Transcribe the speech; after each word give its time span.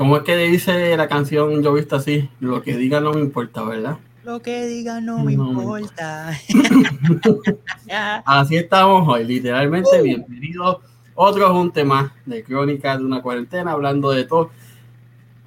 ¿Cómo 0.00 0.16
es 0.16 0.22
que 0.22 0.34
dice 0.34 0.96
la 0.96 1.08
canción 1.08 1.62
Yo 1.62 1.74
visto 1.74 1.96
así? 1.96 2.30
Lo 2.40 2.62
que 2.62 2.74
diga 2.74 3.02
no 3.02 3.12
me 3.12 3.20
importa, 3.20 3.62
¿verdad? 3.64 3.98
Lo 4.24 4.40
que 4.40 4.66
diga 4.66 4.98
no 4.98 5.18
me 5.18 5.34
importa. 5.34 6.30
así 8.24 8.56
estamos 8.56 9.06
hoy, 9.06 9.26
literalmente. 9.26 10.00
Bienvenidos. 10.00 10.78
Otro 11.14 11.52
junte 11.52 11.84
más 11.84 12.12
de 12.24 12.42
Crónicas 12.42 12.98
de 12.98 13.04
una 13.04 13.20
cuarentena, 13.20 13.72
hablando 13.72 14.10
de 14.10 14.24
todo. 14.24 14.50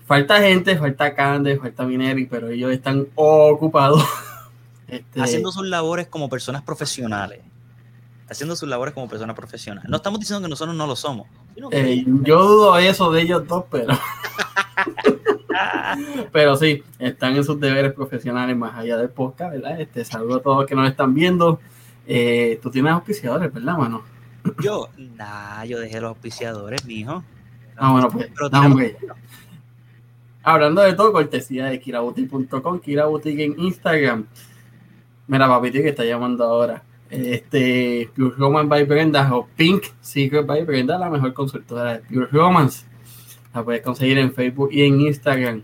Falta 0.06 0.40
gente, 0.40 0.78
falta 0.78 1.16
Cande, 1.16 1.58
falta 1.58 1.84
Mineri, 1.88 2.28
pero 2.28 2.50
ellos 2.50 2.72
están 2.72 3.08
ocupados. 3.16 4.06
Este, 4.86 5.22
Haciendo 5.22 5.52
sus 5.52 5.66
labores 5.66 6.06
como 6.06 6.30
personas 6.30 6.62
profesionales 6.62 7.40
haciendo 8.34 8.56
sus 8.56 8.68
labores 8.68 8.94
como 8.94 9.08
personas 9.08 9.36
profesionales. 9.36 9.90
No 9.90 9.98
estamos 9.98 10.20
diciendo 10.20 10.46
que 10.46 10.50
nosotros 10.50 10.76
no 10.76 10.86
lo 10.86 10.96
somos. 10.96 11.28
Eh, 11.72 12.04
yo 12.24 12.44
dudo 12.44 12.78
eso 12.78 13.12
de 13.12 13.22
ellos 13.22 13.48
dos, 13.48 13.66
pero. 13.72 13.94
pero 16.32 16.58
sí, 16.58 16.84
están 17.00 17.36
en 17.36 17.44
sus 17.44 17.60
deberes 17.60 17.94
profesionales 17.94 18.58
más 18.58 18.76
allá 18.76 18.98
del 18.98 19.10
podcast, 19.10 19.54
¿verdad? 19.54 19.80
Este, 19.80 20.04
saludo 20.04 20.38
a 20.38 20.42
todos 20.42 20.58
los 20.58 20.68
que 20.68 20.76
nos 20.76 20.90
están 20.90 21.14
viendo. 21.14 21.60
Eh, 22.06 22.60
tú 22.62 22.70
tienes 22.70 22.92
auspiciadores, 22.92 23.54
¿verdad, 23.54 23.78
mano? 23.78 24.04
Yo, 24.62 24.90
nah, 24.98 25.64
yo 25.64 25.80
dejé 25.80 26.02
los 26.02 26.10
auspiciadores, 26.10 26.84
mijo. 26.86 27.24
Ah, 27.78 27.92
bueno, 27.92 28.10
pues. 28.10 28.30
Hablando 30.44 30.82
de 30.82 30.94
todo, 30.94 31.14
cortesía 31.14 31.68
de 31.68 31.80
kirabuti.com, 31.80 32.80
kirabuti 32.80 33.42
en 33.42 33.60
Instagram. 33.60 34.26
Mira, 35.28 35.48
papito, 35.48 35.82
que 35.82 35.90
está 35.90 36.04
llamando 36.04 36.44
ahora 36.44 36.84
este, 37.14 38.10
Pure 38.16 38.36
Romance 38.38 38.68
by 38.68 38.84
Brenda 38.84 39.36
o 39.36 39.48
Pink 39.56 39.86
Secret 40.02 40.46
by 40.46 40.64
Brenda, 40.64 40.98
la 40.98 41.10
mejor 41.10 41.34
consultora 41.34 41.94
de 41.94 42.00
Pure 42.00 42.28
Romance. 42.32 42.86
La 43.54 43.64
puedes 43.64 43.82
conseguir 43.82 44.18
en 44.18 44.34
Facebook 44.34 44.70
y 44.72 44.84
en 44.84 45.02
Instagram. 45.02 45.64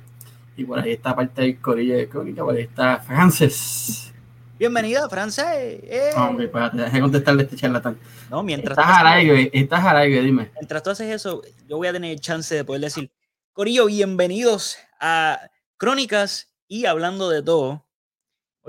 Y 0.55 0.65
por 0.65 0.79
ahí 0.79 0.91
está 0.91 1.15
parte 1.15 1.41
del 1.41 1.59
corillo 1.59 1.95
de 1.95 2.07
crónica, 2.07 2.43
por 2.43 2.55
ahí 2.55 2.63
está 2.63 2.99
Frances. 2.99 4.13
Bienvenida, 4.59 5.07
Frances. 5.07 5.45
Eh. 5.45 6.11
Hombre, 6.17 6.45
espérate, 6.45 6.77
déjame 6.77 6.99
contestarle 7.01 7.41
a 7.41 7.45
este 7.45 7.55
charlatán. 7.55 7.97
No, 8.29 8.43
mientras 8.43 8.77
estás 8.77 8.97
al 8.97 9.07
aire, 9.07 9.49
estás 9.53 9.85
al 9.85 9.97
aire, 9.97 10.21
dime. 10.21 10.51
Mientras 10.55 10.83
tú 10.83 10.89
haces 10.89 11.15
eso, 11.15 11.41
yo 11.65 11.77
voy 11.77 11.87
a 11.87 11.93
tener 11.93 12.19
chance 12.19 12.53
de 12.53 12.65
poder 12.65 12.81
decir, 12.81 13.09
Corillo, 13.53 13.85
bienvenidos 13.85 14.77
a 14.99 15.39
Crónicas 15.77 16.53
y 16.67 16.85
hablando 16.85 17.29
de 17.29 17.41
todo, 17.41 17.85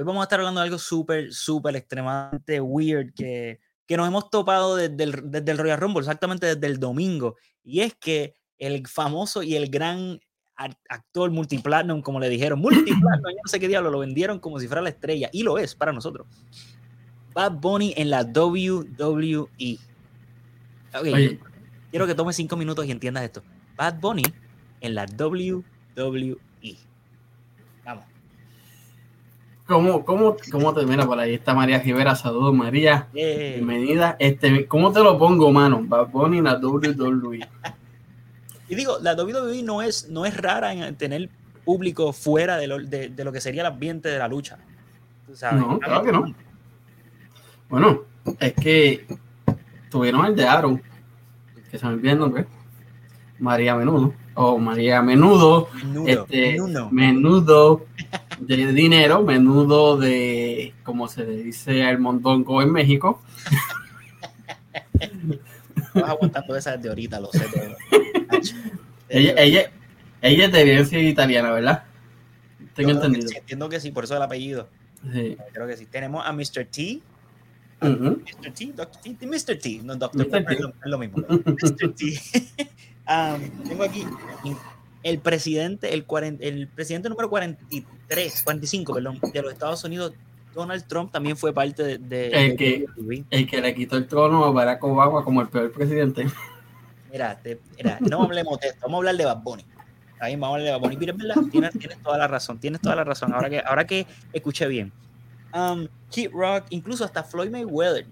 Hoy 0.00 0.06
vamos 0.06 0.22
a 0.22 0.24
estar 0.24 0.40
hablando 0.40 0.62
de 0.62 0.64
algo 0.64 0.78
súper, 0.78 1.30
súper 1.30 1.76
extremadamente 1.76 2.58
weird 2.58 3.12
que, 3.12 3.60
que 3.86 3.98
nos 3.98 4.08
hemos 4.08 4.30
topado 4.30 4.74
desde 4.74 5.04
el, 5.04 5.30
desde 5.30 5.52
el 5.52 5.58
Royal 5.58 5.78
Rumble, 5.78 6.00
exactamente 6.00 6.46
desde 6.46 6.66
el 6.68 6.80
domingo. 6.80 7.36
Y 7.62 7.80
es 7.80 7.94
que 7.96 8.34
el 8.56 8.86
famoso 8.88 9.42
y 9.42 9.56
el 9.56 9.68
gran 9.68 10.18
actor 10.88 11.30
multiplatinum, 11.30 12.00
como 12.00 12.18
le 12.18 12.30
dijeron, 12.30 12.58
multiplatinum, 12.62 13.30
yo 13.30 13.40
no 13.44 13.50
sé 13.50 13.60
qué 13.60 13.68
diablo, 13.68 13.90
lo 13.90 13.98
vendieron 13.98 14.38
como 14.38 14.58
si 14.58 14.68
fuera 14.68 14.80
la 14.80 14.88
estrella, 14.88 15.28
y 15.34 15.42
lo 15.42 15.58
es 15.58 15.74
para 15.74 15.92
nosotros. 15.92 16.26
Bad 17.34 17.60
Bunny 17.60 17.92
en 17.94 18.08
la 18.08 18.22
WWE. 18.22 19.78
Okay, 20.98 21.38
quiero 21.90 22.06
que 22.06 22.14
tome 22.14 22.32
cinco 22.32 22.56
minutos 22.56 22.86
y 22.86 22.90
entiendas 22.90 23.24
esto. 23.24 23.42
Bad 23.76 24.00
Bunny 24.00 24.22
en 24.80 24.94
la 24.94 25.04
WWE. 25.04 26.38
¿Cómo, 29.70 30.04
cómo, 30.04 30.36
cómo 30.50 30.74
te 30.74 30.84
mira 30.84 31.06
por 31.06 31.16
ahí? 31.20 31.34
Está 31.34 31.54
María 31.54 31.78
Rivera, 31.78 32.16
saludos 32.16 32.52
María. 32.52 33.06
Bienvenida. 33.12 34.16
Este, 34.18 34.66
¿Cómo 34.66 34.90
te 34.90 34.98
lo 34.98 35.16
pongo, 35.16 35.52
mano? 35.52 35.80
Bad 35.84 36.08
Bunny 36.08 36.40
la 36.40 36.58
WWE. 36.58 37.48
y 38.68 38.74
digo, 38.74 38.98
la 39.00 39.14
WWE 39.14 39.62
no 39.62 39.80
es, 39.80 40.08
no 40.10 40.26
es 40.26 40.36
rara 40.36 40.72
en 40.72 40.96
tener 40.96 41.30
público 41.64 42.12
fuera 42.12 42.56
de 42.56 42.66
lo, 42.66 42.80
de, 42.80 43.12
lo 43.16 43.30
que 43.30 43.40
sería 43.40 43.60
el 43.60 43.68
ambiente 43.68 44.08
de 44.08 44.18
la 44.18 44.26
lucha. 44.26 44.58
No, 45.52 45.78
claro 45.78 46.02
que 46.02 46.10
no. 46.10 46.34
Bueno, 47.68 48.00
es 48.40 48.54
que 48.54 49.06
tuvieron 49.88 50.26
el 50.26 50.34
de 50.34 50.48
Aaron, 50.48 50.82
que 51.70 51.78
se 51.78 51.86
me 51.86 52.10
el 52.10 52.18
nombre. 52.18 52.44
María 53.38 53.76
Menudo, 53.76 54.14
o 54.34 54.58
María 54.58 55.00
Menudo, 55.00 55.68
menudo, 55.84 56.08
este, 56.08 56.58
menudo 56.90 57.86
de 58.40 58.72
dinero, 58.72 59.22
menudo 59.22 59.96
de, 59.96 60.74
como 60.82 61.08
se 61.08 61.24
le 61.24 61.36
dice 61.36 61.84
al 61.84 61.98
mondongo 61.98 62.62
en 62.62 62.72
México. 62.72 63.22
Estás 64.94 66.08
aguantando 66.08 66.56
esa 66.56 66.76
de 66.76 66.88
ahorita, 66.88 67.20
lo 67.20 67.30
sé. 67.32 67.46
ella, 69.08 69.34
ella, 69.36 69.70
ella 70.22 70.44
es 70.46 70.52
de 70.52 70.60
herencia 70.60 70.98
italiana, 71.00 71.52
¿verdad? 71.52 71.84
Tengo 72.74 72.90
entendido. 72.90 73.28
entiendo 73.36 73.68
que 73.68 73.80
sí, 73.80 73.90
por 73.90 74.04
eso 74.04 74.16
el 74.16 74.22
apellido. 74.22 74.68
Sí. 75.12 75.36
Creo 75.52 75.66
que 75.66 75.76
sí. 75.76 75.86
Tenemos 75.86 76.24
a 76.26 76.32
Mr. 76.32 76.66
T. 76.70 77.00
Mr. 77.82 78.52
T, 78.54 78.72
Dr. 78.74 79.16
T, 79.16 79.26
Mr. 79.26 79.58
T, 79.58 79.80
no 79.82 79.96
Dr. 79.96 80.26
T, 80.26 80.38
es 80.38 80.60
lo 80.84 80.98
mismo. 80.98 81.18
Mr. 81.28 81.94
T. 81.94 82.20
um, 83.08 83.68
tengo 83.68 83.84
aquí 83.84 84.04
el 85.02 85.18
presidente, 85.18 85.94
el, 85.94 86.04
el 86.40 86.68
presidente 86.68 87.08
número 87.08 87.30
43, 87.30 88.42
45, 88.44 88.94
perdón, 88.94 89.20
de 89.32 89.42
los 89.42 89.52
Estados 89.52 89.82
Unidos, 89.84 90.12
Donald 90.54 90.84
Trump, 90.86 91.12
también 91.12 91.36
fue 91.36 91.52
parte 91.52 91.98
de... 91.98 92.28
el, 92.28 92.56
que, 92.56 92.86
el 93.30 93.46
que 93.48 93.60
le 93.60 93.74
quitó 93.74 93.96
el 93.96 94.06
trono 94.06 94.44
a 94.44 94.50
Barack 94.50 94.82
Obama 94.84 95.24
como 95.24 95.40
el 95.40 95.48
peor 95.48 95.72
presidente. 95.72 96.26
Mira, 97.10 97.40
mira 97.76 97.98
no 98.00 98.22
hablemos 98.22 98.60
de 98.60 98.68
esto, 98.68 98.80
vamos 98.82 98.96
a 98.96 98.98
hablar 98.98 99.16
de 99.16 99.24
Bad 99.24 99.42
Bunny. 99.42 99.64
Ahí 100.20 100.34
vamos 100.34 100.48
a 100.48 100.50
hablar 100.50 100.64
de 100.66 100.72
Bad 100.72 100.80
Bunny. 100.80 100.96
Mira, 100.96 101.34
tienes, 101.50 101.78
tienes, 101.78 101.98
toda 102.02 102.18
la 102.18 102.28
razón, 102.28 102.58
tienes 102.58 102.80
toda 102.80 102.96
la 102.96 103.04
razón. 103.04 103.32
Ahora 103.32 103.48
que, 103.48 103.60
ahora 103.60 103.86
que 103.86 104.06
escuché 104.32 104.66
bien. 104.68 104.92
Um, 105.54 105.88
Kid 106.10 106.30
Rock, 106.32 106.66
incluso 106.70 107.04
hasta 107.04 107.24
Floyd 107.24 107.50
Mayweather 107.50 108.06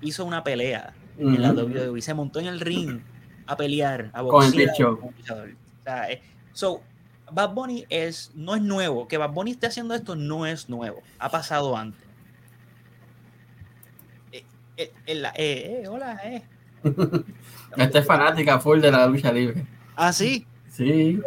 hizo 0.00 0.24
una 0.24 0.42
pelea 0.42 0.94
en 1.18 1.40
la 1.40 1.52
WWE. 1.52 2.02
Se 2.02 2.14
montó 2.14 2.40
en 2.40 2.46
el 2.46 2.60
ring 2.60 3.00
a 3.46 3.56
pelear, 3.56 4.10
a 4.12 4.22
boxear. 4.22 4.74
Con 4.76 5.38
el 5.38 5.56
sea, 5.86 6.10
eh, 6.10 6.22
so, 6.52 6.82
Bad 7.30 7.54
Bunny 7.54 7.84
es, 7.88 8.30
no 8.34 8.54
es 8.54 8.62
nuevo. 8.62 9.08
Que 9.08 9.16
Bad 9.16 9.30
Bunny 9.30 9.52
esté 9.52 9.66
haciendo 9.66 9.94
esto 9.94 10.16
no 10.16 10.46
es 10.46 10.68
nuevo. 10.68 11.02
Ha 11.18 11.30
pasado 11.30 11.76
antes. 11.76 12.04
Eh, 14.32 14.92
eh, 15.06 15.32
eh 15.36 15.84
hola, 15.88 16.20
eh. 16.24 16.42
Esta 17.76 17.98
es 17.98 18.06
fanática 18.06 18.58
full 18.58 18.80
de 18.80 18.90
la 18.90 19.06
lucha 19.06 19.32
libre. 19.32 19.66
¿Ah, 19.96 20.12
sí? 20.12 20.46
Sí, 20.70 21.20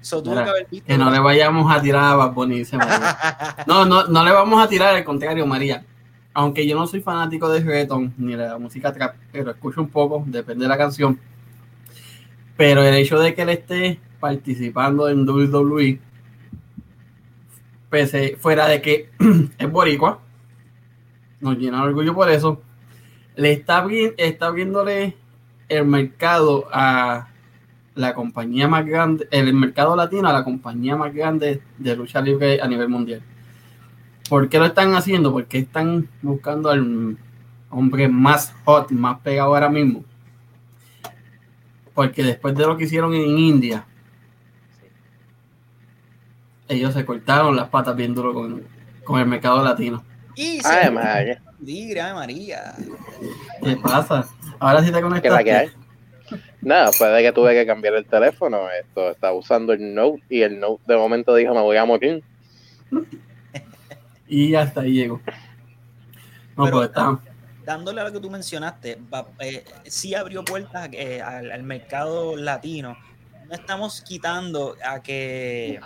so, 0.00 0.22
que, 0.22 0.82
que, 0.82 0.98
no 0.98 1.10
le 1.10 1.20
vayamos 1.20 1.72
a 1.72 1.80
tirar 1.80 2.04
a 2.04 2.14
Bad 2.16 2.32
Bunny. 2.32 2.62
no, 3.66 3.84
no, 3.84 4.06
no 4.08 4.24
le 4.24 4.32
vamos 4.32 4.62
a 4.62 4.68
tirar, 4.68 4.96
al 4.96 5.04
contrario, 5.04 5.46
María. 5.46 5.84
Aunque 6.32 6.66
yo 6.66 6.76
no 6.76 6.86
soy 6.86 7.00
fanático 7.00 7.48
de 7.48 7.60
reggaeton 7.60 8.14
ni 8.18 8.34
de 8.34 8.48
la 8.48 8.58
música 8.58 8.92
trap, 8.92 9.16
pero 9.32 9.50
escucho 9.52 9.80
un 9.80 9.88
poco, 9.88 10.24
depende 10.26 10.64
de 10.64 10.68
la 10.68 10.78
canción 10.78 11.18
pero 12.60 12.84
el 12.84 12.92
hecho 12.92 13.18
de 13.18 13.34
que 13.34 13.40
él 13.40 13.48
esté 13.48 13.98
participando 14.20 15.08
en 15.08 15.26
WWE, 15.26 15.98
pese 17.88 18.36
fuera 18.38 18.68
de 18.68 18.82
que 18.82 19.08
es 19.58 19.72
boricua, 19.72 20.20
nos 21.40 21.56
llena 21.56 21.78
de 21.78 21.84
orgullo 21.84 22.14
por 22.14 22.28
eso, 22.28 22.60
le 23.34 23.52
está, 23.52 23.82
bien, 23.86 24.12
está 24.18 24.48
abriéndole 24.48 25.16
el 25.70 25.86
mercado 25.86 26.68
a 26.70 27.28
la 27.94 28.12
compañía 28.12 28.68
más 28.68 28.84
grande, 28.84 29.26
el 29.30 29.54
mercado 29.54 29.96
latino 29.96 30.28
a 30.28 30.34
la 30.34 30.44
compañía 30.44 30.96
más 30.96 31.14
grande 31.14 31.62
de 31.78 31.96
lucha 31.96 32.20
libre 32.20 32.60
a 32.60 32.68
nivel 32.68 32.90
mundial. 32.90 33.22
¿Por 34.28 34.50
qué 34.50 34.58
lo 34.58 34.66
están 34.66 34.92
haciendo? 34.92 35.32
Porque 35.32 35.56
están 35.56 36.10
buscando 36.20 36.68
al 36.68 37.16
hombre 37.70 38.06
más 38.08 38.54
hot, 38.66 38.90
más 38.90 39.18
pegado 39.20 39.54
ahora 39.54 39.70
mismo 39.70 40.04
porque 41.94 42.22
después 42.22 42.54
de 42.54 42.66
lo 42.66 42.76
que 42.76 42.84
hicieron 42.84 43.14
en 43.14 43.38
India, 43.38 43.84
ellos 46.68 46.94
se 46.94 47.04
cortaron 47.04 47.56
las 47.56 47.68
patas 47.68 47.96
bien 47.96 48.14
duro 48.14 48.32
con, 48.32 49.18
el 49.18 49.26
mercado 49.26 49.62
latino. 49.64 50.04
Y 50.36 50.60
Ay, 50.64 50.90
María. 50.90 51.42
María. 52.14 52.74
¿Qué 53.62 53.76
pasa? 53.76 54.28
Ahora 54.60 54.82
sí 54.82 54.92
te 54.92 55.02
conectas. 55.02 55.44
¿Qué 55.44 55.70
Nada, 56.62 56.90
puede 56.96 57.22
que 57.22 57.32
tuve 57.32 57.54
que 57.54 57.66
cambiar 57.66 57.94
el 57.94 58.06
teléfono. 58.06 58.68
Esto 58.70 59.10
estaba 59.10 59.32
usando 59.32 59.72
el 59.72 59.94
Note 59.94 60.22
y 60.28 60.42
el 60.42 60.60
Note 60.60 60.82
de 60.86 60.96
momento 60.96 61.34
dijo 61.34 61.54
me 61.54 61.60
voy 61.60 61.76
a 61.76 61.84
morir. 61.84 62.22
y 64.28 64.54
hasta 64.54 64.82
ahí 64.82 64.92
llegó. 64.92 65.20
No, 66.56 66.70
pues 66.70 66.88
está 66.88 67.18
dándole 67.70 68.00
a 68.00 68.04
lo 68.04 68.12
que 68.12 68.18
tú 68.18 68.28
mencionaste, 68.28 68.98
eh, 69.38 69.64
sí 69.84 70.12
abrió 70.16 70.44
puertas 70.44 70.88
eh, 70.92 71.22
al, 71.22 71.62
mercado 71.62 72.36
latino. 72.36 72.96
No 73.46 73.54
estamos 73.54 74.02
quitando 74.02 74.74
a 74.84 75.00
que, 75.00 75.80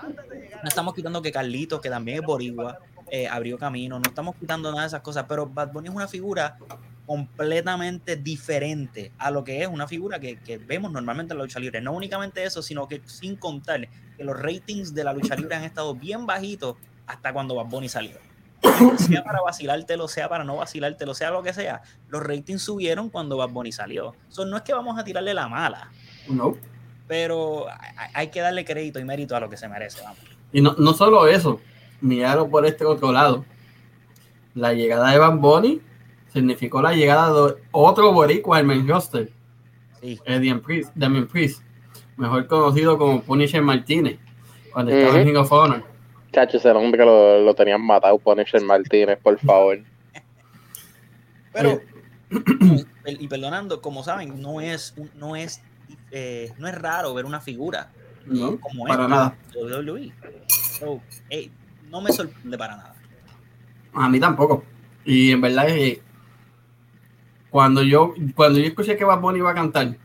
no 0.63 0.69
estamos 0.69 0.95
quitando 0.95 1.21
que 1.21 1.31
Carlitos, 1.31 1.83
que 1.83 1.91
también 1.91 2.21
es 2.21 2.27
boricua, 2.27 2.79
eh, 3.11 3.29
abrió 3.29 3.59
camino, 3.59 3.99
no 3.99 4.09
estamos 4.09 4.35
quitando 4.37 4.71
nada 4.71 4.85
de 4.85 4.89
esas 4.89 5.03
cosas, 5.03 5.27
pero 5.29 5.47
Bad 5.47 5.73
Bunny 5.73 5.89
es 5.89 5.95
una 5.95 6.09
figura 6.09 6.57
completamente 7.05 8.17
diferente 8.17 9.13
a 9.19 9.31
lo 9.31 9.45
que 9.45 9.61
es 9.61 9.69
una 9.69 9.87
figura 9.87 10.19
que, 10.19 10.39
que, 10.39 10.57
vemos 10.57 10.91
normalmente 10.91 11.35
en 11.35 11.39
la 11.39 11.45
lucha 11.45 11.61
libre. 11.61 11.83
No 11.83 11.93
únicamente 11.93 12.43
eso, 12.45 12.63
sino 12.63 12.89
que 12.89 13.03
sin 13.05 13.37
contar 13.37 13.87
que 14.17 14.25
los 14.25 14.41
ratings 14.41 14.95
de 14.95 15.05
la 15.05 15.13
lucha 15.13 15.37
libre 15.37 15.55
han 15.55 15.65
estado 15.65 15.95
bien 15.95 16.25
bajitos 16.25 16.77
hasta 17.07 17.35
cuando 17.35 17.55
Bad 17.57 17.67
Bunny 17.67 17.91
salió. 17.91 18.17
Sea 18.99 19.23
para 19.23 19.41
vacilártelo, 19.43 20.09
sea 20.09 20.29
para 20.29 20.45
no 20.45 20.57
vacilártelo, 20.57 21.15
sea 21.15 21.31
lo 21.31 21.43
que 21.43 21.53
sea, 21.53 21.83
los 22.09 22.23
ratings 22.23 22.63
subieron 22.63 23.11
cuando 23.11 23.37
Bad 23.37 23.51
Bunny 23.51 23.73
salió. 23.73 24.15
So, 24.29 24.45
no 24.47 24.57
es 24.57 24.63
que 24.63 24.73
vamos 24.73 24.99
a 24.99 25.05
tirarle 25.05 25.35
la 25.35 25.49
mala. 25.49 25.91
No. 26.29 26.57
Pero 27.07 27.67
hay 28.15 28.29
que 28.29 28.41
darle 28.41 28.65
crédito 28.65 28.99
y 28.99 29.05
mérito 29.05 29.37
a 29.37 29.41
lo 29.41 29.51
que 29.51 29.57
se 29.57 29.69
merece. 29.69 30.03
Vamos. 30.03 30.19
Y 30.53 30.61
no, 30.61 30.75
no 30.79 30.95
solo 30.95 31.27
eso, 31.27 31.61
miraron 32.01 32.51
por 32.51 32.65
este 32.65 32.85
otro 32.85 33.13
lado. 33.13 33.45
La 34.55 34.73
llegada 34.73 35.11
de 35.11 35.19
Bad 35.19 35.37
Bunny 35.39 35.81
significó 36.33 36.81
la 36.81 36.93
llegada 36.93 37.33
de 37.33 37.57
otro 37.73 38.13
boricua 38.13 38.59
al 38.59 38.65
main 38.65 38.87
roster. 38.89 39.31
Sí. 40.01 40.19
Eddie 40.25 40.55
Priest, 40.57 40.91
Damien 40.95 41.27
Priest, 41.27 41.63
mejor 42.17 42.47
conocido 42.47 42.99
como 42.99 43.23
Punisher 43.23 43.63
Martínez, 43.63 44.19
cuando 44.73 44.93
estaba 44.93 45.13
uh 45.13 45.17
-huh. 45.17 45.21
en 45.21 45.27
Ring 45.27 45.37
of 45.37 45.53
Honor. 45.53 45.94
Chacho, 46.35 46.57
ese 46.57 46.71
hombre 46.71 47.05
lo, 47.05 47.41
lo 47.43 47.55
tenían 47.55 47.81
matado, 47.81 48.19
Punisher 48.19 48.61
Martínez, 48.63 49.19
por 49.23 49.39
favor. 49.39 49.79
Pero, 51.53 51.81
y 53.07 53.29
perdonando, 53.29 53.81
como 53.81 54.03
saben, 54.03 54.43
no 54.43 54.61
es, 54.61 54.95
no 55.15 55.37
es, 55.37 55.63
eh, 56.11 56.53
no 56.59 56.67
es 56.67 56.75
raro 56.75 57.15
ver 57.15 57.25
una 57.25 57.41
figura 57.41 57.93
no, 58.27 58.59
como 58.59 58.85
para 58.85 59.05
esta, 59.05 59.09
nada. 59.09 59.39
WWE. 59.55 60.13
So, 60.81 61.01
hey, 61.31 61.53
no 61.89 62.01
me 62.01 62.11
sorprende 62.11 62.59
para 62.59 62.77
nada. 62.77 62.95
A 63.93 64.09
mí 64.09 64.19
tampoco. 64.19 64.65
Y 65.05 65.31
en 65.31 65.41
verdad 65.41 65.69
es 65.69 65.75
que 65.75 66.03
cuando 67.51 67.85
yo, 67.85 68.15
cuando 68.35 68.59
yo 68.59 68.67
escuché 68.67 68.97
que 68.97 69.05
Bad 69.05 69.21
Bunny 69.21 69.39
iba 69.39 69.53
a 69.53 69.55
cantar, 69.55 69.97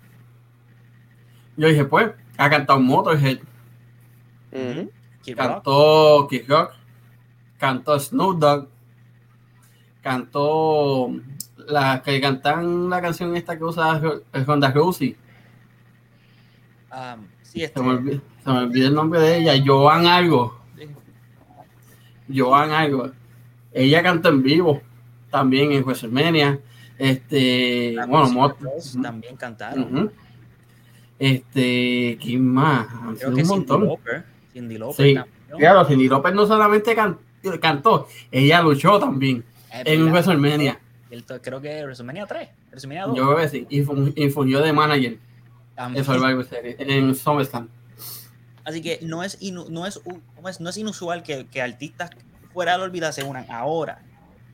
yo 1.57 1.67
dije, 1.67 1.85
pues, 1.85 2.11
ha 2.37 2.49
cantado 2.49 2.79
Motorhead, 2.79 3.39
Uh 4.51 4.57
-huh. 4.57 4.89
Kid 5.29 5.37
Rock, 5.37 5.47
cantó 5.53 6.27
Kid 6.29 6.43
Rock, 6.47 6.71
cantó 7.57 7.99
Snoop 7.99 8.39
Dogg, 8.39 8.67
cantó 10.01 11.09
la 11.67 12.01
que 12.03 12.19
cantan 12.21 12.89
la 12.89 13.01
canción 13.01 13.35
esta 13.35 13.57
que 13.57 13.63
usa 13.63 14.01
Honda 14.47 14.71
Rousey. 14.71 15.15
um, 16.91 17.25
sí, 17.43 17.63
este, 17.63 17.79
Se 17.79 17.85
me, 17.85 17.93
olvidó, 17.93 18.21
se 18.43 18.49
me 18.51 18.57
olvidó 18.59 18.87
el 18.87 18.93
nombre 18.95 19.19
de 19.19 19.37
ella, 19.37 19.63
Joan 19.65 20.05
algo. 20.07 20.57
sí. 20.77 20.87
Joan 22.35 22.71
algo. 22.71 23.11
Ella 23.71 24.01
cantó 24.03 24.29
en 24.29 24.41
vivo 24.43 24.81
también 25.29 25.71
en 25.71 25.83
WrestleMania. 25.83 26.59
Este, 26.97 27.93
La 27.93 28.05
bueno, 28.07 28.29
Mot- 28.29 28.57
Ujú. 28.61 29.01
también 29.01 29.35
cantaron. 29.37 30.11
Este, 31.17 32.17
¿quién 32.21 32.45
más? 32.47 32.87
Han 32.93 33.15
sido 33.17 33.31
Creo 33.31 33.35
que 33.35 33.41
un 33.43 33.47
montón. 33.47 33.89
Cindy 34.53 34.77
Lauper 34.77 35.05
Sí. 35.05 35.15
Claro, 35.57 35.85
Cindy 35.85 36.07
López 36.07 36.33
no 36.33 36.45
solamente 36.45 36.95
can- 36.95 37.17
cantó, 37.61 38.07
ella 38.31 38.61
luchó 38.61 38.99
también 38.99 39.43
Es 39.71 39.81
en 39.85 39.99
verdad. 40.05 40.11
WrestleMania. 40.11 40.79
El 41.09 41.23
Creo 41.25 41.59
que 41.61 41.83
WrestleMania 41.83 42.25
3, 42.27 42.49
WrestleMania 42.69 43.05
2. 43.07 43.17
Yo 43.17 43.25
creo 43.25 43.37
que 43.37 43.49
sí. 43.49 43.67
Y, 43.69 43.81
fun- 43.81 44.13
y 44.15 44.29
fungió 44.29 44.61
de 44.61 44.73
manager 44.73 45.17
también. 45.75 46.05
en 46.05 46.05
Survivor 46.05 46.45
Series, 46.45 46.75
en 46.79 47.15
SummerSlam. 47.15 47.67
Así 48.63 48.81
que 48.81 48.99
no 49.01 49.23
es, 49.23 49.39
inu- 49.41 49.67
no 49.69 49.87
es, 49.87 49.97
u- 50.05 50.21
¿cómo 50.35 50.49
es? 50.49 50.59
no 50.59 50.69
es 50.69 50.77
inusual 50.77 51.23
que, 51.23 51.47
que 51.47 51.61
artistas 51.61 52.11
fuera 52.53 52.73
de 52.73 52.77
la 52.79 52.83
olvida 52.83 53.11
se 53.11 53.23
unan. 53.23 53.45
Ahora, 53.49 54.03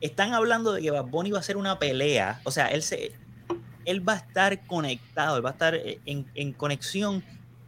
están 0.00 0.32
hablando 0.32 0.72
de 0.72 0.80
que 0.82 0.90
Bad 0.90 1.06
Bunny 1.06 1.30
va 1.32 1.38
a 1.38 1.40
hacer 1.40 1.56
una 1.58 1.78
pelea. 1.78 2.40
O 2.44 2.50
sea, 2.50 2.68
él, 2.68 2.82
se, 2.82 3.12
él 3.84 4.08
va 4.08 4.14
a 4.14 4.16
estar 4.16 4.66
conectado, 4.66 5.36
él 5.36 5.44
va 5.44 5.50
a 5.50 5.52
estar 5.52 5.74
eh, 5.74 6.00
en, 6.06 6.26
en 6.34 6.52
conexión 6.54 7.22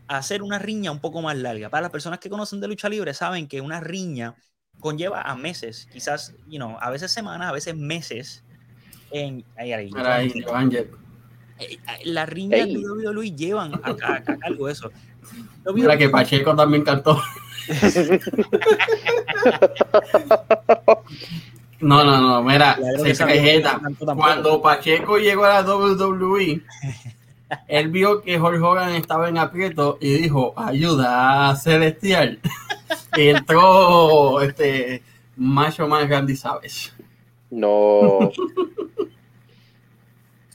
hacer 0.08 0.42
una 0.42 0.58
riña 0.58 0.90
un 0.90 1.00
poco 1.00 1.22
más 1.22 1.36
larga. 1.36 1.68
Para 1.70 1.82
las 1.82 1.90
personas 1.90 2.18
que 2.18 2.30
conocen 2.30 2.60
de 2.60 2.68
lucha 2.68 2.88
libre, 2.88 3.14
saben 3.14 3.46
que 3.48 3.60
una 3.60 3.80
riña 3.80 4.34
conlleva 4.80 5.22
a 5.22 5.36
meses, 5.36 5.88
quizás, 5.92 6.34
you 6.46 6.56
know, 6.56 6.76
a 6.80 6.90
veces 6.90 7.10
semanas, 7.12 7.48
a 7.48 7.52
veces 7.52 7.76
meses. 7.76 8.44
En, 9.10 9.44
ahí, 9.56 9.72
eh, 9.72 9.90
eh, 11.58 11.78
las 12.04 12.28
riñas 12.28 12.60
Ey. 12.60 12.74
de 12.76 12.88
WWE 12.88 13.32
llevan 13.34 13.72
a, 13.82 13.88
a- 13.88 14.14
a 14.16 14.22
cargo 14.38 14.68
eso. 14.68 14.90
Mira 15.74 15.96
que 15.96 16.08
Pacheco 16.08 16.54
también 16.54 16.84
cantó. 16.84 17.20
No, 21.80 22.02
no, 22.04 22.20
no, 22.20 22.42
mira, 22.42 22.76
se. 23.02 23.62
Cuando 24.16 24.60
Pacheco 24.60 25.16
llegó 25.18 25.44
a 25.44 25.62
la 25.62 25.74
WWE, 25.74 26.62
él 27.68 27.88
vio 27.88 28.22
que 28.22 28.38
Hulk 28.38 28.62
Hogan 28.62 28.94
estaba 28.94 29.28
en 29.28 29.38
aprieto 29.38 29.98
y 30.00 30.14
dijo, 30.14 30.52
ayuda 30.56 31.50
a 31.50 31.56
Celestial. 31.56 32.38
y 33.16 33.28
entró 33.28 34.40
este 34.42 35.02
Macho 35.36 35.86
Man 35.88 36.08
Randy 36.08 36.36
Savage. 36.36 36.90
No. 37.50 38.30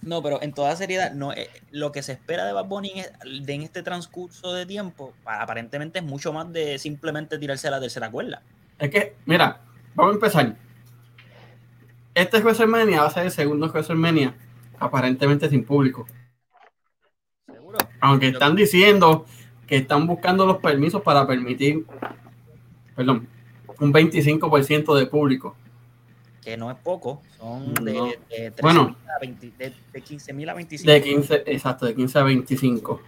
No, 0.01 0.21
pero 0.21 0.41
en 0.41 0.51
toda 0.53 0.75
seriedad, 0.75 1.13
no, 1.13 1.31
eh, 1.31 1.49
lo 1.71 1.93
que 1.93 2.03
se 2.03 2.11
espera 2.11 2.45
de 2.45 2.51
Bad 2.51 2.65
Bunny 2.65 2.91
en, 3.23 3.45
de- 3.45 3.53
en 3.53 3.61
este 3.61 3.83
transcurso 3.83 4.51
de 4.51 4.65
tiempo, 4.65 5.13
pa- 5.23 5.41
aparentemente 5.41 5.99
es 5.99 6.05
mucho 6.05 6.33
más 6.33 6.51
de 6.51 6.77
simplemente 6.77 7.37
tirarse 7.39 7.69
a 7.69 7.71
la 7.71 7.79
tercera 7.79 8.11
cuerda. 8.11 8.41
Es 8.79 8.89
que, 8.89 9.15
mira, 9.25 9.61
vamos 9.95 10.11
a 10.11 10.15
empezar. 10.15 10.55
Este 12.13 12.39
WrestleMania 12.39 12.99
va 13.01 13.07
a 13.07 13.11
ser 13.11 13.25
el 13.27 13.31
segundo 13.31 13.67
WrestleMania 13.69 14.33
aparentemente 14.77 15.49
sin 15.49 15.63
público. 15.63 16.05
Aunque 18.03 18.27
están 18.27 18.53
diciendo 18.53 19.25
que 19.65 19.77
están 19.77 20.05
buscando 20.05 20.45
los 20.45 20.57
permisos 20.57 21.01
para 21.01 21.25
permitir, 21.25 21.85
perdón, 22.97 23.29
un 23.79 23.93
25% 23.93 24.93
de 24.97 25.05
público. 25.05 25.55
Que 26.43 26.57
no 26.57 26.69
es 26.69 26.75
poco, 26.77 27.21
son 27.37 27.73
de, 27.75 27.93
No. 27.93 28.05
de 28.07 28.51
13 28.51 28.61
Bueno. 28.61 28.97
a 29.07 29.19
20 29.21 29.51
de, 29.57 29.73
de 29.93 30.01
15 30.01 30.33
mil 30.33 30.49
a 30.49 30.53
25. 30.53 30.91
De 30.91 31.01
15, 31.01 31.43
exacto, 31.45 31.85
de 31.85 31.95
15 31.95 32.19
a 32.19 32.23
25. 32.23 33.01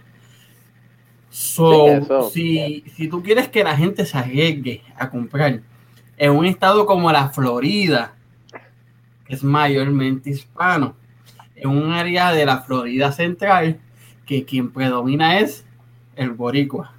So, 1.28 1.88
eso. 1.88 2.30
si, 2.30 2.82
si 2.96 3.08
tú 3.08 3.22
quieres 3.22 3.48
que 3.48 3.62
la 3.62 3.76
gente 3.76 4.06
se 4.06 4.16
arriesgue 4.16 4.82
a 4.96 5.10
comprar 5.10 5.60
en 6.16 6.30
un 6.32 6.46
estado 6.46 6.86
como 6.86 7.12
la 7.12 7.28
Florida, 7.28 8.14
que 9.26 9.34
es 9.34 9.44
mayormente 9.44 10.30
hispano, 10.30 10.96
en 11.54 11.68
un 11.68 11.92
área 11.92 12.32
de 12.32 12.46
la 12.46 12.62
Florida 12.62 13.12
central, 13.12 13.78
que 14.26 14.44
quien 14.44 14.72
predomina 14.72 15.38
es 15.40 15.64
el 16.16 16.30
boricua. 16.32 16.92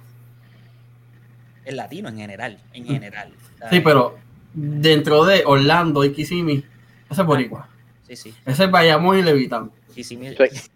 El 1.64 1.76
latino 1.76 2.08
en 2.08 2.16
general, 2.16 2.58
en 2.72 2.86
general. 2.86 3.32
Sí, 3.70 3.80
pero 3.80 4.16
dentro 4.54 5.24
de 5.24 5.42
Orlando 5.44 6.04
y 6.04 6.12
Kissimmee, 6.12 6.64
ese 7.10 7.20
es 7.20 7.26
boricua. 7.26 7.68
Sí, 8.06 8.16
sí. 8.16 8.34
Ese 8.46 8.64
es 8.64 8.70
Bayamón 8.70 9.18
y 9.18 9.22
Levitán. 9.22 9.70
Kissimmee- 9.94 10.34
Sí. 10.50 10.68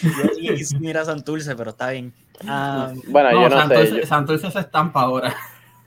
Yo 0.02 0.34
dije 0.36 0.54
Kissimmee 0.54 0.90
era 0.90 1.04
Santurce, 1.04 1.56
pero 1.56 1.70
está 1.70 1.90
bien. 1.90 2.12
Ah, 2.46 2.92
Bueno, 3.08 3.32
No, 3.32 3.42
yo 3.42 3.48
no 3.48 3.56
sé. 3.56 3.60
Santurce, 3.74 4.00
yo- 4.00 4.06
Santurce 4.06 4.50
se 4.52 4.60
estampa 4.60 5.00
ahora. 5.00 5.34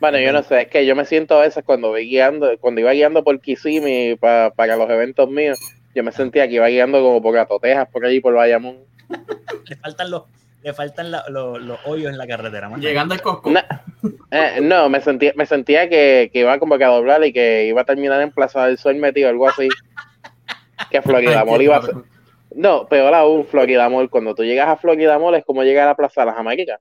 Bueno, 0.01 0.19
yo 0.19 0.33
no 0.33 0.43
sé, 0.43 0.63
es 0.63 0.67
que 0.67 0.85
yo 0.85 0.95
me 0.97 1.05
siento 1.05 1.37
a 1.37 1.41
veces 1.43 1.63
cuando 1.63 1.89
voy 1.89 2.09
guiando, 2.09 2.49
cuando 2.59 2.81
iba 2.81 2.91
guiando 2.91 3.23
por 3.23 3.39
Kissimmee 3.39 4.17
pa- 4.17 4.51
para 4.53 4.75
los 4.75 4.89
eventos 4.89 5.29
míos, 5.29 5.59
yo 5.95 6.03
me 6.03 6.11
sentía 6.11 6.47
que 6.49 6.55
iba 6.55 6.67
guiando 6.67 7.01
como 7.01 7.21
por 7.21 7.33
Gatotejas, 7.35 7.87
por 7.87 8.03
allí, 8.05 8.19
por 8.19 8.33
Bayamón. 8.33 8.77
le 9.67 9.75
faltan 9.75 10.11
los, 10.11 10.23
le 10.63 10.73
faltan 10.73 11.11
la- 11.11 11.25
los, 11.29 11.61
los 11.61 11.79
hoyos 11.85 12.11
en 12.11 12.17
la 12.17 12.27
carretera. 12.27 12.69
Llegando 12.77 13.13
al 13.13 13.21
Costco. 13.21 13.51
Eh, 14.31 14.59
no, 14.61 14.89
me 14.89 15.01
sentía, 15.01 15.33
me 15.35 15.45
sentía 15.45 15.89
que, 15.89 16.29
que 16.31 16.39
iba 16.39 16.57
como 16.59 16.77
que 16.77 16.83
a 16.83 16.89
doblar 16.89 17.23
y 17.25 17.33
que 17.33 17.65
iba 17.65 17.81
a 17.81 17.85
terminar 17.85 18.21
en 18.21 18.31
Plaza 18.31 18.65
del 18.65 18.77
Sol 18.77 18.95
metido, 18.95 19.29
algo 19.29 19.47
así. 19.49 19.67
Que 20.89 21.01
Florida 21.01 21.45
Mall 21.45 21.61
iba 21.61 21.77
a 21.77 21.81
ser. 21.81 21.95
No, 22.53 22.87
peor 22.87 23.13
aún, 23.13 23.45
Florida 23.45 23.87
Mall. 23.89 24.09
Cuando 24.09 24.33
tú 24.35 24.43
llegas 24.43 24.67
a 24.67 24.75
Florida 24.77 25.17
Mall 25.19 25.35
es 25.35 25.45
como 25.45 25.63
llegar 25.63 25.83
a 25.85 25.91
la 25.91 25.95
Plaza 25.95 26.21
de 26.21 26.27
las 26.27 26.37
Américas. 26.37 26.79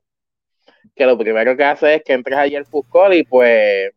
Que 0.96 1.06
lo 1.06 1.16
primero 1.16 1.56
que 1.56 1.64
hace 1.64 1.96
es 1.96 2.02
que 2.04 2.12
entras 2.14 2.40
allí 2.40 2.56
al 2.56 2.66
food 2.66 2.86
court 2.88 3.14
y 3.14 3.22
pues 3.24 3.90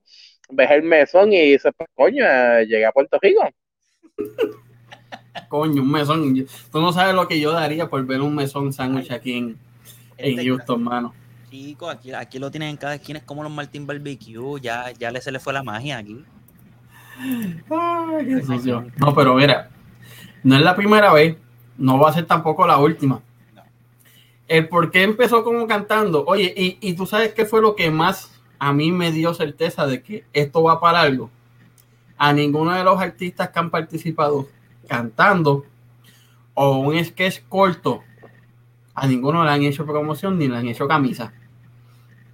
ves 0.50 0.72
el 0.72 0.84
mesón 0.84 1.34
y 1.34 1.42
dices, 1.52 1.72
pues 1.76 1.90
coño, 1.96 2.24
llegué 2.62 2.86
a 2.86 2.92
Puerto 2.92 3.18
Rico. 3.22 3.50
Coño, 5.50 5.82
un 5.82 5.92
mesón. 5.92 6.46
Tú 6.72 6.82
no 6.82 6.92
sabes 6.92 7.16
lo 7.16 7.28
que 7.28 7.40
yo 7.40 7.52
daría 7.52 7.90
por 7.90 8.06
ver 8.06 8.22
un 8.22 8.36
mesón 8.36 8.72
sándwich 8.74 9.12
aquí 9.12 9.34
en, 9.34 9.58
en 10.18 10.32
Este, 10.32 10.46
Houston, 10.46 10.84
mano. 10.84 11.14
Chico, 11.50 11.90
aquí, 11.90 12.12
aquí 12.12 12.40
lo 12.40 12.50
tienen 12.50 12.70
en 12.70 12.78
cada 12.78 12.96
esquina, 12.96 13.20
es 13.20 13.26
como 13.26 13.44
los 13.44 13.52
Martín 13.52 13.86
Barbecue, 13.86 14.60
ya, 14.62 14.92
ya 14.92 15.12
le, 15.12 15.22
se 15.22 15.32
le 15.32 15.40
fue 15.40 15.54
la 15.54 15.62
magia 15.64 16.00
aquí. 16.00 16.24
Ay, 17.20 18.26
qué 18.26 18.42
sucio. 18.42 18.88
No, 18.98 19.14
pero 19.14 19.36
mira, 19.36 19.70
no 20.44 20.56
es 20.56 20.62
la 20.62 20.76
primera 20.76 21.14
vez, 21.14 21.38
no 21.78 22.00
va 22.00 22.10
a 22.10 22.14
ser 22.14 22.26
tampoco 22.26 22.66
la 22.66 22.80
última. 22.80 23.22
No. 23.54 23.62
El 24.48 24.68
por 24.68 24.90
qué 24.90 25.04
empezó 25.04 25.44
como 25.44 25.68
cantando. 25.68 26.26
Oye, 26.26 26.54
y, 26.58 26.78
y 26.82 26.94
tú 26.94 27.06
sabes 27.06 27.34
qué 27.34 27.46
fue 27.46 27.62
lo 27.62 27.76
que 27.76 27.92
más 27.92 28.42
a 28.58 28.74
mí 28.74 28.92
me 28.92 29.12
dio 29.12 29.34
certeza 29.34 29.86
de 29.86 30.02
que 30.02 30.26
esto 30.34 30.64
va 30.64 30.80
para 30.80 31.02
algo. 31.02 31.30
A 32.18 32.34
ninguno 32.34 32.74
de 32.74 32.84
los 32.84 33.00
artistas 33.00 33.50
que 33.50 33.60
han 33.60 33.70
participado 33.70 34.48
cantando 34.94 35.66
o 36.54 36.78
un 36.78 37.04
sketch 37.04 37.42
corto, 37.50 38.04
a 38.94 39.08
ninguno 39.08 39.44
le 39.44 39.50
han 39.50 39.64
hecho 39.64 39.88
promoción 39.88 40.38
ni 40.38 40.48
le 40.48 40.56
han 40.56 40.68
hecho 40.68 40.88
camisa. 40.88 41.34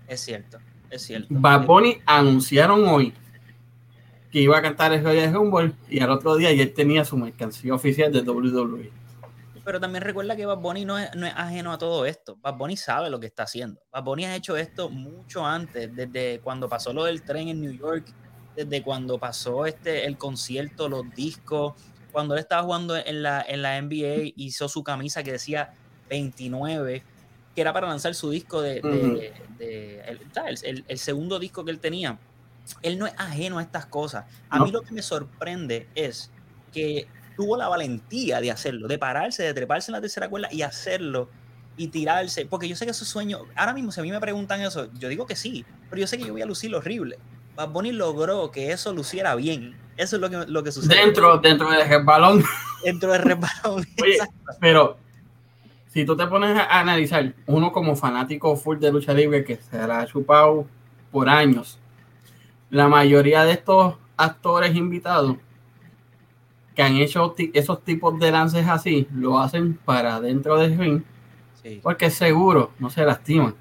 Es 0.10 0.20
cierto, 0.20 0.58
es 0.90 1.04
cierto. 1.04 1.28
Bad 1.30 1.66
Bunny 1.66 2.02
anunciaron 2.06 2.86
hoy 2.86 3.14
que 4.30 4.42
iba 4.42 4.58
a 4.58 4.62
cantar 4.62 4.92
el 4.92 5.02
Royal 5.02 5.34
Rumble 5.34 5.72
y 5.90 6.02
al 6.02 6.10
otro 6.10 6.36
día 6.36 6.52
ya 6.52 6.64
él 6.64 6.74
tenía 6.74 7.06
su 7.06 7.16
mercancía 7.16 7.74
oficial 7.74 8.12
de 8.12 8.20
WWE. 8.24 8.92
Pero 9.64 9.80
también 9.80 10.04
recuerda 10.04 10.36
que 10.36 10.46
Bad 10.46 10.58
Bunny 10.58 10.84
no 10.84 10.98
es, 10.98 11.16
no 11.16 11.28
es 11.28 11.34
ajeno 11.34 11.72
a 11.72 11.78
todo 11.78 12.06
esto. 12.06 12.38
Bad 12.42 12.58
Bunny 12.58 12.76
sabe 12.76 13.10
lo 13.10 13.22
que 13.22 13.28
está 13.28 13.44
haciendo. 13.44 13.80
Bad 13.90 14.04
Bunny 14.04 14.26
ha 14.26 14.36
hecho 14.36 14.58
esto 14.58 14.90
mucho 14.90 15.46
antes, 15.46 15.96
desde 15.96 16.42
cuando 16.42 16.68
pasó 16.68 16.92
lo 16.92 17.06
del 17.06 17.22
tren 17.22 17.48
en 17.48 17.62
New 17.62 17.72
York, 17.72 18.06
desde 18.54 18.84
cuando 18.84 19.18
pasó 19.18 19.66
este, 19.66 20.06
el 20.06 20.18
concierto, 20.18 20.90
los 20.90 21.10
discos, 21.16 21.74
cuando 22.12 22.34
él 22.36 22.40
estaba 22.40 22.64
jugando 22.64 22.96
en 22.98 23.24
la, 23.24 23.44
en 23.48 23.62
la 23.62 23.78
NBA, 23.82 24.34
hizo 24.36 24.68
su 24.70 24.84
camisa 24.84 25.24
que 25.24 25.32
decía 25.34 25.74
29, 26.10 27.04
que 27.56 27.62
era 27.62 27.74
para 27.74 27.88
lanzar 27.88 28.16
su 28.16 28.30
disco 28.30 28.62
de, 28.62 28.82
de- 28.82 28.82
Ujú. 28.82 29.18
de- 29.58 30.00
el, 30.08 30.20
el- 30.64 30.86
el 30.88 30.98
segundo 31.00 31.40
disco 31.40 31.64
que 31.66 31.72
él 31.72 31.80
tenía. 31.80 32.20
Él 32.82 32.98
no 33.00 33.08
es 33.08 33.14
ajeno 33.18 33.58
a 33.58 33.62
estas 33.64 33.86
cosas. 33.88 34.26
A 34.50 34.60
No. 34.60 34.66
mí 34.66 34.72
lo 34.72 34.82
que 34.82 34.94
me 34.94 35.02
sorprende 35.02 35.90
es 35.96 36.32
que 36.72 37.08
tuvo 37.36 37.58
la 37.58 37.68
valentía 37.68 38.42
de 38.42 38.52
hacerlo, 38.52 38.88
de 38.88 38.98
pararse, 39.00 39.44
de 39.44 39.54
treparse 39.54 39.92
en 39.92 39.94
la 39.94 40.02
tercera 40.02 40.30
cuerda 40.30 40.50
y 40.52 40.62
hacerlo 40.62 41.30
y 41.76 41.88
tirarse, 41.88 42.46
porque 42.46 42.68
yo 42.68 42.76
sé 42.76 42.86
que 42.86 42.92
esos 42.92 43.08
sueños, 43.08 43.42
ahora 43.56 43.74
mismo 43.74 43.92
si 43.92 44.02
a 44.02 44.04
mí 44.04 44.12
me 44.12 44.20
preguntan 44.20 44.62
eso, 44.62 44.92
yo 44.94 45.08
digo 45.08 45.26
que 45.26 45.38
sí, 45.38 45.66
pero 45.90 46.02
yo 46.02 46.08
sé 46.08 46.18
que 46.18 46.26
yo 46.26 46.34
voy 46.34 46.42
a 46.42 46.46
lucir 46.46 46.76
horrible. 46.76 47.18
Bad 47.60 47.72
Bunny 47.72 47.92
logró 47.92 48.52
que 48.52 48.72
eso 48.72 48.94
luciera 48.94 49.36
bien. 49.36 49.76
Eso 49.98 50.16
es 50.16 50.22
lo 50.22 50.30
que, 50.30 50.50
lo 50.50 50.64
que 50.64 50.72
sucede. 50.72 50.96
Dentro, 50.96 51.40
dentro 51.40 51.70
del 51.70 52.04
balón. 52.06 52.42
dentro 52.86 53.12
del 53.12 53.22
resbalón. 53.22 53.86
Oye. 54.02 54.18
Pero 54.62 54.96
si 55.90 56.06
tú 56.06 56.16
te 56.16 56.26
pones 56.28 56.58
a 56.58 56.80
analizar, 56.80 57.34
uno 57.48 57.74
como 57.74 57.98
fanático 57.98 58.56
full 58.56 58.78
de 58.78 58.94
lucha 58.94 59.14
libre 59.14 59.44
que 59.44 59.58
se 59.58 59.86
la 59.86 60.00
ha 60.00 60.08
chupado 60.08 60.68
por 61.12 61.28
años, 61.28 61.78
la 62.70 62.88
mayoría 62.88 63.44
de 63.44 63.52
estos 63.52 63.98
actores 64.16 64.74
invitados 64.74 65.36
que 66.74 66.82
han 66.82 66.96
hecho 66.96 67.36
esos 67.54 67.84
tipos 67.84 68.18
de 68.20 68.32
lances 68.32 68.70
así, 68.70 69.06
lo 69.14 69.38
hacen 69.38 69.74
para 69.84 70.22
dentro 70.22 70.58
del 70.58 70.78
ring, 70.78 71.02
Sí, 71.62 71.82
porque 71.84 72.10
seguro 72.10 72.72
no 72.80 72.90
se 72.90 73.04
lastiman. 73.04 73.54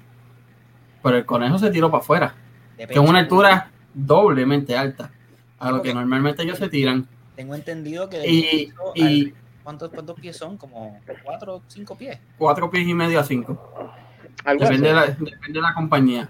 Pero 1.03 1.17
el 1.17 1.25
conejo 1.25 1.59
se 1.59 1.69
tiró 1.69 1.91
para 1.91 2.01
afuera, 2.01 2.35
que 2.77 2.93
es 2.93 2.97
una 2.97 3.19
altura 3.19 3.71
doblemente 3.93 4.77
alta 4.77 5.11
a 5.59 5.71
lo 5.71 5.81
que 5.81 5.93
normalmente 5.93 6.43
ellos 6.43 6.57
se 6.57 6.69
tiran. 6.69 7.07
Tengo 7.35 7.55
entendido 7.55 8.09
que 8.09 8.17
de 8.19 8.29
Y, 8.29 8.73
y 8.95 9.03
al- 9.27 9.33
¿cuántos, 9.63 9.89
¿cuántos 9.91 10.19
pies 10.19 10.35
son? 10.37 10.57
Como 10.57 10.99
cuatro 11.23 11.55
o 11.57 11.61
cinco 11.67 11.97
pies. 11.97 12.19
cuatro 12.37 12.69
pies 12.69 12.87
y 12.87 12.93
medio 12.93 13.19
a 13.19 13.23
cinco. 13.23 13.93
Depende 14.57 14.87
de 14.89 14.93
la, 14.93 15.05
depende 15.07 15.53
de 15.53 15.61
la 15.61 15.73
compañía. 15.73 16.29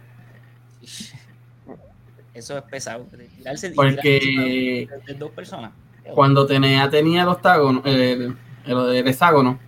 Eso 2.34 2.58
es 2.58 2.64
pesado. 2.64 3.06
tirarse- 3.38 3.74
Porque 3.76 4.20
tirarse 4.20 4.42
de, 4.42 4.90
de 5.08 5.14
dos 5.16 5.32
personas. 5.32 5.72
cuando 6.14 6.46
tenía, 6.46 6.90
tenía 6.90 7.24
el 7.24 7.28
octágono, 7.30 7.82
el, 7.86 8.36
el, 8.66 8.78
el 8.96 9.08
hexágono, 9.08 9.60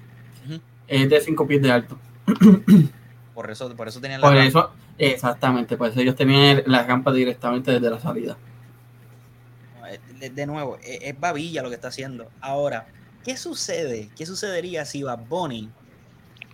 es 0.88 1.10
de 1.10 1.22
5 1.22 1.48
pies 1.48 1.62
de 1.62 1.72
alto. 1.72 1.98
Por 3.34 3.50
eso, 3.50 3.74
por 3.76 3.88
eso 3.88 4.00
tenían 4.02 4.22
la 4.22 4.28
Por 4.28 4.38
eso, 4.38 4.72
exactamente, 5.08 5.78
por 5.78 5.90
eso 5.90 6.00
ellos 6.00 6.16
tenían 6.16 6.64
la 6.66 6.84
rampa 6.84 7.12
directamente 7.12 7.72
desde 7.72 7.90
la 7.90 8.00
salida. 8.00 8.38
de, 10.20 10.30
de 10.30 10.46
nuevo, 10.46 10.78
es, 10.84 11.00
es 11.02 11.20
babilla 11.20 11.62
lo 11.64 11.70
que 11.70 11.76
está 11.76 11.88
haciendo. 11.90 12.30
Ahora, 12.42 12.86
¿qué 13.24 13.36
sucede? 13.38 14.10
¿Qué 14.16 14.26
sucedería 14.26 14.86
si 14.86 15.04
Bad 15.04 15.20
Bunny 15.28 15.70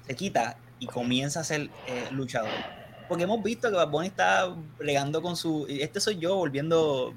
se 0.05 0.15
quita 0.15 0.57
y 0.79 0.87
comienza 0.87 1.41
a 1.41 1.43
ser 1.43 1.69
eh, 1.87 2.07
luchador? 2.11 2.49
Porque 3.07 3.23
hemos 3.23 3.41
visto 3.43 3.69
que 3.69 3.75
Bad 3.75 3.89
Bunny 3.89 4.07
está 4.07 4.53
bregando 4.77 5.21
con 5.21 5.35
su. 5.35 5.65
Este 5.69 5.99
soy 5.99 6.17
yo 6.17 6.35
volviendo. 6.35 7.13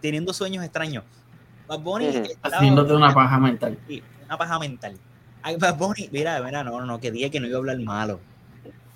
teniendo 0.00 0.32
sueños 0.32 0.64
extraños. 0.64 1.04
Bad 1.66 1.80
Bunny 1.80 2.06
estaba- 2.06 2.56
Haciéndote 2.56 2.92
una 2.94 3.12
paja 3.12 3.38
mental. 3.38 3.78
Sí, 3.88 4.02
una 4.26 4.38
paja 4.38 4.58
mental. 4.58 4.96
Ay, 5.42 5.56
Bad 5.56 5.76
Bunny, 5.76 6.08
mira, 6.12 6.40
mira, 6.42 6.64
no, 6.64 6.78
no, 6.80 6.86
no, 6.86 6.98
que 7.00 7.10
dije 7.10 7.30
que 7.30 7.40
no 7.40 7.46
iba 7.46 7.56
a 7.56 7.58
hablar 7.58 7.78
malo. 7.80 8.20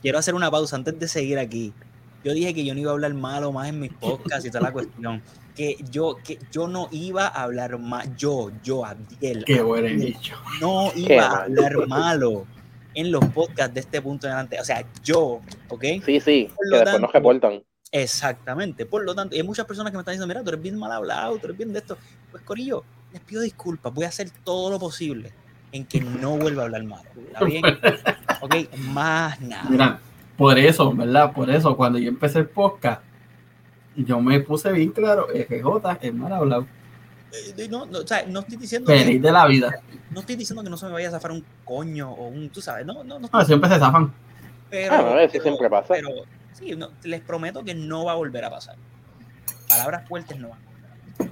Quiero 0.03 0.19
hacer 0.19 0.35
una 0.35 0.51
pausa 0.51 0.77
antes 0.77 0.99
de 0.99 1.09
seguir 1.09 1.39
aquí. 1.39 1.73
Yo 2.25 2.33
dije 2.33 2.53
que 2.55 2.65
yo 2.65 2.75
no 2.75 2.81
iba 2.81 2.91
a 2.91 2.95
hablar 2.95 3.15
malo 3.15 3.53
más 3.53 3.69
en 3.69 3.81
mis 3.81 3.93
podcasts 3.93 4.45
y 4.45 4.51
toda 4.51 4.63
la 4.65 4.73
cuestión. 4.73 5.23
Que 5.55 5.77
yo, 5.91 6.17
que 6.23 6.39
yo 6.53 6.69
no 6.69 6.89
iba 6.93 7.27
a 7.27 7.43
hablar 7.43 7.79
mal. 7.79 8.15
Yo, 8.17 8.51
yo, 8.63 8.85
Abdiel, 8.85 9.45
Qué 9.45 9.61
buen 9.63 9.85
Abdiel, 9.85 10.01
dicho. 10.15 10.37
no 10.61 10.91
Qué 10.95 11.01
iba 11.15 11.27
a 11.27 11.43
hablar 11.45 11.87
malo 11.89 12.47
en 12.95 13.11
los 13.11 13.25
podcasts 13.27 13.75
de 13.75 13.81
este 13.81 14.01
punto 14.03 14.27
en 14.27 14.33
adelante. 14.35 14.61
O 14.61 14.65
sea, 14.65 14.85
yo, 15.03 15.41
¿ok? 15.69 15.85
Sí, 16.05 16.21
sí, 16.21 16.49
Por 16.55 16.65
que 16.67 16.71
lo 16.71 16.77
después 16.77 16.85
tanto- 16.85 16.99
nos 17.01 17.13
reportan. 17.13 17.63
Exactamente. 17.91 18.87
Por 18.87 19.05
lo 19.05 19.15
tanto, 19.15 19.35
y 19.35 19.39
hay 19.39 19.45
muchas 19.47 19.65
personas 19.67 19.91
que 19.91 19.97
me 19.97 20.03
están 20.03 20.13
diciendo, 20.13 20.27
mira, 20.27 20.43
tú 20.43 20.51
eres 20.51 20.61
bien 20.63 20.79
mal 20.79 20.93
hablado, 20.93 21.39
tú 21.39 21.47
eres 21.47 21.57
bien 21.57 21.73
de 21.73 21.79
esto. 21.81 21.97
Pues, 22.31 22.43
Corillo, 22.45 22.85
les 23.13 23.21
pido 23.23 23.41
disculpas. 23.43 23.93
Voy 23.95 24.05
a 24.05 24.09
hacer 24.09 24.31
todo 24.45 24.71
lo 24.71 24.79
posible 24.79 25.33
en 25.73 25.85
que 25.87 26.01
no 26.01 26.37
vuelva 26.37 26.63
a 26.63 26.65
hablar 26.67 26.85
malo. 26.85 27.09
¿Está 27.27 27.45
bien? 27.45 27.63
Ok, 28.41 28.55
más 28.93 29.41
nada. 29.41 29.65
Mira, 29.69 29.99
por 30.37 30.57
eso, 30.59 30.93
¿verdad? 30.93 31.33
Por 31.33 31.51
eso, 31.51 31.77
cuando 31.77 31.99
yo 31.99 32.09
empecé 32.09 32.39
el 32.39 32.47
podcast, 32.49 33.03
yo 33.97 34.21
me 34.21 34.39
puse 34.39 34.71
bien 34.71 34.93
claro, 34.93 35.27
FJ 35.27 35.99
es 36.03 36.15
mal 36.15 36.33
hablado. 36.33 36.67
Eh, 37.59 37.67
No, 37.69 37.85
no, 37.87 37.99
o 37.99 38.07
sea, 38.07 38.25
no 38.27 38.41
estoy 38.41 38.57
diciendo 38.59 38.93
que, 38.93 38.99
Feliz 39.01 39.21
de 39.21 39.33
la 39.33 39.45
vida. 39.49 39.73
no 40.13 40.21
estoy 40.21 40.37
diciendo 40.37 40.63
que 40.63 40.71
no 40.71 40.77
se 40.77 40.87
me 40.87 40.93
vaya 40.93 41.09
a 41.09 41.11
zafar 41.11 41.33
un 41.33 41.45
coño 41.65 42.13
o 42.13 42.29
un, 42.29 42.49
tú 42.51 42.61
sabes, 42.61 42.87
no, 42.87 43.03
no, 43.03 43.19
no. 43.19 43.29
No, 43.33 43.45
siempre 43.45 43.69
se 43.71 43.79
zafan. 43.81 44.13
Pero, 44.71 44.95
Ah, 44.95 45.03
no, 45.03 45.19
eso 45.19 45.43
siempre 45.43 45.69
pasa. 45.69 45.95
Pero 45.95 46.09
sí, 46.53 46.77
no, 46.77 46.91
les 47.03 47.21
prometo 47.23 47.65
que 47.65 47.75
no 47.75 48.05
va 48.05 48.13
a 48.13 48.15
volver 48.15 48.45
a 48.45 48.51
pasar. 48.51 48.77
Palabras 49.69 50.07
fuertes 50.09 50.39
no 50.39 50.51
van. 50.51 50.59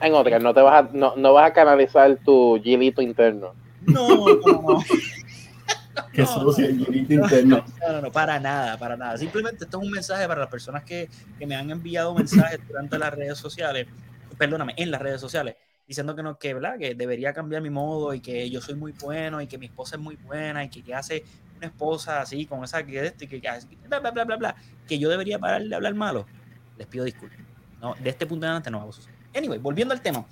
En 0.03 0.13
otras, 0.15 0.43
no 0.43 0.53
te 0.53 0.61
vas 0.61 0.85
a, 0.85 0.89
no, 0.93 1.15
no 1.15 1.33
vas 1.35 1.51
a 1.51 1.55
canalizar 1.55 2.17
tu 2.25 2.61
gilito 2.65 3.01
interno. 3.01 3.55
No, 3.87 4.09
no, 4.27 4.63
no. 4.63 4.85
Qué 6.13 6.23
No, 6.23 6.57
el 6.57 6.85
girito 6.85 7.13
interno. 7.15 7.65
No, 7.81 7.93
no, 7.93 8.01
no, 8.03 8.13
para 8.13 8.39
nada, 8.39 8.79
para 8.79 8.97
nada. 8.97 9.17
Simplemente 9.17 9.65
esto 9.65 9.79
es 9.81 9.85
un 9.87 9.91
mensaje 9.91 10.27
para 10.29 10.41
las 10.41 10.51
personas 10.51 10.83
que, 10.85 11.09
que 11.39 11.47
me 11.47 11.57
han 11.57 11.71
enviado 11.71 12.15
mensajes 12.15 12.61
durante 12.69 12.99
las 12.99 13.15
redes 13.15 13.39
sociales, 13.39 13.87
perdóname, 14.37 14.75
en 14.77 14.91
las 14.91 15.01
redes 15.01 15.21
sociales, 15.21 15.57
diciendo 15.87 16.15
que 16.15 16.23
no, 16.23 16.39
que, 16.39 16.53
¿verdad? 16.53 16.79
que 16.79 16.95
debería 16.95 17.33
cambiar 17.33 17.63
mi 17.63 17.71
modo 17.71 18.13
y 18.13 18.21
que 18.21 18.49
yo 18.51 18.61
soy 18.61 18.75
muy 18.75 18.93
bueno 18.93 19.41
y 19.41 19.47
que 19.47 19.57
mi 19.57 19.67
esposa 19.67 19.97
es 19.97 20.03
muy 20.03 20.17
buena 20.17 20.65
y 20.65 20.69
que, 20.69 20.83
que 20.83 20.95
hace 20.95 21.25
una 21.57 21.67
esposa 21.69 22.21
así, 22.21 22.45
con 22.45 22.63
esa 22.63 22.85
que 22.85 23.07
esto 23.07 23.25
y 23.25 23.29
que, 23.29 23.41
que 23.41 23.49
hace- 23.49 23.67
bla, 23.89 23.99
bla, 24.01 24.11
bla, 24.11 24.25
bla, 24.25 24.37
bla, 24.37 24.57
que 24.87 24.99
yo 24.99 25.09
debería 25.09 25.39
parar 25.39 25.63
de 25.63 25.75
hablar 25.75 25.95
malo. 25.95 26.27
Les 26.77 26.87
pido 26.87 27.05
disculpas. 27.05 27.39
No, 27.81 27.95
de 27.95 28.11
este 28.11 28.27
punto 28.27 28.45
en 28.45 28.51
adelante 28.51 28.71
no 28.71 28.85
va 28.85 28.91
a 28.91 28.93
suceder. 28.93 29.17
Anyway, 29.35 29.59
volviendo 29.59 29.95
al 29.95 30.03
tema. 30.03 30.27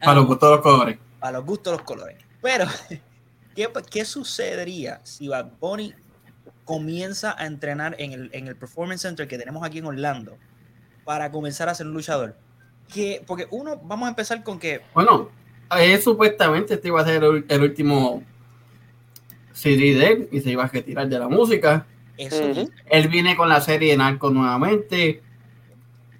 Para 0.00 0.16
los 0.16 0.26
gustos 0.26 0.48
de 0.50 0.56
los 0.56 0.62
colores. 0.62 0.98
para 1.18 1.32
los 1.38 1.46
gustos 1.46 1.72
los 1.72 1.82
colores. 1.82 2.18
Pero, 2.42 2.66
¿qué, 3.56 3.68
qué 3.90 4.04
sucedería 4.04 5.00
si 5.04 5.28
Bad 5.28 5.52
Bunny 5.60 5.94
comienza 6.64 7.34
a 7.38 7.46
entrenar 7.46 7.96
en 7.98 8.12
el, 8.12 8.30
en 8.32 8.48
el 8.48 8.56
Performance 8.56 9.02
Center 9.02 9.26
que 9.28 9.38
tenemos 9.38 9.64
aquí 9.64 9.78
en 9.78 9.86
Orlando 9.86 10.36
para 11.04 11.30
comenzar 11.30 11.68
a 11.68 11.74
ser 11.74 11.86
un 11.86 11.94
luchador? 11.94 12.36
Que, 12.92 13.22
porque 13.26 13.46
uno, 13.50 13.78
vamos 13.84 14.06
a 14.06 14.10
empezar 14.10 14.42
con 14.42 14.58
que, 14.58 14.80
Bueno, 14.94 15.30
eh, 15.78 15.98
supuestamente 16.00 16.74
este 16.74 16.88
iba 16.88 17.00
a 17.00 17.04
ser 17.06 17.24
el, 17.24 17.44
el 17.48 17.62
último 17.62 18.22
CD 19.52 19.94
de 19.94 20.06
él 20.06 20.28
y 20.32 20.40
se 20.40 20.50
iba 20.50 20.64
a 20.64 20.68
retirar 20.68 21.08
de 21.08 21.18
la 21.18 21.28
música. 21.28 21.86
eso 22.16 22.44
Ujú. 22.50 22.70
Él 22.90 23.08
viene 23.08 23.36
con 23.36 23.48
la 23.48 23.60
serie 23.60 23.92
de 23.92 23.96
Narco 23.96 24.30
nuevamente. 24.30 25.22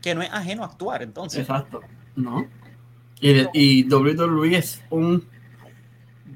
que 0.00 0.14
no 0.14 0.23
es 0.23 0.31
ajeno 0.33 0.62
a 0.62 0.67
actuar, 0.67 1.02
entonces. 1.02 1.41
Exacto. 1.41 1.81
¿No? 2.17 2.47
Y, 3.21 3.33
de- 3.35 3.49
y 3.55 3.85
WWE 3.93 4.57
es 4.57 4.83
un 4.91 5.26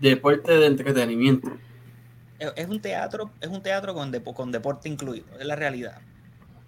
deporte 0.01 0.53
de 0.59 0.67
entretenimiento. 0.67 1.51
Es, 2.39 2.69
un 2.69 2.81
teatro, 2.81 3.31
es 3.41 3.49
un 3.49 3.63
teatro 3.63 3.95
con, 3.95 4.13
depo- 4.13 4.35
con 4.35 4.53
deporte 4.53 4.89
incluido, 4.89 5.27
es 5.39 5.47
la 5.47 5.57
realidad. 5.57 6.01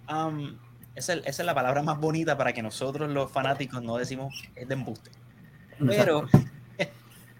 Am, 0.07 0.57
esa, 0.95 1.13
es- 1.13 1.19
esa 1.25 1.41
es 1.43 1.45
la 1.45 1.53
palabra 1.53 1.83
más 1.83 1.99
bonita 1.99 2.37
para 2.37 2.53
que 2.53 2.61
nosotros 2.63 3.09
los 3.11 3.31
fanáticos 3.31 3.81
no 3.83 3.97
decimos 3.97 4.33
es 4.55 4.67
de 4.67 4.73
embuste. 4.73 5.11
Pero 5.87 6.27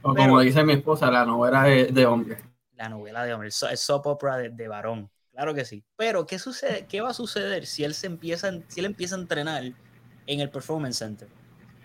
o 0.01 0.13
como 0.13 0.15
pero- 0.15 0.39
dice 0.39 0.63
mi 0.63 0.73
esposa, 0.73 1.09
la 1.11 1.25
novela 1.25 1.63
de, 1.63 1.85
de 1.87 2.05
hombre. 2.05 2.37
la 2.75 2.87
novela 2.89 3.23
de 3.25 3.33
hombre, 3.33 3.47
el 3.47 3.51
so- 3.51 3.67
el 3.69 3.77
soap 3.77 4.05
opera 4.07 4.37
de, 4.37 4.49
de 4.49 4.67
varón. 4.67 5.09
Claro 5.33 5.53
que 5.53 5.63
sí. 5.65 5.83
Pero, 5.95 6.25
¿qué 6.25 6.37
sucede? 6.37 6.85
¿Qué 6.87 7.01
va 7.01 7.09
a 7.09 7.13
suceder 7.13 7.65
si 7.65 7.83
él 7.83 7.93
se 7.93 8.07
empieza, 8.07 8.51
si 8.67 8.79
él 8.81 8.85
empieza 8.85 9.15
a 9.15 9.19
entrenar 9.19 9.63
en 9.63 10.39
el 10.39 10.49
Performance 10.49 10.97
Center? 10.97 11.29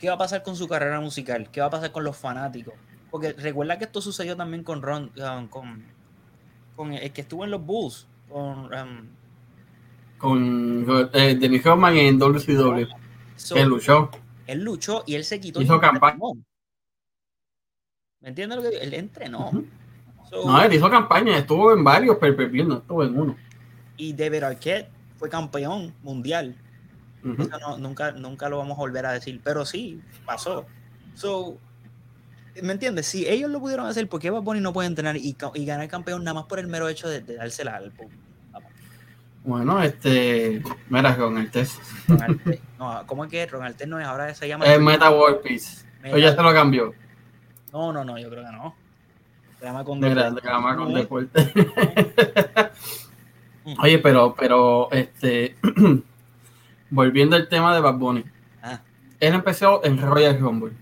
¿Qué 0.00 0.08
va 0.08 0.14
a 0.14 0.18
pasar 0.18 0.42
con 0.42 0.56
su 0.56 0.66
carrera 0.68 1.00
musical? 1.00 1.48
¿Qué 1.50 1.60
va 1.60 1.68
a 1.68 1.70
pasar 1.70 1.92
con 1.92 2.02
los 2.04 2.16
fanáticos? 2.16 2.74
Porque 3.14 3.32
recuerda 3.32 3.78
que 3.78 3.84
esto 3.84 4.00
sucedió 4.00 4.36
también 4.36 4.64
con 4.64 4.82
Ron, 4.82 5.12
um, 5.16 5.46
con, 5.46 5.84
con 6.74 6.92
el 6.92 7.12
que 7.12 7.20
estuvo 7.20 7.44
en 7.44 7.52
los 7.52 7.64
Bulls, 7.64 8.08
con 8.28 8.74
um, 8.74 9.06
Con 10.18 10.84
eh, 11.12 11.60
Rodman 11.64 11.96
en 11.96 12.18
WCW. 12.18 12.88
so, 13.36 13.54
que 13.54 13.64
luchó. 13.66 14.10
él 14.48 14.64
luchó 14.64 15.04
y 15.06 15.14
él 15.14 15.22
se 15.24 15.38
quitó. 15.38 15.62
Hizo 15.62 15.78
campaña. 15.78 16.18
¿Me 18.18 18.30
entiendes 18.30 18.56
lo 18.56 18.62
que 18.64 18.70
digo? 18.70 18.82
Él 18.82 18.94
entrenó. 18.94 19.62
So, 20.28 20.44
No, 20.44 20.60
él 20.60 20.74
hizo 20.74 20.90
campaña, 20.90 21.38
estuvo 21.38 21.72
en 21.72 21.84
varios 21.84 22.16
per 22.16 22.36
no 22.66 22.78
estuvo 22.78 23.04
en 23.04 23.16
uno. 23.16 23.36
y 23.96 24.12
David 24.12 24.42
Arquette 24.42 24.88
fue 25.18 25.28
campeón 25.28 25.94
mundial. 26.02 26.56
Eso 27.22 27.58
no- 27.60 27.78
nunca, 27.78 28.10
nunca 28.10 28.48
lo 28.48 28.58
vamos 28.58 28.76
a 28.76 28.80
volver 28.80 29.06
a 29.06 29.12
decir, 29.12 29.40
pero 29.44 29.64
sí, 29.64 30.02
pasó. 30.26 30.66
So, 31.14 31.60
¿me 32.62 32.72
entiendes? 32.72 33.06
Si 33.06 33.26
ellos 33.26 33.50
lo 33.50 33.60
pudieron 33.60 33.86
hacer, 33.86 34.08
¿por 34.08 34.20
qué 34.20 34.30
Bad 34.30 34.42
Bunny 34.42 34.60
no 34.60 34.72
puede 34.72 34.88
entrenar 34.88 35.16
y, 35.16 35.36
ganar 35.64 35.88
campeón 35.88 36.24
nada 36.24 36.34
más 36.34 36.44
por 36.44 36.58
el 36.58 36.66
mero 36.66 36.88
hecho 36.88 37.08
de, 37.08 37.20
de 37.20 37.36
dársela 37.36 37.76
al 37.76 37.90
público? 37.92 38.22
Bueno, 39.44 39.82
este. 39.82 40.62
Mira, 40.88 41.16
con 41.16 41.36
el 41.36 41.50
test. 41.50 41.78
Ron 42.08 42.22
Artest. 42.22 42.62
No, 42.78 43.02
¿cómo 43.06 43.24
es 43.26 43.30
que 43.30 43.44
Ron 43.46 43.62
Artest 43.62 43.90
no 43.90 44.00
es? 44.00 44.06
Ahora 44.06 44.34
se 44.34 44.48
llama... 44.48 44.64
Es 44.64 44.80
Meta 44.80 45.10
World 45.10 45.42
Peace. 45.42 45.84
Meta- 46.02 46.16
O 46.16 46.18
ya 46.18 46.34
se 46.34 46.42
lo 46.42 46.52
cambió. 46.54 46.94
No, 47.70 47.92
no, 47.92 48.04
no, 48.04 48.18
yo 48.18 48.30
creo 48.30 48.42
que 48.42 48.52
no. 48.52 48.74
Se 49.58 49.66
llama 49.66 49.84
con 49.84 50.00
Mira, 50.00 50.30
deporte. 50.30 50.34
de 50.34 50.40
cama 50.48 50.76
con 50.76 50.94
deporte. 50.94 51.52
Mm. 53.66 53.80
Oye, 53.80 53.98
pero, 53.98 54.34
pero, 54.38 54.90
este. 54.92 55.56
volviendo 56.90 57.34
al 57.36 57.48
tema 57.48 57.74
de 57.74 57.80
Bad 57.80 57.94
Bunny. 57.94 58.24
Ah, 58.62 58.80
Él 59.20 59.34
empezó 59.34 59.84
en 59.84 59.98
Royal 60.00 60.38
Rumble. 60.38 60.72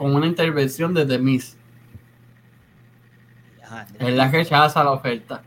Con 0.00 0.14
una 0.14 0.26
intervención 0.26 0.94
de 0.94 1.04
The 1.04 1.18
Miz. 1.18 1.58
Él 3.98 4.16
la 4.16 4.30
rechaza 4.30 4.82
la 4.82 4.92
oferta. 4.92 5.42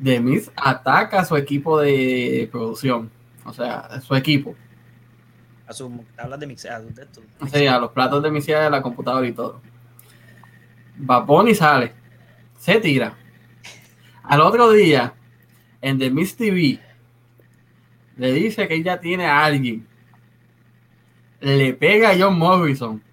The 0.00 0.20
Miz 0.20 0.52
ataca 0.54 1.22
a 1.22 1.24
su 1.24 1.34
equipo 1.34 1.80
de 1.80 2.48
producción. 2.52 3.10
O 3.44 3.52
sea, 3.52 3.80
a 3.80 4.00
su 4.00 4.14
equipo. 4.14 4.54
a 5.66 5.72
sus 5.72 5.90
tablas 6.14 6.38
de 6.38 6.46
mixeado 6.46 6.86
de 6.90 7.02
esto. 7.02 7.20
O 7.40 7.48
sea, 7.48 7.74
a 7.74 7.80
los 7.80 7.90
platos 7.90 8.22
de 8.22 8.30
misión 8.30 8.62
de 8.62 8.70
la 8.70 8.80
computadora 8.80 9.26
y 9.26 9.32
todo. 9.32 9.60
Bad 10.96 11.26
Bunny 11.26 11.56
sale. 11.56 11.94
Se 12.56 12.78
tira. 12.78 13.16
Al 14.22 14.42
otro 14.42 14.70
día, 14.70 15.12
en 15.82 15.98
The 15.98 16.08
Miz 16.08 16.36
TV, 16.36 16.78
le 18.16 18.32
dice 18.32 18.68
que 18.68 18.76
ella 18.76 19.00
tiene 19.00 19.26
a 19.26 19.44
alguien. 19.44 19.88
Le 21.40 21.74
pega 21.74 22.10
a 22.10 22.16
John 22.16 22.38
Morrison. 22.38 23.07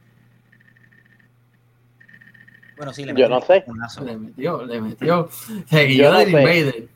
Bueno, 2.77 2.94
sí, 2.94 3.03
le 3.05 3.12
Yo 3.13 3.29
metió 3.29 3.29
no 3.29 3.41
sé. 3.41 3.63
Le 4.05 4.17
metió, 4.17 4.65
le 4.65 4.82
metió. 4.82 5.29
Seguido 5.67 6.05
Yo 6.05 6.12
no 6.12 6.20
del 6.20 6.32
sé. 6.32 6.38
Invader. 6.39 6.88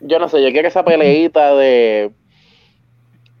Yo 0.00 0.18
no 0.18 0.28
sé, 0.28 0.42
yo 0.42 0.50
quiero 0.52 0.68
esa 0.68 0.84
peleita 0.84 1.54
de 1.56 2.12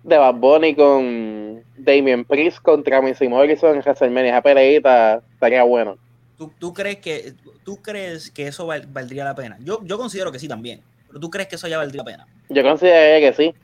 de 0.02 0.18
Bad 0.18 0.34
Bunny 0.34 0.74
con 0.74 1.62
Damien 1.78 2.24
Priest 2.24 2.58
contra 2.58 3.00
Missy 3.00 3.28
Morrison 3.28 3.74
en 3.74 3.80
WrestleMania. 3.82 4.32
Esa 4.32 4.42
peleita 4.42 5.22
estaría 5.32 5.62
buena. 5.62 5.94
¿Tú, 6.36 6.52
tú 6.58 6.74
crees 6.74 6.98
que 6.98 7.32
tú 7.64 7.76
crees 7.80 8.30
que 8.30 8.48
eso 8.48 8.66
val- 8.66 8.86
valdría 8.92 9.24
la 9.24 9.34
pena? 9.34 9.56
Yo, 9.60 9.80
yo 9.84 9.96
considero 9.96 10.30
que 10.32 10.38
sí 10.38 10.48
también. 10.48 10.82
Pero 11.08 11.20
tú 11.20 11.30
crees 11.30 11.48
que 11.48 11.56
eso 11.56 11.68
ya 11.68 11.78
valdría 11.78 12.02
la 12.02 12.04
pena. 12.04 12.26
Yo 12.48 12.62
consideraría 12.62 13.30
que 13.30 13.36
sí. 13.36 13.54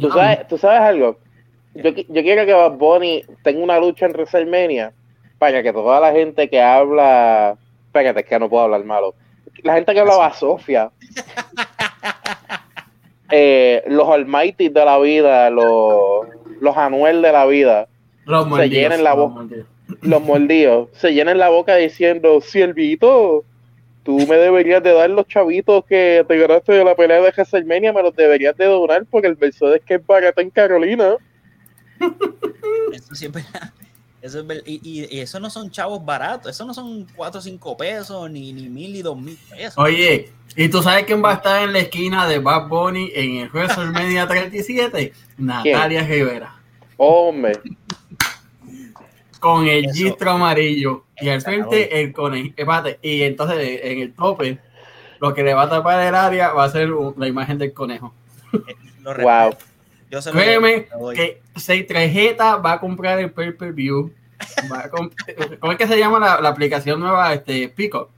¿Tú 0.00 0.08
No. 0.08 0.14
sabes, 0.14 0.48
¿tú 0.48 0.58
sabes 0.58 0.80
algo? 0.80 1.18
Yo, 1.74 1.90
yo 1.90 2.22
quiero 2.22 2.46
que 2.46 2.52
Bad 2.52 2.72
Bunny 2.72 3.22
tenga 3.42 3.62
una 3.62 3.78
lucha 3.78 4.06
en 4.06 4.12
WrestleMania 4.12 4.92
para 5.38 5.62
que 5.62 5.72
toda 5.72 6.00
la 6.00 6.12
gente 6.12 6.48
que 6.48 6.60
habla. 6.60 7.56
Espérate, 7.94 8.20
es 8.20 8.26
que 8.26 8.38
no 8.40 8.48
puedo 8.50 8.64
hablar 8.64 8.84
malo. 8.84 9.14
La 9.62 9.74
gente 9.74 9.94
que 9.94 10.00
habla 10.00 10.26
a 10.26 10.34
Sofía. 10.34 10.90
eh, 13.30 13.84
los 13.86 14.08
Almighty 14.08 14.68
de 14.68 14.84
la 14.84 14.98
vida, 14.98 15.48
los, 15.50 16.26
los 16.60 16.76
Anuel 16.76 17.22
de 17.22 17.30
la 17.32 17.46
vida, 17.46 17.86
Los 18.24 18.48
mordidos, 18.48 18.70
llenen 18.70 19.04
la 19.04 19.10
los 19.14 19.18
boca. 19.28 19.34
mordidos. 19.42 19.66
los 20.02 20.22
mordidos, 20.22 20.88
se 20.92 21.14
llenen 21.14 21.38
la 21.38 21.50
boca 21.50 21.76
diciendo: 21.76 22.40
Siervito, 22.40 23.44
tú 24.02 24.18
me 24.26 24.36
deberías 24.38 24.82
de 24.82 24.92
dar 24.92 25.10
los 25.10 25.28
chavitos 25.28 25.84
que 25.84 26.24
te 26.26 26.36
ganaste 26.36 26.72
de 26.72 26.84
la 26.84 26.96
pelea 26.96 27.20
de 27.20 27.30
WrestleMania, 27.30 27.92
me 27.92 28.02
los 28.02 28.16
deberías 28.16 28.56
de 28.56 28.64
donar 28.66 29.04
porque 29.08 29.28
el 29.28 29.38
Mercedes 29.38 29.82
que 29.86 29.94
es 29.94 30.06
barato 30.06 30.40
en 30.40 30.50
Carolina. 30.50 31.16
Eso 32.92 33.14
verdad. 33.30 33.72
Eso 34.24 34.40
es 34.40 34.62
y, 34.64 34.80
y- 34.82 35.16
y 35.16 35.20
eso 35.20 35.38
no 35.38 35.50
son 35.50 35.70
chavos 35.70 36.02
baratos. 36.02 36.50
Eso 36.50 36.64
no 36.64 36.72
son 36.72 37.06
4 37.14 37.38
o 37.40 37.42
5 37.42 37.76
pesos, 37.76 38.30
ni, 38.30 38.54
ni 38.54 38.70
mil 38.70 38.90
ni 38.94 39.02
dos 39.02 39.18
mil 39.20 39.36
pesos. 39.50 39.74
Oye, 39.76 40.32
¿y 40.56 40.68
tú 40.70 40.82
sabes 40.82 41.04
quién 41.04 41.22
va 41.22 41.32
a 41.32 41.34
estar 41.34 41.62
en 41.62 41.74
la 41.74 41.80
esquina 41.80 42.26
de 42.26 42.38
Bad 42.38 42.68
Bunny 42.68 43.12
en 43.14 43.36
el 43.36 43.50
WrestleMania 43.50 44.26
37? 44.28 45.12
Natalia 45.36 46.04
Rivera. 46.06 46.56
Hombre, 46.96 47.60
Con 49.40 49.66
el 49.66 49.84
Eso. 49.86 49.94
gistro 49.94 50.30
amarillo. 50.30 51.04
Y 51.20 51.28
al 51.28 51.42
frente 51.42 52.00
el 52.00 52.12
conejo. 52.14 52.48
Espérate, 52.56 52.98
Y 53.02 53.22
entonces 53.24 53.80
en 53.82 53.98
el 54.00 54.14
tope, 54.14 54.58
lo 55.20 55.34
que 55.34 55.42
le 55.42 55.52
va 55.52 55.64
a 55.64 55.68
tapar 55.68 56.00
el 56.00 56.14
área 56.14 56.52
va 56.52 56.64
a 56.64 56.70
ser 56.70 56.88
la 57.16 57.28
imagen 57.28 57.58
del 57.58 57.74
conejo. 57.74 58.14
Lo 59.02 59.14
wow. 59.16 59.54
Yo 60.10 60.20
se 60.22 60.30
lo 60.32 60.38
Créeme 60.38 60.88
lo 60.92 60.98
doy. 60.98 61.16
que 61.16 61.42
se 61.56 61.82
tarjeta 61.82 62.56
va 62.56 62.72
a 62.74 62.80
comprar 62.80 63.18
el 63.18 63.30
pay 63.30 63.52
per 63.52 63.72
view. 63.72 64.12
Va 64.70 64.80
a 64.80 64.90
comp- 64.90 65.14
¿Cómo 65.60 65.72
es 65.72 65.78
que 65.78 65.86
se 65.86 65.98
llama 65.98 66.18
la, 66.18 66.40
la 66.40 66.48
aplicación 66.50 67.00
nueva? 67.00 67.32
Este 67.32 67.68
Pico. 67.68 68.10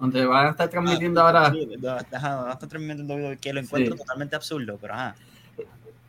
Donde 0.00 0.26
van 0.26 0.46
a 0.46 0.50
estar 0.50 0.68
transmitiendo 0.68 1.20
ahora. 1.22 1.50
Sí, 1.52 1.68
no, 1.78 1.90
ajá, 1.92 2.36
no 2.46 2.52
está 2.52 2.66
transmitiendo 2.68 3.16
video 3.16 3.36
que 3.40 3.52
lo 3.52 3.60
encuentro 3.60 3.92
Sí. 3.94 3.98
totalmente 3.98 4.36
absurdo, 4.36 4.76
pero 4.80 4.94
ajá. 4.94 5.14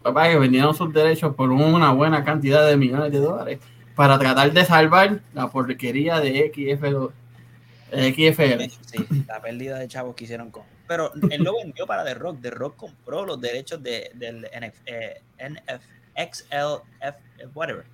papá, 0.02 0.28
que 0.30 0.38
vendieron 0.40 0.74
sus 0.76 0.92
derechos 0.94 1.36
por 1.36 1.52
una 1.52 1.92
buena 1.92 2.24
cantidad 2.24 2.66
de 2.68 2.78
millones 2.78 3.12
de 3.12 3.20
dólares 3.20 3.60
para 3.96 4.18
tratar 4.20 4.52
de 4.52 4.66
salvar 4.66 5.20
la 5.34 5.48
porquería 5.50 6.20
de 6.20 6.52
XFL. 6.54 7.14
XFL. 7.92 8.64
Sí, 8.86 9.06
la 9.28 9.40
pérdida 9.42 9.78
de 9.80 9.88
chavos 9.88 10.16
que 10.16 10.24
hicieron 10.26 10.52
con. 10.52 10.64
Pero 10.88 11.12
él 11.30 11.44
lo 11.44 11.56
vendió 11.58 11.88
para 11.88 12.04
The 12.04 12.14
Rock. 12.14 12.42
The 12.42 12.52
Rock 12.52 12.76
compró 12.76 13.26
los 13.26 13.40
derechos 13.42 13.82
de, 13.82 14.12
del 14.14 14.46
NF, 14.46 14.76
eh, 14.86 15.22
NF, 15.40 15.82
eh, 16.16 17.14
whatever. 17.54 17.86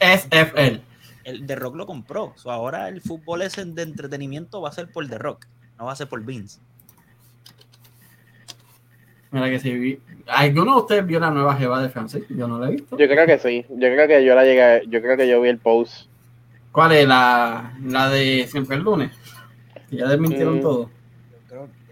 SFL. 0.00 0.80
El 1.24 1.46
The 1.46 1.56
Rock 1.56 1.76
lo 1.76 1.86
compró. 1.86 2.32
So, 2.36 2.50
ahora 2.50 2.88
el 2.88 3.00
fútbol 3.02 3.42
ese 3.42 3.64
de 3.64 3.82
entretenimiento 3.82 4.60
va 4.62 4.70
a 4.70 4.72
ser 4.72 4.90
por 4.90 5.06
The 5.08 5.18
Rock, 5.18 5.46
no 5.78 5.84
va 5.86 5.92
a 5.92 5.96
ser 5.96 6.08
por 6.08 6.24
Vince. 6.24 6.58
Mira 9.30 9.50
que 9.50 9.58
si 9.60 9.74
vi. 9.74 10.00
¿Alguno 10.26 10.76
de 10.76 10.80
ustedes 10.80 11.06
vio 11.06 11.20
la 11.20 11.30
nueva 11.30 11.54
jeva 11.56 11.82
de 11.82 11.90
Francis? 11.90 12.24
Yo 12.30 12.48
no 12.48 12.58
la 12.58 12.68
he 12.68 12.72
visto. 12.72 12.96
Yo 12.96 13.06
creo 13.06 13.26
que 13.26 13.38
sí. 13.38 13.66
Yo 13.68 13.76
creo 13.76 14.08
que 14.08 14.24
yo 14.24 14.34
la 14.34 14.44
llegué, 14.44 14.82
yo 14.88 15.02
creo 15.02 15.16
que 15.18 15.28
yo 15.28 15.40
vi 15.42 15.50
el 15.50 15.58
post. 15.58 16.06
¿Cuál 16.72 16.92
es? 16.92 17.06
La, 17.06 17.74
la 17.84 18.08
de 18.08 18.46
siempre 18.50 18.76
el 18.76 18.82
lunes. 18.82 19.10
Que 19.90 19.96
Ya 19.96 20.06
desmintieron 20.08 20.58
Mm. 20.58 20.62
todo. 20.62 20.90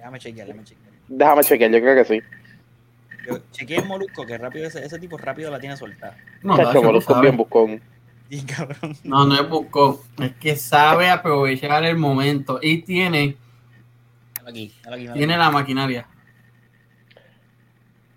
Déjame 0.06 0.18
chequear, 0.20 0.46
déjame 0.46 0.64
chequear. 0.64 0.92
Déjame 1.08 1.42
chequear, 1.42 1.70
yo 1.72 1.80
creo 1.80 1.94
que 1.96 2.04
sí. 2.04 2.22
Yo 3.26 3.38
chequeé 3.50 3.78
el 3.78 3.86
Molusco, 3.86 4.24
que 4.24 4.38
rápido 4.38 4.68
ese, 4.68 4.84
ese 4.84 5.00
tipo 5.00 5.18
rápido 5.18 5.50
la 5.50 5.58
tiene 5.58 5.76
soltada. 5.76 6.16
No, 6.42 6.56
Chacho, 6.56 6.80
Molusco 6.80 7.16
es 7.16 7.20
bien 7.22 7.36
buscón. 7.36 7.82
Y 8.30 8.42
cabrón. 8.42 8.96
no, 9.02 9.26
no 9.26 9.34
es 9.34 9.48
buscó. 9.48 10.04
Es 10.20 10.32
que 10.36 10.54
sabe 10.54 11.10
aprovechar 11.10 11.82
el 11.84 11.96
momento 11.96 12.60
y 12.62 12.82
tiene, 12.82 13.36
Aquí, 14.46 14.72
aquí, 14.84 15.08
tiene 15.12 15.34
aquí. 15.34 15.42
la 15.42 15.50
maquinaria. 15.50 16.06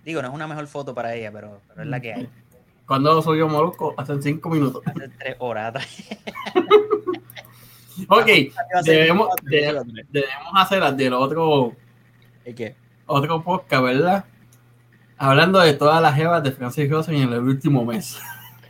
Digo, 0.05 0.21
no 0.21 0.27
es 0.27 0.33
una 0.35 0.47
mejor 0.47 0.67
foto 0.67 0.93
para 0.93 1.15
ella, 1.15 1.31
pero, 1.31 1.59
pero 1.69 1.81
es 1.81 1.87
la 1.87 1.99
que 1.99 2.13
hay. 2.13 2.29
Cuando 2.85 3.19
subió 3.23 3.47
Molusco? 3.47 3.95
Hace 3.97 4.21
cinco 4.21 4.49
minutos. 4.51 4.83
Hace 4.85 5.09
tres 5.09 5.35
horas 5.39 5.69
atrás. 5.69 5.87
Ok, 8.09 8.27
debemos, 8.83 9.29
debemos 9.43 10.53
hacer 10.55 10.83
del 10.95 11.13
otro, 11.13 11.73
¿Es 12.45 12.55
qué? 12.55 12.75
otro 13.05 13.43
podcast, 13.43 13.83
¿verdad? 13.83 14.25
Hablando 15.17 15.59
de 15.59 15.73
todas 15.73 16.01
las 16.01 16.15
jevas 16.15 16.41
de 16.43 16.51
Francis 16.51 16.89
Rosen 16.89 17.15
en 17.15 17.33
el 17.33 17.39
último 17.39 17.83
mes. 17.83 18.17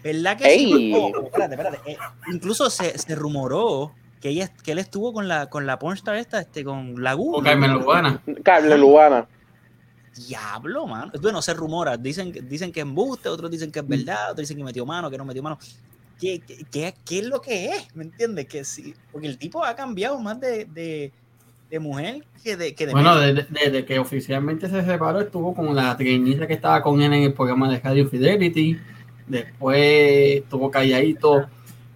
¿Verdad 0.04 0.38
que 0.38 0.46
sí? 0.46 0.74
Ey. 0.74 0.94
Oh, 0.96 1.12
pero 1.12 1.26
espérate, 1.26 1.54
espérate. 1.56 1.92
Eh, 1.92 1.98
incluso 2.32 2.70
se, 2.70 2.98
se 2.98 3.16
rumoró 3.16 3.92
que, 4.22 4.30
ella, 4.30 4.48
que 4.64 4.72
él 4.72 4.80
estuvo 4.80 5.14
con 5.14 5.28
la, 5.28 5.48
con 5.50 5.66
la 5.68 5.78
pornstar 5.78 6.16
esta, 6.16 6.40
este, 6.40 6.64
con 6.64 7.04
Laguna. 7.04 7.38
O 7.38 7.44
Carmen 7.44 7.74
Lugana. 7.74 8.22
Carlos 8.44 8.80
Lubana. 8.80 9.28
Diablo, 10.28 10.88
mano. 10.88 11.12
Bueno, 11.22 11.42
se 11.42 11.54
rumora. 11.54 11.96
Dicen, 11.98 12.32
que- 12.32 12.42
dicen 12.42 12.72
que 12.72 12.80
es 12.80 12.86
embuste, 12.86 13.30
otros 13.30 13.52
dicen 13.52 13.72
que 13.72 13.80
es 13.80 13.88
verdad, 13.88 14.32
otros 14.32 14.40
dicen 14.48 14.58
que 14.58 14.64
metió 14.64 14.86
mano, 14.86 15.10
que 15.10 15.18
no 15.18 15.26
metió 15.26 15.44
mano. 15.44 15.60
¿Qué, 16.20 16.42
qué, 16.72 17.20
es 17.20 17.26
lo 17.26 17.42
que 17.42 17.68
es? 17.68 17.96
¿Me 17.96 18.04
entiendes? 18.04 18.48
Que 18.48 18.64
sí. 18.64 18.94
Porque 19.12 19.28
el 19.28 19.38
tipo 19.38 19.64
ha 19.64 19.76
cambiado 19.76 20.20
más 20.20 20.40
de, 20.40 20.66
de, 20.66 21.12
de 21.70 21.80
mujer 21.80 22.26
que 22.44 22.58
de, 22.58 22.76
que 22.76 22.88
de 22.88 22.92
Bueno, 22.92 23.18
desde, 23.18 23.86
que 23.86 24.00
oficialmente 24.00 24.70
se 24.70 24.84
separó, 24.84 25.22
estuvo 25.22 25.54
con 25.54 25.74
la 25.76 25.96
trigueñita 25.96 26.46
que 26.46 26.54
estaba 26.54 26.82
con 26.82 27.02
él 27.02 27.14
en 27.14 27.24
el 27.24 27.34
programa 27.34 27.70
de 27.72 27.80
Radio 27.80 28.08
Fidelity. 28.10 28.78
Después 29.28 30.42
estuvo 30.44 30.70
calladito. 30.70 31.48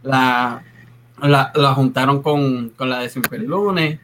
La, 0.03 0.63
la, 1.21 1.51
la 1.55 1.73
juntaron 1.73 2.21
con, 2.21 2.69
con 2.69 2.89
la 2.89 2.99
de 2.99 3.09
Siempre 3.09 3.37
el 3.37 3.45
Lunes. 3.45 3.99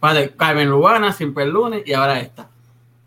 Vale, 0.00 0.30
Carmen 0.30 0.68
Lugana, 0.68 1.12
Siempre 1.12 1.44
el 1.44 1.50
Lunes 1.50 1.82
y 1.84 1.92
ahora 1.92 2.20
esta. 2.20 2.48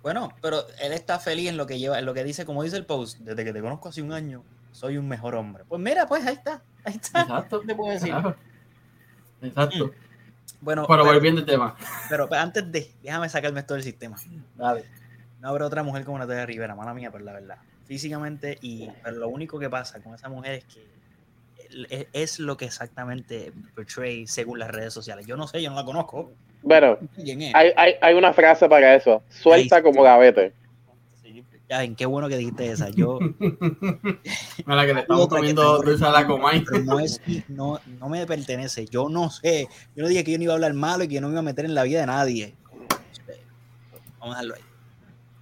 Bueno, 0.01 0.33
pero 0.41 0.65
él 0.81 0.91
está 0.91 1.17
feliz 1.19 1.49
en 1.49 1.55
lo 1.55 1.65
que 1.65 1.79
lleva, 1.79 1.97
en 1.97 2.05
lo 2.05 2.13
que 2.13 2.25
dice, 2.25 2.45
como 2.45 2.63
dice 2.63 2.75
el 2.75 2.85
post, 2.85 3.19
desde 3.19 3.45
que 3.45 3.53
te 3.53 3.61
conozco 3.61 3.87
hace 3.87 4.01
un 4.01 4.11
año, 4.11 4.43
soy 4.73 4.97
un 4.97 5.07
mejor 5.07 5.35
hombre. 5.35 5.63
Pues 5.67 5.81
mira, 5.81 6.05
pues 6.05 6.25
ahí 6.25 6.33
está, 6.33 6.61
ahí 6.83 6.95
está. 6.95 7.21
Exacto. 7.21 7.61
¿Qué 7.61 7.67
te 7.67 7.75
puedo 7.75 7.91
decir? 7.93 8.09
Claro. 8.09 8.35
Exacto. 9.41 9.91
Bueno, 10.61 10.85
Pero 10.87 11.03
pero, 11.03 11.13
volviendo 11.13 11.41
al 11.41 11.45
tema. 11.45 11.75
pero 12.09 12.27
antes 12.33 12.71
de, 12.71 12.91
déjame 13.01 13.29
sacarme 13.29 13.59
esto 13.61 13.73
del 13.73 13.83
sistema. 13.83 14.17
Dale. 14.55 14.85
No 15.39 15.49
habrá 15.49 15.65
otra 15.65 15.83
mujer 15.83 16.05
como 16.05 16.19
Natalia 16.19 16.45
Rivera, 16.45 16.75
mala 16.75 16.93
mía, 16.93 17.09
pero 17.11 17.23
la 17.25 17.33
verdad. 17.33 17.57
Físicamente, 17.85 18.57
y 18.61 18.89
pero 19.03 19.17
lo 19.17 19.27
único 19.27 19.59
que 19.59 19.69
pasa 19.69 20.01
con 20.01 20.15
esa 20.15 20.29
mujer 20.29 20.53
es 20.53 20.65
que 20.65 20.87
es, 21.89 22.07
es 22.13 22.39
lo 22.39 22.55
que 22.55 22.65
exactamente 22.65 23.51
portray 23.75 24.25
según 24.27 24.59
las 24.59 24.71
redes 24.71 24.93
sociales. 24.93 25.25
Yo 25.27 25.35
no 25.35 25.47
sé, 25.47 25.61
yo 25.61 25.69
no 25.69 25.75
la 25.75 25.83
conozco. 25.83 26.31
Bueno, 26.61 26.97
¿Quién 27.15 27.41
es? 27.41 27.53
hay, 27.55 27.71
hay, 27.75 27.95
hay 28.01 28.13
una 28.15 28.31
frase 28.31 28.69
para 28.69 28.95
eso. 28.95 29.21
Suelta 29.27 29.83
como 29.83 30.01
gavete. 30.01 30.53
Ya, 31.69 31.83
en 31.83 31.95
qué 31.95 32.05
bueno 32.05 32.27
que 32.27 32.37
dijiste 32.37 32.69
esa. 32.71 32.89
Yo, 32.89 33.19
Mira 33.39 34.85
que 34.85 34.93
le 34.93 34.99
estamos 35.01 35.27
comiendo 35.27 35.81
dulce 35.81 36.05
a 36.05 36.11
la 36.11 36.27
comay. 36.27 36.63
no 36.83 36.99
es 36.99 37.21
no, 37.47 37.79
no 37.99 38.09
me 38.09 38.25
pertenece. 38.27 38.85
Yo 38.85 39.09
no 39.09 39.29
sé. 39.29 39.67
Yo 39.95 40.03
no 40.03 40.09
dije 40.09 40.23
que 40.23 40.31
yo 40.33 40.37
no 40.37 40.43
iba 40.43 40.53
a 40.53 40.55
hablar 40.55 40.73
malo 40.73 41.03
y 41.03 41.07
que 41.07 41.15
yo 41.15 41.21
no 41.21 41.27
me 41.27 41.33
iba 41.33 41.39
a 41.39 41.43
meter 41.43 41.65
en 41.65 41.73
la 41.73 41.83
vida 41.83 42.01
de 42.01 42.07
nadie. 42.07 42.55
Vamos 44.19 44.35
a 44.35 44.39
dejarlo 44.41 44.55
ahí. 44.55 44.61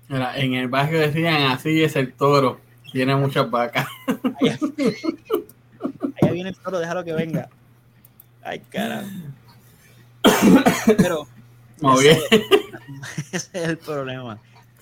Mira, 0.10 0.38
en 0.38 0.54
el 0.54 0.68
barrio 0.68 1.00
decían 1.00 1.44
así 1.52 1.84
es 1.84 1.96
el 1.96 2.14
toro. 2.14 2.60
Tiene 2.92 3.16
muchas 3.16 3.50
vacas. 3.50 3.88
Allá, 4.42 4.60
allá 6.22 6.32
viene 6.34 6.50
el 6.50 6.58
toro, 6.58 6.80
déjalo 6.80 7.04
que 7.04 7.14
venga. 7.14 7.50
Ay, 8.44 8.60
cara. 8.70 9.04
Pero 10.98 11.28
Muy 11.80 12.08
ese, 12.08 12.22
bien. 12.30 12.44
ese 13.32 13.50
es 13.54 13.70
el 13.70 13.78
problema. 13.80 14.40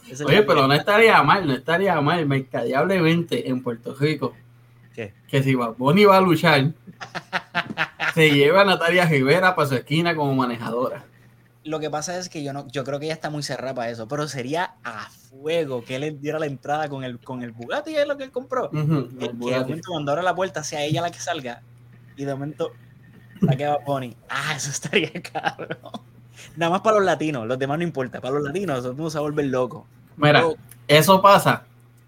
Ese 0.10 0.26
Oye, 0.26 0.43
pero 0.43 0.67
no 0.67 0.74
estaría 0.74 1.22
mal, 1.24 1.48
no 1.48 1.54
estaría 1.54 2.00
mal, 2.02 2.26
mercadeablemente 2.26 3.50
en 3.50 3.62
Puerto 3.62 3.95
Rico. 3.95 4.34
¿Qué? 4.95 5.13
Que 5.28 5.43
si 5.43 5.56
Bunny 5.56 6.06
va 6.06 6.17
a 6.17 6.22
luchar, 6.22 6.72
se 8.13 8.32
lleva 8.32 8.62
a 8.62 8.65
Natalia 8.65 9.06
Rivera 9.06 9.56
para 9.56 9.67
su 9.67 9.76
esquina 9.76 10.15
como 10.15 10.34
manejadora. 10.34 11.06
Lo 11.63 11.80
que 11.80 11.89
pasa 11.89 12.17
es 12.17 12.30
que 12.30 12.41
yo 12.41 12.54
no, 12.54 12.67
yo 12.67 12.84
creo 12.84 13.00
que 13.00 13.06
ella 13.06 13.13
está 13.13 13.30
muy 13.30 13.43
cerrada 13.43 13.76
para 13.76 13.89
eso, 13.91 14.08
pero 14.08 14.28
sería 14.28 14.76
a 14.84 15.10
fuego 15.10 15.84
que 15.84 15.95
él 15.95 16.02
le 16.02 16.12
diera 16.12 16.39
la 16.39 16.45
entrada 16.45 16.89
con 16.89 17.04
el, 17.04 17.19
con 17.19 17.43
el 17.43 17.52
Bugatti, 17.52 17.95
es 17.95 18.08
lo 18.08 18.17
que 18.17 18.24
él 18.24 18.32
compró. 18.32 18.69
Ujú, 18.72 19.10
Que, 19.19 19.26
el 19.26 19.39
que 19.39 19.52
de 19.52 19.60
momento 19.60 19.89
cuando 19.91 20.12
abra 20.12 20.24
la 20.24 20.34
puerta 20.34 20.63
sea 20.63 20.84
ella 20.84 21.02
la 21.02 21.12
que 21.12 21.19
salga 21.19 21.62
y 22.15 22.26
de 22.26 22.34
momento 22.34 22.72
la 23.41 23.56
que 23.56 23.67
va 23.67 23.78
Bunny. 23.86 24.15
Ah, 24.30 24.54
eso 24.56 24.72
estaría 24.72 25.12
cabrón. 25.34 25.78
Nada 26.56 26.72
más 26.72 26.82
para 26.82 26.98
los 26.98 27.06
latinos, 27.06 27.45
los 27.45 27.60
demás 27.60 27.78
no 27.78 27.84
importa. 27.84 28.22
Para 28.22 28.36
los 28.36 28.43
latinos, 28.43 28.84
el 28.86 28.93
mundo 28.93 29.10
se 29.10 29.17
va 29.17 29.19
a 29.19 29.30
volver 29.30 29.45
loco. 29.45 29.86
Mira, 30.19 30.43
eso 30.88 31.21
pasa. 31.21 31.63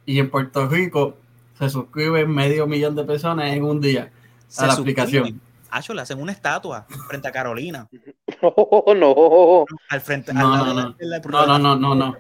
Y 0.05 0.19
en 0.19 0.29
Puerto 0.29 0.67
Rico 0.67 1.17
se 1.57 1.69
suscriben 1.69 2.29
medio 2.29 2.67
millón 2.67 2.95
de 2.95 3.03
personas 3.03 3.51
en 3.53 3.63
un 3.63 3.79
día 3.81 4.09
se 4.47 4.63
a 4.63 4.67
la 4.67 4.75
suscriben. 4.75 5.03
aplicación. 5.03 5.41
Acho, 5.69 5.93
le 5.93 6.01
hacen 6.01 6.19
una 6.19 6.31
estatua 6.33 6.85
frente 7.07 7.27
a 7.27 7.31
Carolina. 7.31 7.87
No, 8.41 8.83
no. 8.95 9.65
Al 9.89 10.01
frente, 10.01 10.33
No, 10.33 10.53
al 10.53 10.59
no, 10.59 10.65
de- 10.73 10.81
no. 10.81 10.89
de 10.93 11.05
la- 11.05 11.19
No, 11.19 11.45
no, 11.59 11.75
no, 11.75 11.95
no, 11.95 12.17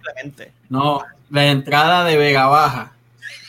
no. 0.69 1.01
La 1.31 1.45
entrada 1.47 2.03
de 2.05 2.17
Vega 2.17 2.45
Baja, 2.45 2.91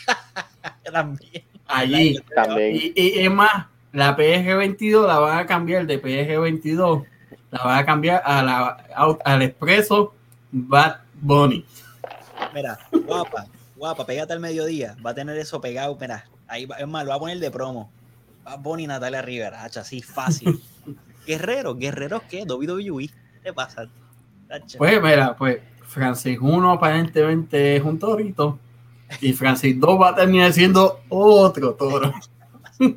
También. 0.91 1.45
allí. 1.67 2.19
También. 2.35 2.77
Y, 2.77 2.93
y 2.97 3.19
es 3.27 3.31
más, 3.31 3.67
la 3.93 4.17
PG22 4.17 5.07
la 5.07 5.19
van 5.19 5.39
a 5.41 5.47
cambiar 5.47 5.87
de 5.87 6.01
PG22, 6.03 7.05
la 7.51 7.63
van 7.65 7.79
a 7.79 7.85
cambiar 7.85 8.23
a 8.25 8.43
la, 8.43 8.87
au- 8.97 9.19
al 9.25 9.43
expreso 9.43 10.15
Bad 10.51 10.97
Bunny. 11.21 11.65
Mira, 12.55 12.79
guapa, 13.07 13.47
guapa, 13.77 14.05
pégate 14.07 14.33
al 14.33 14.41
mediodía. 14.41 14.97
Va 15.05 15.11
a 15.11 15.15
tener 15.15 15.37
eso 15.39 15.61
pegado, 15.61 15.97
mira. 16.01 16.25
Ahí 16.49 16.67
va, 16.67 16.77
es 16.77 16.87
más, 16.87 17.05
lo 17.05 17.11
va 17.11 17.17
a 17.17 17.21
poner 17.21 17.39
de 17.39 17.51
promo. 17.51 17.91
Va 18.47 18.57
Bonnie 18.57 18.87
Natalia 18.87 19.23
Rivera, 19.23 19.65
hacha, 19.65 19.81
así 19.81 20.03
fácil. 20.03 20.63
Guerrero, 21.27 21.75
guerreros 21.77 22.23
qué, 22.29 22.45
WWE. 22.45 23.09
¿Qué 23.09 23.41
te 23.43 23.53
pasa? 23.53 23.89
Hacha. 24.51 24.79
Pues 24.79 25.01
mira, 25.03 25.37
pues 25.37 25.61
Francis 25.87 26.39
1 26.41 26.73
aparentemente 26.73 27.77
es 27.77 27.83
un 27.83 27.99
torito 27.99 28.59
y 29.21 29.33
Francis 29.33 29.79
2 29.79 30.01
va 30.01 30.11
a 30.11 30.15
terminar 30.15 30.53
siendo 30.53 31.01
otro 31.09 31.75
toro. 31.75 32.13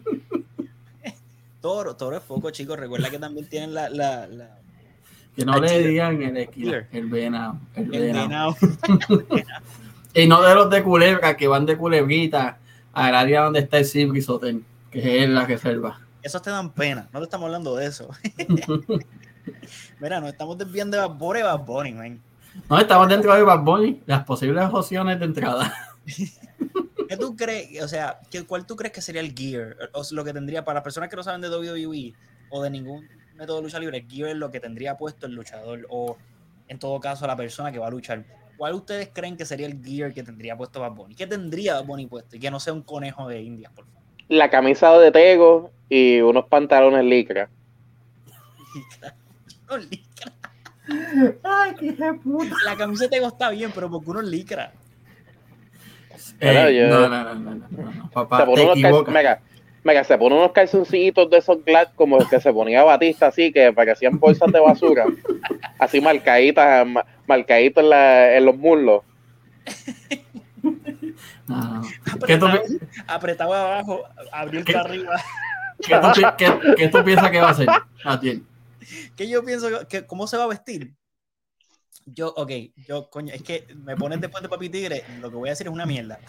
Toro, 1.62 1.96
Toro 1.96 2.18
es 2.18 2.24
poco, 2.24 2.52
chicos. 2.52 2.78
Recuerda 2.80 3.10
que 3.10 3.18
también 3.18 3.48
tienen 3.48 3.74
la, 3.74 3.90
la, 3.90 4.28
la- 4.28 4.60
Que 5.36 5.46
no 5.46 5.60
le 5.60 5.80
digan 5.88 6.22
el 6.22 6.48
Killer. 6.50 6.88
el 6.92 7.08
venado, 7.08 7.60
el 7.76 7.94
el 7.94 8.02
venado. 8.14 8.56
Y 10.14 10.28
no 10.28 10.42
de 10.42 10.56
los 10.56 10.70
de 10.70 10.82
culebra 10.82 11.36
que 11.36 11.46
van 11.50 11.66
de 11.66 11.76
culebrita 11.78 12.58
al 12.94 13.14
área 13.16 13.42
donde 13.42 13.60
está 13.60 13.80
el 13.80 13.86
Cibris 13.86 14.30
Hotel, 14.30 14.64
que 14.90 15.22
es 15.24 15.30
la 15.30 15.46
reserva. 15.46 16.00
Esos 16.24 16.42
te 16.42 16.50
dan 16.52 16.72
pena. 16.72 17.10
No 17.12 17.20
te 17.20 17.26
estamos 17.26 17.48
hablando 17.48 17.76
de 17.76 17.86
eso. 17.88 18.10
Mira, 20.00 20.22
nos 20.22 20.30
estamos 20.30 20.58
desviando 20.58 20.98
de 20.98 21.06
Bad 21.06 21.18
Bunny, 21.18 21.42
Bad 21.42 21.66
Bunny, 21.66 21.92
man. 21.94 22.22
No, 22.70 22.80
estamos 22.80 23.10
dentro 23.10 23.36
de 23.36 23.44
Bad 23.44 23.60
Bunny, 23.64 24.02
las 24.06 24.24
posibles 24.24 24.64
opciones 24.72 25.20
de 25.20 25.26
entrada. 25.26 25.74
¿Qué 26.06 27.18
tú 27.18 27.36
crees? 27.36 27.84
O 27.84 27.88
sea, 27.88 28.20
¿qué- 28.32 28.46
¿cuál 28.46 28.66
tú 28.66 28.76
crees 28.76 28.94
que 28.94 29.02
sería 29.02 29.22
el 29.22 29.34
gear? 29.36 29.76
O 29.94 30.02
lo 30.12 30.24
que 30.24 30.32
tendría 30.34 30.64
para 30.64 30.76
las 30.76 30.84
personas 30.84 31.10
que 31.10 31.16
no 31.18 31.24
saben 31.24 31.42
de 31.42 31.50
WWE 31.50 32.14
o 32.50 32.64
de 32.64 32.70
ningún 32.70 33.06
método 33.36 33.58
de 33.58 33.64
lucha 33.64 33.80
libre, 33.80 33.98
el 33.98 34.08
gear 34.10 34.30
es 34.30 34.36
lo 34.36 34.50
que 34.52 34.60
tendría 34.60 34.98
puesto 34.98 35.26
el 35.26 35.34
luchador 35.34 35.86
o 35.90 36.18
en 36.68 36.80
todo 36.80 37.00
caso 37.00 37.28
la 37.28 37.36
persona 37.36 37.72
que 37.72 37.80
va 37.80 37.88
a 37.88 37.92
luchar. 37.92 38.24
¿Cuál 38.58 38.74
ustedes 38.74 39.10
creen 39.14 39.36
que 39.36 39.46
sería 39.46 39.68
el 39.68 39.84
gear 39.84 40.14
que 40.14 40.24
tendría 40.24 40.56
puesto 40.56 40.80
Bad 40.80 40.92
Bunny? 40.94 41.16
¿Qué 41.16 41.28
tendría 41.28 41.76
Bad 41.76 41.86
Bunny 41.86 42.06
puesto? 42.08 42.36
Y 42.38 42.40
que 42.40 42.50
no 42.50 42.60
sea 42.60 42.74
un 42.74 42.82
conejo 42.82 43.28
de 43.28 43.42
India, 43.42 43.70
por 43.76 43.86
favor. 43.86 44.02
La 44.30 44.50
camisa 44.50 44.98
de 44.98 45.12
Tego 45.12 45.72
y 45.90 46.20
unos 46.22 46.46
pantalones 46.48 47.04
licra. 47.04 47.50
No, 49.70 49.78
licra. 49.78 50.32
Ay, 51.44 51.74
qué 51.80 51.86
hija 51.88 52.12
de 52.12 52.20
puta. 52.20 52.56
La 52.66 52.76
camiseta 52.76 53.18
de 53.20 53.26
está 53.26 53.50
bien, 53.50 53.72
pero 53.74 53.90
porque 53.90 54.10
uno 54.10 54.22
es 54.22 54.28
licra. 54.28 54.72
Eh, 56.40 56.78
yo- 56.90 56.90
no, 56.90 57.10
no, 57.10 57.24
no, 57.24 57.36
no, 57.36 57.56
no, 57.56 57.92
no, 57.92 58.10
papá, 58.12 58.46
te 58.46 58.52
unos 58.52 58.78
equivocas. 58.78 59.40
Mega, 59.86 60.04
se 60.04 60.18
pone 60.18 60.36
unos 60.36 60.52
calzoncitos 60.52 61.30
de 61.30 61.38
esos 61.38 61.64
glad 61.64 61.90
como 61.96 62.18
los 62.18 62.28
que 62.28 62.42
se 62.42 62.52
ponía 62.52 62.84
Batista, 62.84 63.28
así 63.28 63.52
que 63.54 63.72
parecían 63.72 64.20
bolsas 64.20 64.52
de 64.52 64.60
basura, 64.60 65.06
así 65.80 66.02
marcaditas, 66.02 66.86
ma- 66.88 67.06
marcaditos 67.28 67.84
en, 67.84 67.90
la- 67.92 68.36
en 68.36 68.46
los 68.46 68.58
muslos. 68.58 69.04
¿Qué 72.26 72.38
pi- 72.38 72.80
apretaba 73.08 73.62
abajo, 73.62 74.04
abrió 74.32 74.64
¿Qué? 74.66 74.74
para 74.74 74.90
arriba. 74.90 75.16
qué 75.80 75.96
tú 76.02 76.08
pi- 76.14 76.24
qué- 76.38 76.76
qué 76.76 76.88
tú 76.90 77.04
piensas 77.04 77.32
que 77.32 77.40
va 77.40 77.48
a 77.48 77.52
hacer? 77.52 77.68
Atiel? 78.04 78.44
que 79.16 79.28
yo 79.30 79.44
pienso 79.44 79.68
que, 79.70 79.88
que- 79.88 80.06
cómo 80.06 80.28
se 80.28 80.38
va 80.38 80.44
a 80.44 80.48
vestir. 80.48 80.94
Yo, 82.08 82.28
ok, 82.36 82.52
yo, 82.88 83.10
coño, 83.10 83.34
es 83.34 83.42
que 83.42 83.66
me 83.84 83.96
pones 83.96 84.22
después 84.22 84.44
de 84.44 84.50
Papi 84.50 84.70
Tigre, 84.70 85.04
lo 85.22 85.30
que 85.32 85.38
voy 85.38 85.50
a 85.50 85.54
decir 85.54 85.66
es 85.68 85.74
una 85.74 85.88
mierda. 85.88 86.20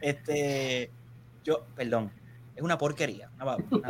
Este, 0.00 0.90
yo, 1.44 1.66
perdón, 1.76 2.10
es 2.58 2.64
una 2.64 2.76
porquería. 2.76 3.30
una 3.40 3.56
una 3.70 3.88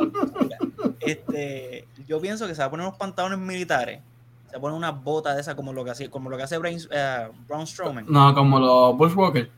este, 0.99 1.87
yo 2.07 2.21
pienso 2.21 2.45
que 2.45 2.53
se 2.53 2.61
va 2.61 2.67
a 2.67 2.69
poner 2.69 2.85
unos 2.85 2.99
pantalones 2.99 3.39
militares, 3.39 3.99
se 4.45 4.51
va 4.51 4.57
a 4.59 4.61
poner 4.61 4.77
unas 4.77 5.03
botas 5.03 5.33
de 5.33 5.41
esas 5.41 5.55
como 5.55 5.73
lo 5.73 5.83
que 5.83 5.89
hace, 5.89 6.07
como 6.07 6.29
lo 6.29 6.37
que 6.37 6.43
hace 6.43 6.59
Brain, 6.59 6.79
eh, 6.91 7.29
Braun 7.47 7.65
Strowman. 7.65 8.05
No, 8.07 8.35
como 8.35 8.59
los 8.59 8.95
Bushwalkers. 8.95 9.49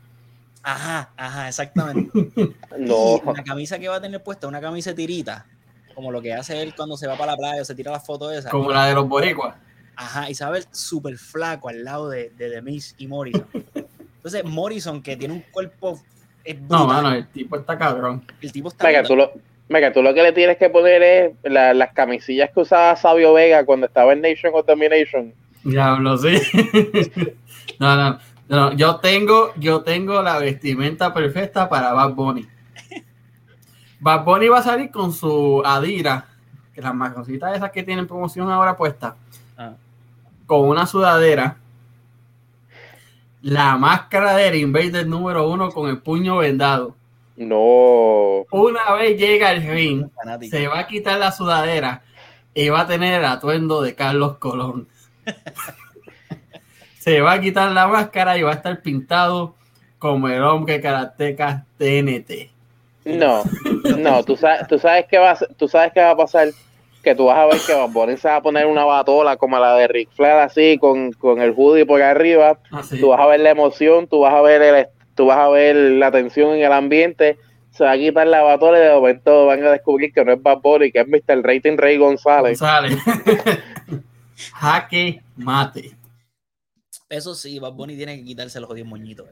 Ajá, 0.63 1.09
ajá, 1.17 1.49
exactamente. 1.49 2.09
No, 2.79 3.17
Y 3.17 3.35
la 3.35 3.43
camisa 3.43 3.77
que 3.77 3.89
va 3.89 3.97
a 3.97 4.01
tener 4.01 4.23
puesta, 4.23 4.47
una 4.47 4.61
camisa 4.61 4.95
tirita, 4.95 5.45
como 5.93 6.09
lo 6.09 6.21
que 6.21 6.33
hace 6.33 6.61
él 6.61 6.73
cuando 6.73 6.95
se 6.95 7.05
va 7.05 7.17
para 7.17 7.33
la 7.33 7.37
playa 7.37 7.61
o 7.61 7.65
se 7.65 7.75
tira 7.75 7.91
las 7.91 8.05
fotos 8.05 8.31
esas. 8.31 8.49
Como 8.49 8.71
la 8.71 8.85
de 8.85 8.93
los 8.95 9.09
boricuas. 9.09 9.55
Ajá, 9.97 10.29
y 10.29 10.35
se 10.35 10.45
va 10.45 10.51
a 10.51 10.53
ver 10.53 10.65
súper 10.71 11.17
flaco 11.17 11.67
al 11.67 11.83
lado 11.83 12.07
de, 12.07 12.29
de 12.29 12.49
The 12.49 12.61
Miz 12.61 12.95
y 12.97 13.07
Morrison. 13.07 13.45
Entonces, 13.75 14.45
Morrison, 14.45 15.01
que 15.01 15.17
tiene 15.17 15.33
un 15.33 15.43
cuerpo. 15.51 15.99
Es 16.43 16.59
No, 16.61 16.87
mano, 16.87 17.11
el 17.13 17.27
tipo 17.27 17.55
está 17.57 17.77
cabrón. 17.77 18.23
el 18.41 18.51
tipo 18.51 18.69
está. 18.69 18.85
mega, 18.87 19.03
tú 19.03 19.15
lo, 19.15 19.31
mega, 19.69 19.93
tú 19.93 20.01
lo 20.01 20.13
que 20.13 20.23
le 20.23 20.31
tienes 20.31 20.57
que 20.57 20.69
poner 20.69 21.01
es 21.03 21.31
la- 21.43 21.73
las 21.73 21.93
camisillas 21.93 22.49
que 22.51 22.61
usaba 22.61 22.95
Sabio 22.95 23.33
Vega 23.33 23.65
cuando 23.65 23.85
estaba 23.87 24.13
en 24.13 24.21
Nation 24.21 24.51
of 24.55 24.65
Domination. 24.65 25.33
Diablo, 25.63 26.17
sí. 26.17 26.35
No, 27.79 27.95
no, 27.95 28.19
no. 28.47 28.73
Yo 28.73 28.97
tengo, 28.97 29.53
yo 29.57 29.81
tengo 29.81 30.21
la 30.21 30.37
vestimenta 30.39 31.13
perfecta 31.13 31.67
para 31.69 31.93
Bad 31.93 32.11
Bunny. 32.13 32.47
Bad 33.99 34.23
Bunny 34.23 34.47
va 34.49 34.59
a 34.59 34.63
salir 34.63 34.89
con 34.91 35.11
su 35.11 35.61
Adira, 35.65 36.25
que 36.73 36.81
las 36.81 36.93
marroncitas 36.93 37.55
esas 37.55 37.71
que 37.71 37.83
tienen 37.83 38.07
promoción 38.07 38.49
ahora 38.51 38.75
puestas, 38.75 39.13
Ah. 39.57 39.73
con 40.45 40.67
una 40.67 40.85
sudadera, 40.87 41.57
la 43.41 43.77
máscara 43.77 44.35
del 44.35 44.55
Invader 44.55 45.07
número 45.07 45.49
uno 45.49 45.69
con 45.71 45.89
el 45.89 45.99
puño 45.99 46.37
vendado. 46.37 46.95
No, 47.37 48.45
Una 48.51 48.93
vez 48.93 49.17
llega 49.19 49.49
al 49.49 49.63
ring, 49.63 50.05
se 50.49 50.67
va 50.67 50.79
a 50.79 50.87
quitar 50.87 51.17
la 51.17 51.31
sudadera 51.31 52.03
y 52.53 52.69
va 52.69 52.81
a 52.81 52.87
tener 52.87 53.19
el 53.19 53.25
atuendo 53.25 53.81
de 53.81 53.95
Carlos 53.95 54.37
Colón. 54.37 54.87
se 56.99 57.21
va 57.21 57.33
a 57.33 57.41
quitar 57.41 57.71
la 57.71 57.87
máscara 57.87 58.37
y 58.37 58.43
va 58.43 58.51
a 58.51 58.55
estar 58.55 58.81
pintado 58.81 59.55
como 59.97 60.27
el 60.27 60.43
hombre 60.43 60.81
karateca 60.81 61.65
TNT. 61.77 62.49
no, 63.05 63.43
no, 63.97 64.23
tú 64.23 64.35
sabes, 64.35 64.67
tú 64.67 64.77
sabes 64.77 65.05
qué 65.09 65.17
va, 65.17 65.31
a- 65.31 65.47
tú 65.57 65.67
sabes 65.67 65.91
qué 65.93 66.01
va 66.01 66.11
a 66.11 66.17
pasar. 66.17 66.49
Que 67.01 67.15
tú 67.15 67.25
vas 67.25 67.37
a 67.37 67.45
ver 67.45 67.57
que 67.65 67.73
Bad 67.73 67.89
Bunny 67.89 68.17
se 68.17 68.27
va 68.27 68.37
a 68.37 68.41
poner 68.41 68.65
una 68.67 68.85
batola 68.85 69.37
como 69.37 69.57
la 69.59 69.75
de 69.75 69.87
Ric 69.87 70.09
Flair 70.11 70.39
así, 70.39 70.77
con, 70.79 71.11
con 71.13 71.41
el 71.41 71.53
hoodie 71.55 71.85
por 71.85 72.01
arriba. 72.01 72.59
Ah, 72.71 72.83
sí. 72.83 72.99
Tú 72.99 73.09
vas 73.09 73.19
a 73.19 73.25
ver 73.25 73.39
la 73.39 73.51
emoción, 73.51 74.07
tú 74.07 74.19
vas 74.19 74.33
a 74.33 74.41
ver 74.41 74.61
el, 74.61 74.87
tú 75.15 75.25
vas 75.25 75.37
a 75.37 75.49
ver 75.49 75.75
la 75.75 76.11
tensión 76.11 76.55
en 76.55 76.63
el 76.63 76.71
ambiente. 76.71 77.37
Se 77.71 77.83
va 77.83 77.91
a 77.91 77.97
quitar 77.97 78.27
la 78.27 78.41
batola 78.41 78.77
y 78.77 78.81
de 78.81 78.93
momento 78.93 79.45
van 79.45 79.63
a 79.63 79.71
descubrir 79.71 80.13
que 80.13 80.23
no 80.25 80.33
es 80.33 80.41
Bad 80.41 80.59
Bunny, 80.61 80.91
que 80.91 80.99
es 80.99 81.07
Mr. 81.07 81.41
Rating 81.41 81.77
Rey 81.77 81.97
González. 81.97 82.59
González. 82.59 82.97
Jaque 84.53 85.21
mate. 85.37 85.95
Eso 87.09 87.35
sí, 87.35 87.59
Bad 87.59 87.73
Bunny 87.73 87.95
tiene 87.95 88.17
que 88.17 88.23
quitarse 88.23 88.59
los 88.59 88.67
jodidos 88.67 88.89
moñitos. 88.89 89.27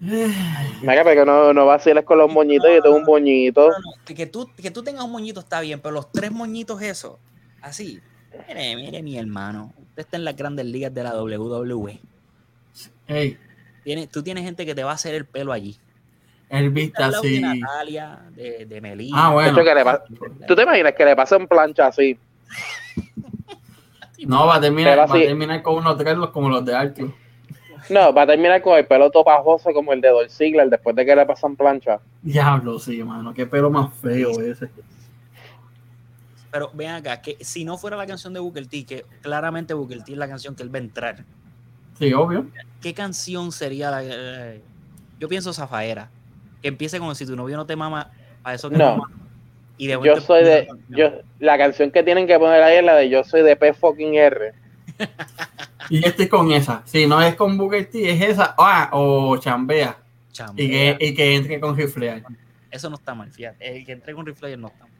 Mira, 0.00 1.02
pero 1.04 1.24
no, 1.24 1.52
no 1.52 1.66
vaciles 1.66 2.04
con 2.04 2.18
los 2.18 2.32
moñitos, 2.32 2.68
yo 2.72 2.80
tengo 2.82 2.96
un 2.96 3.04
moñito. 3.04 3.62
No, 3.68 3.78
no, 3.78 4.04
que, 4.04 4.14
que 4.14 4.26
tú, 4.26 4.48
que 4.56 4.70
tú 4.70 4.82
tengas 4.82 5.04
un 5.04 5.10
moñito 5.12 5.40
está 5.40 5.60
bien, 5.60 5.80
pero 5.80 5.92
los 5.94 6.12
tres 6.12 6.30
moñitos 6.30 6.80
esos, 6.82 7.16
así. 7.60 8.00
Mire, 8.46 8.76
mire, 8.76 9.02
mi 9.02 9.18
hermano. 9.18 9.72
Usted 9.88 10.02
está 10.02 10.16
en 10.16 10.24
las 10.24 10.36
grandes 10.36 10.66
ligas 10.66 10.94
de 10.94 11.02
la 11.02 11.20
WWE. 11.20 12.00
Ey, 13.08 13.36
Tiene, 13.82 14.06
tú 14.06 14.22
tienes 14.22 14.44
gente 14.44 14.64
que 14.64 14.74
te 14.74 14.84
va 14.84 14.92
a 14.92 14.94
hacer 14.94 15.14
el 15.14 15.24
pelo 15.24 15.52
allí. 15.52 15.76
el 16.50 16.70
vista 16.70 17.10
de. 17.20 17.40
Natalia, 17.40 18.20
de, 18.36 18.66
de 18.66 18.80
Melina. 18.80 19.26
Ah, 19.26 19.30
bueno. 19.32 19.50
Eso 19.50 19.64
que 19.68 19.74
le 19.74 19.84
pa- 19.84 20.04
¿Tú 20.46 20.54
te 20.54 20.62
imaginas 20.62 20.92
que 20.96 21.04
le 21.04 21.16
pasen 21.16 21.48
plancha 21.48 21.88
así? 21.88 22.16
No, 24.26 24.46
va 24.46 24.56
a 24.56 24.60
terminar, 24.60 24.98
va 24.98 25.04
a 25.04 25.08
terminar 25.26 25.62
con 25.62 25.76
unos 25.76 25.96
trelos 25.96 26.30
como 26.30 26.48
los 26.50 26.64
de 26.64 26.74
Arthur. 26.76 27.12
No, 27.90 28.12
va 28.12 28.22
a 28.22 28.26
terminar 28.26 28.60
con 28.62 28.76
el 28.78 28.86
pelo 28.86 29.10
topajoso 29.10 29.72
como 29.72 29.92
el 29.92 30.00
de 30.00 30.08
Dolph 30.08 30.30
Ziggler 30.30 30.68
después 30.68 30.94
de 30.96 31.06
que 31.06 31.16
le 31.16 31.24
pasan 31.26 31.56
plancha. 31.56 32.00
Diablo, 32.22 32.78
sí, 32.78 33.02
mano. 33.02 33.32
Qué 33.32 33.46
pelo 33.46 33.70
más 33.70 33.92
feo 33.94 34.40
ese. 34.40 34.68
Pero 36.50 36.70
ven 36.72 36.90
acá, 36.90 37.20
que 37.20 37.36
si 37.40 37.64
no 37.64 37.76
fuera 37.76 37.96
la 37.96 38.06
canción 38.06 38.32
de 38.32 38.40
Booker 38.40 38.66
T, 38.66 38.84
que 38.86 39.04
claramente 39.20 39.74
Booker 39.74 40.02
T 40.02 40.12
es 40.12 40.18
la 40.18 40.28
canción 40.28 40.54
que 40.54 40.62
él 40.62 40.74
va 40.74 40.78
a 40.78 40.82
entrar, 40.82 41.24
Sí, 41.98 42.12
obvio. 42.12 42.46
¿qué 42.80 42.94
canción 42.94 43.50
sería 43.50 43.90
la 43.90 44.00
eh, 44.04 44.62
Yo 45.18 45.28
pienso 45.28 45.52
Zafaera, 45.52 46.10
que 46.62 46.68
empiece 46.68 46.98
como 47.00 47.14
si 47.14 47.26
tu 47.26 47.34
novio 47.36 47.56
no 47.56 47.66
te 47.66 47.74
mama, 47.74 48.12
a 48.44 48.54
eso 48.54 48.70
que 48.70 48.76
No. 48.76 48.98
mama, 48.98 49.10
Y 49.78 49.88
de 49.88 49.98
Yo 50.04 50.20
soy 50.20 50.44
de. 50.44 50.68
yo 50.88 51.10
La 51.40 51.58
canción 51.58 51.90
que 51.90 52.02
tienen 52.02 52.26
que 52.26 52.38
poner 52.38 52.62
ahí 52.62 52.76
es 52.78 52.84
la 52.84 52.94
de 52.94 53.08
Yo 53.10 53.24
soy 53.24 53.42
de 53.42 53.56
P 53.56 53.74
fucking 53.74 54.14
R. 54.14 54.54
Y 55.90 56.02
yo 56.02 56.08
estoy 56.08 56.28
con 56.28 56.52
esa. 56.52 56.82
Si 56.84 57.06
no 57.06 57.22
es 57.22 57.34
con 57.34 57.56
Booker 57.56 57.88
T, 57.88 58.10
es 58.10 58.20
esa. 58.20 58.54
Ah, 58.58 58.90
o 58.92 59.38
Chambea. 59.38 59.96
Chambea. 60.32 60.62
Y 60.62 60.68
que, 60.68 60.96
y 61.00 61.14
que 61.14 61.34
entre 61.34 61.60
con 61.60 61.74
Riflear. 61.74 62.22
Eso 62.70 62.90
no 62.90 62.96
está 62.96 63.14
mal, 63.14 63.32
fíjate. 63.32 63.78
El 63.78 63.86
que 63.86 63.92
entre 63.92 64.14
con 64.14 64.26
Rifle 64.26 64.56
no 64.56 64.68
está 64.68 64.84
mal. 64.84 64.98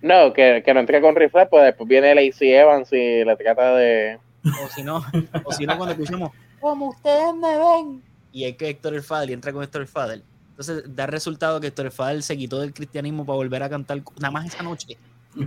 No, 0.00 0.32
que, 0.32 0.62
que 0.64 0.74
no 0.74 0.80
entre 0.80 1.00
con 1.00 1.16
rifle, 1.16 1.46
pues 1.46 1.64
después 1.64 1.88
viene 1.88 2.14
Lacey 2.14 2.52
Evans 2.52 2.92
y 2.92 3.24
le 3.24 3.36
trata 3.36 3.74
de. 3.74 4.18
O 4.64 4.68
si 4.68 4.82
no, 4.82 5.04
o 5.44 5.52
si 5.52 5.66
no 5.66 5.76
cuando 5.76 5.92
escuchamos, 5.92 6.30
como 6.60 6.90
ustedes 6.90 7.34
me 7.34 7.58
ven. 7.58 8.02
Y 8.30 8.44
es 8.44 8.56
que 8.56 8.68
Héctor 8.68 8.94
el 8.94 9.02
Fadel 9.02 9.30
y 9.30 9.32
entra 9.32 9.52
con 9.52 9.62
Héctor 9.62 9.82
el 9.82 9.88
Fadel. 9.88 10.22
Entonces 10.50 10.84
da 10.94 11.06
resultado 11.06 11.60
que 11.60 11.68
Héctor 11.68 11.86
el 11.86 11.92
Fadel 11.92 12.22
se 12.22 12.36
quitó 12.36 12.60
del 12.60 12.72
cristianismo 12.72 13.26
para 13.26 13.36
volver 13.36 13.62
a 13.64 13.68
cantar, 13.68 14.00
nada 14.20 14.30
más 14.30 14.46
esa 14.46 14.62
noche, 14.62 14.96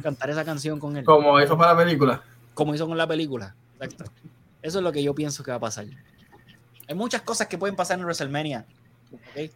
cantar 0.04 0.30
esa 0.30 0.43
canción 0.43 0.80
con 0.80 0.97
él. 0.97 1.06
Como 1.06 1.39
eso 1.39 1.58
para 1.58 1.73
la 1.73 1.80
película. 1.86 2.21
como 2.54 2.75
hizo 2.75 2.88
con 2.88 2.97
la 2.97 3.08
película. 3.08 3.56
Exacto. 3.81 4.11
Eso 4.61 4.77
es 4.77 4.83
lo 4.83 4.91
que 4.91 5.03
yo 5.03 5.15
pienso 5.15 5.43
que 5.43 5.51
va 5.51 5.57
a 5.57 5.61
pasar. 5.61 5.85
Hay 6.87 6.95
muchas 6.95 7.21
cosas 7.21 7.47
que 7.47 7.57
pueden 7.57 7.75
pasar 7.75 7.97
en 7.97 8.05
WrestleMania. 8.05 8.65
¿ok? 9.11 9.51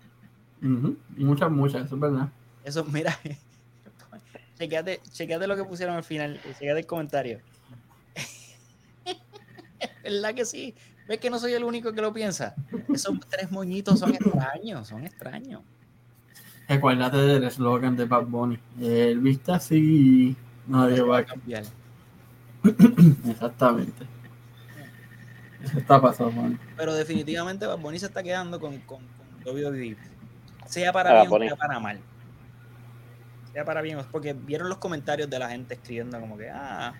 Ujú. 0.63 0.97
Muchas, 1.17 1.51
muchas, 1.51 1.85
eso 1.85 1.95
es 1.95 2.01
verdad. 2.01 2.29
Eso, 2.63 2.83
mira. 2.85 3.17
chequeate, 4.57 5.01
chequeate 5.11 5.47
lo 5.47 5.55
que 5.55 5.63
pusieron 5.63 5.95
al 5.95 6.03
final. 6.03 6.39
Chequeate 6.41 6.79
el 6.79 6.85
comentario. 6.85 7.39
¿Verdad 10.03 10.33
que 10.33 10.45
sí? 10.45 10.73
¿Ves 11.07 11.19
que 11.19 11.29
no 11.29 11.37
soy 11.37 11.53
el 11.53 11.63
único 11.63 11.93
que 11.93 12.01
lo 12.01 12.11
piensa? 12.11 12.55
Esos 12.91 13.19
tres 13.29 13.51
moñitos 13.51 13.99
son 13.99 14.15
extraños, 14.15 14.87
son 14.87 15.05
extraños. 15.05 15.61
Recuérdate 16.67 17.17
del 17.17 17.43
eslogan 17.43 17.95
de 17.95 18.05
Bad 18.05 18.25
Bunny. 18.25 18.57
El 18.81 19.19
vista 19.19 19.55
así. 19.55 20.35
Nadie 20.67 21.01
va 21.01 21.19
a 21.19 21.25
cambiar. 21.25 21.63
Exactamente. 23.29 24.14
Eso 25.65 25.79
está 25.79 25.99
pasando, 26.01 26.31
man. 26.41 26.59
Pero 26.77 26.93
definitivamente 26.93 27.65
Bad 27.65 27.79
Bunny 27.79 27.99
se 27.99 28.05
está 28.07 28.21
quedando 28.23 28.59
con, 28.59 28.77
con, 28.81 28.99
con 29.43 29.55
WWE. 29.55 29.97
Sea 30.67 30.91
para 30.93 31.11
Ah, 31.11 31.13
bien 31.21 31.29
Bunny. 31.29 31.45
o 31.45 31.49
sea 31.49 31.57
para 31.57 31.79
mal. 31.79 31.99
Sea 33.53 33.65
para 33.65 33.81
bien, 33.81 33.99
es 33.99 34.05
porque 34.05 34.33
vieron 34.33 34.69
los 34.69 34.77
comentarios 34.79 35.29
de 35.29 35.39
la 35.39 35.49
gente 35.49 35.75
escribiendo 35.75 36.19
como 36.19 36.37
que, 36.37 36.49
ah, 36.49 36.93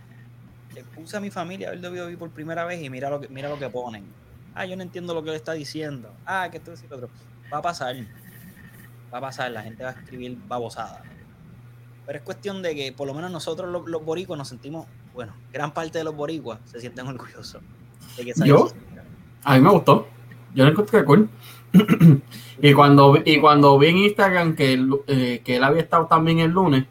le 0.74 0.84
puse 0.84 1.18
a 1.18 1.20
mi 1.20 1.30
familia 1.32 1.70
a 1.70 1.72
ver 1.72 1.80
WWE 1.82 2.18
por 2.18 2.30
primera 2.32 2.66
vez 2.66 2.82
y 2.82 2.90
mira 2.90 3.10
lo 3.10 3.20
que, 3.22 3.28
mira 3.28 3.50
lo 3.50 3.60
que 3.60 3.70
ponen. 3.70 4.06
Ah, 4.54 4.66
yo 4.66 4.76
no 4.78 4.84
entiendo 4.84 5.14
lo 5.14 5.24
que 5.24 5.32
le 5.32 5.36
está 5.36 5.52
diciendo. 5.54 6.14
Ah, 6.26 6.48
que 6.50 6.58
esto 6.58 6.72
es 6.74 6.84
lo 6.90 6.96
otro. 6.96 7.10
Va 7.54 7.58
a 7.58 7.62
pasar. 7.62 7.96
Va 9.14 9.18
a 9.18 9.22
pasar, 9.22 9.52
la 9.52 9.62
gente 9.64 9.84
va 9.84 9.90
a 9.92 9.94
escribir 9.94 10.38
babosada. 10.48 11.04
Pero 12.06 12.18
es 12.20 12.24
cuestión 12.24 12.62
de 12.62 12.76
que 12.76 12.92
por 12.94 13.08
lo 13.08 13.14
menos 13.14 13.32
nosotros 13.32 13.70
los, 13.72 13.88
los 13.88 14.04
boricuas 14.06 14.38
nos 14.38 14.48
sentimos, 14.48 14.88
bueno, 15.14 15.34
gran 15.52 15.74
parte 15.74 15.98
de 15.98 16.04
los 16.04 16.16
boricuas 16.16 16.60
se 16.66 16.80
sienten 16.80 17.08
orgullosos 17.08 17.62
de 18.18 18.24
que 18.26 18.32
esa 18.32 18.46
¿Yo? 18.46 18.70
A 19.44 19.56
mí 19.56 19.62
me 19.62 19.70
gustó. 19.70 20.08
Yo 20.54 20.66
lo 20.66 20.72
encontré 20.72 21.04
cool. 21.06 21.30
y, 22.62 22.74
cuando, 22.74 23.14
vi- 23.14 23.22
y 23.26 23.40
cuando 23.40 23.78
vi 23.78 23.88
en 23.88 23.98
Instagram 23.98 24.56
que, 24.56 24.74
el- 24.74 24.90
eh, 25.08 25.42
que 25.44 25.58
él 25.58 25.64
había 25.64 25.82
estado 25.82 26.06
también 26.08 26.40
el 26.40 26.52
lunes, 26.52 26.86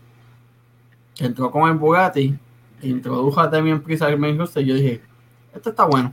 que 1.15 1.25
entró 1.27 1.51
con 1.51 1.69
el 1.71 1.77
Bugatti, 1.77 2.35
introdujo 2.83 3.41
a 3.41 3.49
Demian 3.49 3.81
Priest 3.81 4.03
al 4.03 4.19
main 4.19 4.39
roster, 4.39 4.65
yo 4.65 4.75
dije, 4.75 5.01
esto 5.55 5.71
está 5.71 5.85
bueno. 5.85 6.13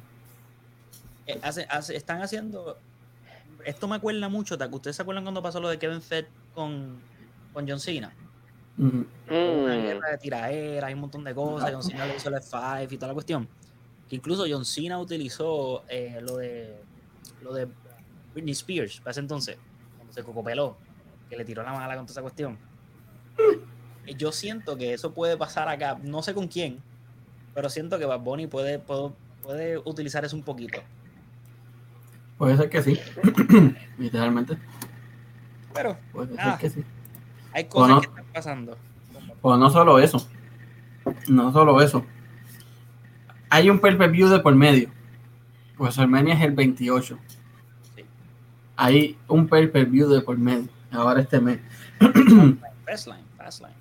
Eh, 1.28 1.40
hace- 1.44 1.68
hace- 1.70 1.96
están 1.96 2.22
haciendo. 2.22 2.78
Esto 3.66 3.88
me 3.88 3.96
acuerda 3.98 4.30
mucho. 4.30 4.58
¿te- 4.58 4.66
¿Ustedes 4.68 4.96
se 4.96 5.02
acuerdan 5.02 5.24
cuando 5.24 5.42
pasó 5.42 5.60
lo 5.60 5.70
de 5.70 5.78
Kevin 5.78 6.02
Fett 6.02 6.28
con, 6.56 6.96
con 7.54 7.68
John 7.68 7.80
Cena? 7.80 8.14
Una 8.78 8.88
Mm, 9.28 9.66
guerra 9.84 10.10
de 10.12 10.18
tiraderas, 10.18 10.84
hay 10.88 10.94
un 10.94 11.02
montón 11.02 11.24
de 11.24 11.36
cosas. 11.36 11.72
John 11.74 11.84
Cena 11.84 12.06
le 12.08 12.16
hizo 12.16 12.30
el 12.30 12.36
F5 12.36 12.94
y 12.94 12.96
toda 12.98 13.08
la 13.10 13.14
cuestión. 13.14 13.48
Incluso 14.12 14.46
John 14.50 14.66
Cena 14.66 15.00
utilizó 15.00 15.84
eh, 15.88 16.20
lo 16.22 16.38
de 16.38 16.82
lo 17.42 17.54
de 17.54 17.68
Britney 18.34 18.52
Spears 18.52 19.00
para 19.00 19.12
ese 19.12 19.22
entonces, 19.22 19.58
cuando 19.98 20.14
se 20.14 20.24
cocopeló, 20.24 20.78
que 21.30 21.38
le 21.38 21.46
tiró 21.46 21.64
la 21.64 21.74
mala 21.74 21.96
con 21.96 22.06
toda 22.06 22.14
esa 22.14 22.22
cuestión. 22.22 22.58
Yo 24.18 24.32
siento 24.32 24.78
que 24.78 24.94
eso 24.94 25.14
puede 25.14 25.38
pasar 25.38 25.70
acá, 25.70 25.98
no 26.04 26.22
sé 26.22 26.34
con 26.34 26.48
quién, 26.48 26.80
pero 27.54 27.70
siento 27.70 27.98
que 27.98 28.06
Bad 28.06 28.20
Bunny 28.20 28.48
puede, 28.48 28.80
puede, 28.80 29.12
puede 29.42 29.78
utilizar 29.78 30.24
eso 30.26 30.36
un 30.36 30.44
poquito. 30.44 30.82
Puede 32.38 32.58
ser 32.58 32.70
que 32.70 32.84
sí. 32.84 33.00
Literalmente. 33.98 34.58
Pero 35.74 35.98
Puede 36.12 36.36
ser 36.36 36.58
que 36.58 36.70
sí. 36.70 36.84
Hay 37.54 37.66
cosas 37.66 37.90
no. 37.90 38.02
que 38.02 38.08
están 38.08 38.26
pasando. 38.34 38.78
O 39.42 39.58
no 39.58 39.70
solo 39.70 40.00
eso. 40.00 40.28
No 41.30 41.52
solo 41.54 41.82
eso. 41.82 42.06
Hay 43.52 43.70
un 43.70 43.80
pay-per-view 43.80 44.30
de 44.30 44.40
por 44.40 44.56
medio. 44.56 44.90
Pues 45.78 46.00
Armenia 46.00 46.34
es 46.34 46.42
el 46.42 46.54
28. 46.54 47.20
Sí. 47.96 48.06
Hay 48.78 49.18
un 49.28 49.46
pay-per-view 49.48 50.08
de 50.10 50.22
por 50.22 50.38
medio. 50.38 50.70
Ahora 50.90 51.20
este 51.20 51.42
mes. 51.42 51.60
Fastline, 52.86 53.26
Fastline. 53.38 53.74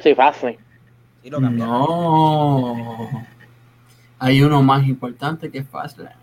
sí, 0.00 0.12
fácil. 0.12 0.58
Sí, 1.22 1.30
lo 1.30 1.40
cambiaron. 1.40 1.72
No. 1.72 3.26
Hay 4.18 4.42
uno 4.42 4.60
más 4.60 4.86
importante 4.88 5.48
que 5.52 5.62
Fastlane. 5.62 6.16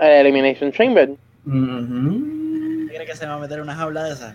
Eh, 0.00 0.20
Elimination 0.20 0.72
Chamber. 0.72 1.10
Ujú. 1.46 1.54
¿Usted 1.54 2.94
cree 2.96 3.06
que 3.06 3.14
se 3.14 3.26
va 3.26 3.34
a 3.34 3.38
meter 3.38 3.58
en 3.58 3.64
una 3.64 3.76
jaula 3.76 4.04
de 4.04 4.12
esas? 4.12 4.34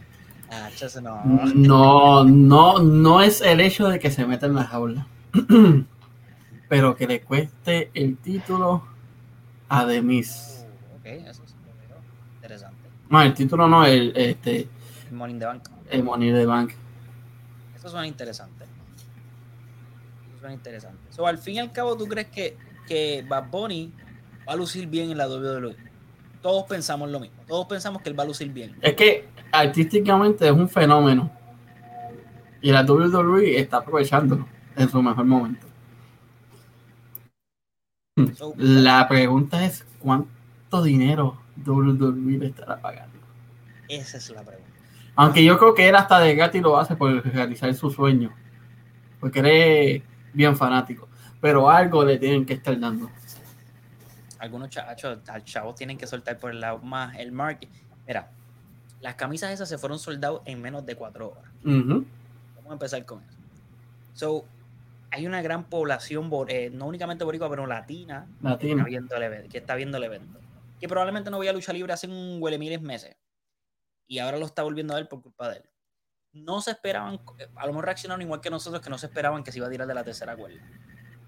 Ah, 0.49 0.69
no. 1.01 1.21
No, 1.53 2.23
no, 2.23 2.79
no 2.79 3.21
es 3.21 3.41
el 3.41 3.59
hecho 3.59 3.89
de 3.89 3.99
que 3.99 4.09
se 4.09 4.25
meta 4.25 4.45
en 4.45 4.55
la 4.55 4.63
jaula. 4.63 5.05
Pero 6.67 6.95
que 6.95 7.07
le 7.07 7.21
cueste 7.21 7.91
el 7.93 8.17
título 8.17 8.83
a 9.69 9.85
Demis. 9.85 10.65
Uh, 10.65 10.95
ok, 10.97 11.05
eso 11.05 11.43
veo. 11.43 11.97
Interesante. 12.35 12.89
No, 13.09 13.21
el 13.21 13.33
título 13.33 13.67
no, 13.67 13.85
el, 13.85 14.13
este, 14.15 14.67
El 15.09 15.15
Morning 15.15 15.39
the 15.39 15.45
Bank. 15.45 15.69
el 15.89 16.03
Money 16.03 16.31
de 16.31 16.45
Bank. 16.45 16.71
Eso 17.75 17.89
suena 17.89 18.07
interesante. 18.07 18.63
Eso 18.63 20.39
suena 20.39 20.53
interesante. 20.55 20.99
So, 21.11 21.27
al 21.27 21.37
fin 21.37 21.55
y 21.55 21.59
al 21.59 21.71
cabo, 21.71 21.95
¿tú 21.95 22.07
crees 22.07 22.27
que, 22.27 22.57
que 22.87 23.23
Bad 23.27 23.49
Bunny 23.51 23.93
va 24.47 24.53
a 24.53 24.55
lucir 24.55 24.87
bien 24.87 25.11
en 25.11 25.17
la 25.17 25.27
WWE? 25.27 25.75
Todos 26.41 26.63
pensamos 26.63 27.09
lo 27.09 27.19
mismo. 27.19 27.37
Todos 27.47 27.67
pensamos 27.67 28.01
que 28.01 28.09
él 28.09 28.17
va 28.17 28.23
a 28.23 28.27
lucir 28.27 28.51
bien. 28.51 28.75
Es 28.81 28.95
que 28.95 29.27
artísticamente 29.51 30.45
es 30.45 30.51
un 30.51 30.69
fenómeno. 30.69 31.31
Y 32.61 32.71
la 32.71 32.83
WWE 32.83 33.59
está 33.59 33.77
aprovechándolo 33.77 34.47
en 34.75 34.89
su 34.89 35.01
mejor 35.01 35.25
momento. 35.25 35.64
La 38.57 39.09
pregunta 39.09 39.65
es: 39.65 39.85
¿cuánto 39.99 40.83
dinero 40.83 41.37
WWE 41.65 42.47
estará 42.47 42.79
pagando? 42.79 43.13
esa 43.89 44.17
es 44.17 44.29
la 44.29 44.41
pregunta. 44.41 44.71
Aunque 45.15 45.43
yo 45.43 45.57
creo 45.57 45.75
que 45.75 45.89
él 45.89 45.95
hasta 45.95 46.19
de 46.19 46.35
Gatti 46.35 46.61
lo 46.61 46.77
hace 46.77 46.95
por 46.95 47.25
realizar 47.25 47.73
su 47.73 47.91
sueño. 47.91 48.33
Porque 49.19 49.39
él 49.39 49.45
es 49.45 50.03
bien 50.33 50.55
fanático. 50.55 51.09
Pero 51.41 51.69
algo 51.69 52.05
le 52.05 52.17
tienen 52.17 52.45
que 52.45 52.53
estar 52.53 52.79
dando. 52.79 53.09
Algunos 54.39 54.69
chachos, 54.69 55.19
chavos 55.43 55.75
tienen 55.75 55.97
que 55.97 56.07
soltar 56.07 56.37
por 56.37 56.51
el 56.51 56.61
lado 56.61 56.79
más 56.79 57.17
el 57.17 57.33
market. 57.33 57.69
Mira, 58.07 58.29
las 59.01 59.15
camisas 59.15 59.51
esas 59.51 59.67
se 59.67 59.77
fueron 59.77 59.99
soldados 59.99 60.41
en 60.45 60.61
menos 60.61 60.85
de 60.85 60.95
cuatro 60.95 61.31
horas. 61.31 61.51
Vamos 61.63 62.05
a 62.69 62.73
empezar 62.73 63.05
con 63.05 63.19
eso. 63.23 63.37
So, 64.13 64.45
hay 65.15 65.25
una 65.25 65.41
gran 65.41 65.69
población, 65.69 66.29
eh, 66.49 66.69
no 66.73 66.87
únicamente 66.87 67.23
boricua, 67.23 67.49
pero 67.49 67.65
latina, 67.65 68.25
que 68.25 68.33
está, 68.33 68.49
Latino. 68.49 68.83
viendo 68.83 69.15
el 69.15 69.23
evento, 69.23 69.49
que 69.49 69.57
está 69.57 69.75
viendo 69.75 69.97
el 69.97 70.03
evento. 70.03 70.39
Que 70.77 70.89
probablemente 70.89 71.31
no 71.31 71.39
veía 71.39 71.53
lucha 71.53 71.71
libre 71.71 71.93
hace 71.93 72.07
un 72.07 72.37
huele 72.41 72.59
miles 72.59 72.81
meses. 72.81 73.15
Y 74.07 74.19
ahora 74.19 74.37
lo 74.37 74.45
está 74.45 74.63
volviendo 74.63 74.93
a 74.93 74.97
ver 74.97 75.07
por 75.07 75.21
culpa 75.21 75.49
de 75.49 75.57
él. 75.57 75.63
No 76.33 76.59
se 76.59 76.71
esperaban, 76.71 77.21
a 77.55 77.65
lo 77.65 77.71
mejor 77.71 77.85
reaccionaron 77.85 78.21
igual 78.21 78.41
que 78.41 78.49
nosotros, 78.49 78.83
que 78.83 78.89
no 78.89 78.97
se 78.97 79.05
esperaban 79.05 79.41
que 79.41 79.53
se 79.53 79.59
iba 79.59 79.67
a 79.67 79.69
tirar 79.69 79.87
de 79.87 79.93
la 79.93 80.03
tercera 80.03 80.35
cuerda. 80.35 80.59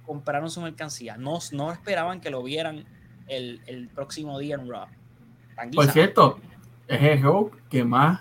Compraron 0.05 0.51
su 0.51 0.59
mercancía. 0.59 1.15
No, 1.15 1.39
no 1.53 1.71
esperaban 1.71 2.19
que 2.19 2.29
lo 2.29 2.43
vieran 2.43 2.83
el, 3.27 3.61
el 3.67 3.87
próximo 3.87 4.37
día 4.37 4.55
en 4.55 4.69
Raw. 4.69 4.87
Por 5.73 5.87
cierto, 5.87 6.39
es 6.89 7.01
el 7.01 7.21
show 7.21 7.51
que 7.69 7.85
más 7.85 8.19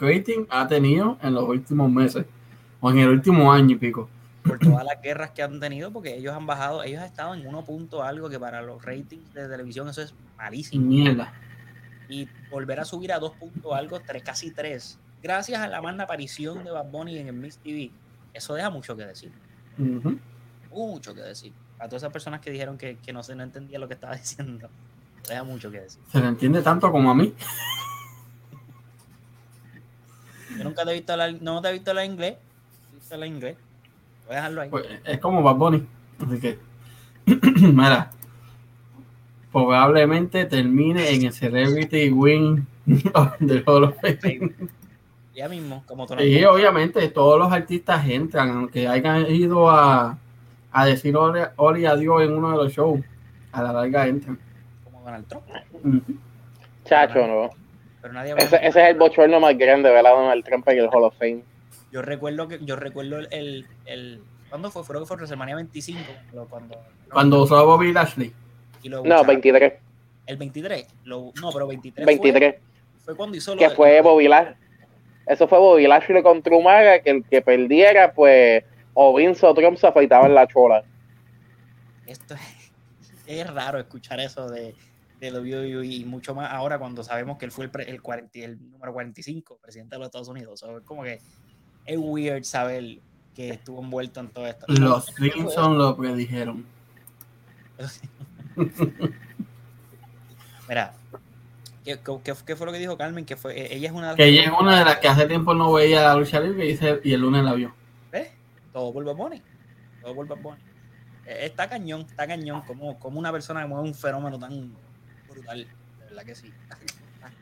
rating 0.00 0.46
ha 0.48 0.68
tenido 0.68 1.18
en 1.22 1.34
los 1.34 1.48
últimos 1.48 1.90
meses. 1.90 2.24
O 2.80 2.90
en 2.92 2.98
el 2.98 3.08
último 3.08 3.52
año 3.52 3.72
y 3.72 3.78
pico. 3.78 4.08
Por 4.44 4.58
todas 4.58 4.84
las 4.84 5.00
guerras 5.00 5.30
que 5.30 5.42
han 5.42 5.58
tenido, 5.58 5.90
porque 5.90 6.14
ellos 6.16 6.34
han 6.34 6.46
bajado, 6.46 6.82
ellos 6.82 7.00
han 7.00 7.06
estado 7.06 7.34
en 7.34 7.46
1 7.46 7.64
punto 7.64 8.02
algo 8.02 8.28
que 8.28 8.38
para 8.38 8.60
los 8.62 8.84
ratings 8.84 9.32
de 9.32 9.48
televisión 9.48 9.88
eso 9.88 10.02
es 10.02 10.14
malísimo. 10.36 10.86
Mierda. 10.86 11.32
Y 12.08 12.28
volver 12.50 12.80
a 12.80 12.84
subir 12.84 13.12
a 13.12 13.18
2 13.18 13.32
punto 13.32 13.74
algo, 13.74 14.00
tres, 14.00 14.22
casi 14.22 14.50
3, 14.50 14.98
gracias 15.22 15.60
a 15.60 15.68
la 15.68 15.80
magna 15.80 16.04
aparición 16.04 16.62
de 16.62 16.70
Bad 16.70 16.90
Bunny 16.90 17.18
en 17.18 17.28
el 17.28 17.32
Mix 17.32 17.56
TV, 17.56 17.90
eso 18.34 18.54
deja 18.54 18.68
mucho 18.68 18.94
que 18.94 19.06
decir. 19.06 19.32
Mucho 20.70 21.14
que 21.14 21.22
decir. 21.22 21.52
A 21.78 21.88
todas 21.88 22.02
esas 22.02 22.12
personas 22.12 22.40
que 22.40 22.50
dijeron 22.50 22.76
que, 22.76 22.98
que 22.98 23.12
no 23.12 23.22
se 23.22 23.34
no 23.34 23.42
entendía 23.42 23.78
lo 23.78 23.88
que 23.88 23.94
estaba 23.94 24.14
diciendo, 24.16 24.68
deja 25.26 25.42
mucho 25.42 25.70
que 25.70 25.80
decir. 25.80 26.02
Se 26.12 26.20
le 26.20 26.26
entiende 26.26 26.60
tanto 26.60 26.92
como 26.92 27.10
a 27.10 27.14
mí. 27.14 27.34
Yo 30.58 30.64
nunca 30.64 30.84
te 30.84 30.90
he 30.90 30.94
visto 30.94 31.12
hablar, 31.12 31.34
no 31.40 31.62
te 31.62 31.68
he 31.68 31.72
visto 31.72 31.90
hablar 31.90 32.04
inglés, 32.04 32.36
he 32.92 32.94
visto 32.96 33.14
hablar 33.14 33.28
inglés. 33.28 33.56
Voy 34.26 34.34
a 34.34 34.36
dejarlo 34.36 34.60
ahí. 34.62 34.68
Pues, 34.70 34.86
es 35.04 35.18
como 35.18 35.42
Bad 35.42 35.56
Bunny. 35.56 35.86
Así 36.26 36.40
que, 36.40 36.58
mira, 37.72 38.10
probablemente 39.52 40.44
termine 40.46 41.10
en 41.10 41.26
el 41.26 41.32
Celebrity 41.32 42.10
Win 42.10 42.66
del 43.40 43.62
Hall 43.66 43.84
of 43.84 43.96
Fame. 44.00 44.52
Ya 45.34 45.48
mismo, 45.48 45.82
como 45.86 46.06
tú 46.06 46.14
Y 46.20 46.44
obviamente 46.44 47.08
todos 47.08 47.38
los 47.38 47.52
artistas 47.52 48.08
entran, 48.08 48.50
aunque 48.50 48.86
hayan 48.86 49.30
ido 49.30 49.68
a, 49.68 50.16
a 50.70 50.86
decir 50.86 51.16
hola, 51.16 51.52
hola 51.56 51.78
y 51.78 51.86
adiós 51.86 52.22
en 52.22 52.34
uno 52.34 52.52
de 52.52 52.56
los 52.56 52.72
shows, 52.72 53.00
a 53.52 53.62
la 53.62 53.72
larga 53.72 54.06
entran. 54.06 54.38
como 54.84 55.00
Donald 55.02 55.26
Trump. 55.26 55.44
Chacho, 56.84 57.26
no. 57.26 57.50
Pero 58.00 58.14
nadie 58.14 58.34
Ese, 58.36 58.56
ese 58.56 58.82
es 58.82 58.90
el 58.90 58.96
bochorno 58.96 59.40
más 59.40 59.56
grande, 59.56 59.90
¿verdad? 59.90 60.12
Donald 60.12 60.44
Trump 60.44 60.68
en 60.68 60.78
el 60.78 60.88
Hall 60.92 61.04
of 61.04 61.16
Fame. 61.18 61.42
Yo 61.94 62.02
recuerdo 62.02 62.48
que 62.48 62.58
yo 62.64 62.74
recuerdo 62.74 63.20
el, 63.20 63.28
el, 63.30 63.66
el- 63.86 64.20
¿cuándo 64.50 64.68
fue? 64.68 64.82
Creo 64.82 64.98
que 65.02 65.06
fue 65.06 65.16
WrestleMania 65.16 65.54
25 65.54 66.00
cuando, 66.32 66.48
cuando 66.50 66.80
Cuando 67.12 67.42
usó 67.44 67.56
a 67.56 67.62
Bobby 67.62 67.92
Lashley. 67.92 68.32
y 68.82 68.88
lo 68.88 68.96
No, 68.96 69.02
bucharon. 69.04 69.26
23. 69.28 69.72
el 70.26 70.36
23, 70.36 70.86
lo- 71.04 71.32
no, 71.40 71.52
pero 71.52 71.68
23, 71.68 72.04
23. 72.04 72.54
Fue, 72.56 72.60
fue 73.04 73.16
cuando 73.16 73.36
hizo 73.36 73.54
lo 73.54 73.60
Que 73.60 73.68
de- 73.68 73.76
fue 73.76 74.00
Bobby 74.00 74.26
Lashley. 74.26 74.56
Eso 75.28 75.46
fue 75.46 75.56
Bobby 75.60 75.86
Lashley 75.86 76.20
contra 76.24 76.56
Umaga, 76.56 76.98
que 76.98 77.10
el 77.10 77.24
que 77.26 77.40
perdiera, 77.42 78.12
pues, 78.12 78.64
o 78.92 79.14
Vince 79.14 79.46
o 79.46 79.54
Trump 79.54 79.76
se 79.76 79.86
afeitaban 79.86 80.34
la 80.34 80.48
chola. 80.48 80.82
Esto 82.06 82.34
es, 82.34 82.72
es 83.28 83.54
raro 83.54 83.78
escuchar 83.78 84.18
eso 84.18 84.50
de, 84.50 84.74
de 85.20 85.30
WWE 85.30 85.86
y 85.86 86.04
mucho 86.04 86.34
más 86.34 86.50
ahora 86.52 86.76
cuando 86.80 87.04
sabemos 87.04 87.38
que 87.38 87.44
él 87.44 87.52
fue 87.52 87.66
el, 87.66 87.70
pre- 87.70 87.88
el, 87.88 88.02
40 88.02 88.40
el 88.40 88.58
número 88.72 88.92
45, 88.92 89.58
presidente 89.62 89.94
de 89.94 89.98
los 90.00 90.06
Estados 90.08 90.26
Unidos. 90.28 90.58
So, 90.58 90.78
es 90.78 90.84
como 90.84 91.04
que 91.04 91.20
es 91.86 91.98
weird 91.98 92.44
saber 92.44 92.98
que 93.34 93.50
estuvo 93.50 93.82
envuelto 93.82 94.20
en 94.20 94.28
todo 94.28 94.46
esto. 94.46 94.64
Los 94.68 95.06
Simpsons 95.06 95.76
lo 95.76 95.96
predijeron. 95.96 96.64
Mira, 100.68 100.94
¿qué, 101.84 101.98
qué, 102.24 102.34
qué 102.46 102.56
fue 102.56 102.66
lo 102.66 102.72
que 102.72 102.78
dijo 102.78 102.96
Carmen? 102.96 103.24
Que 103.24 103.36
fue, 103.36 103.74
ella 103.74 103.88
es 103.88 103.92
una 103.94 104.02
de 104.02 104.08
las 104.12 104.16
Que 104.16 104.26
ella 104.26 104.42
es 104.44 104.50
una 104.58 104.78
de 104.78 104.84
las 104.84 104.98
que 104.98 105.08
hace 105.08 105.26
tiempo 105.26 105.54
no 105.54 105.72
veía 105.72 106.02
la 106.02 106.14
lucha 106.14 106.40
libre 106.40 106.66
y, 106.68 106.76
se- 106.76 107.00
y 107.04 107.12
el 107.12 107.20
lunes 107.20 107.44
la 107.44 107.54
vio. 107.54 107.74
¿Ves? 108.10 108.30
Todo 108.72 108.92
por 108.92 109.04
Bad 109.04 109.14
Bunny. 109.16 109.42
Todo 110.02 110.14
por 110.14 110.26
Bad 110.26 110.38
Bunny. 110.38 110.58
Eh, 111.26 111.38
Está 111.46 111.68
cañón, 111.68 112.02
está 112.02 112.26
cañón. 112.26 112.62
Como, 112.62 112.98
como 112.98 113.18
una 113.18 113.30
persona 113.32 113.62
que 113.62 113.66
mueve 113.68 113.86
un 113.88 113.94
fenómeno 113.94 114.38
tan 114.38 114.72
brutal. 115.28 115.66
De 115.98 116.04
verdad 116.06 116.22
que 116.24 116.34
sí. 116.34 116.50
Está 116.62 116.78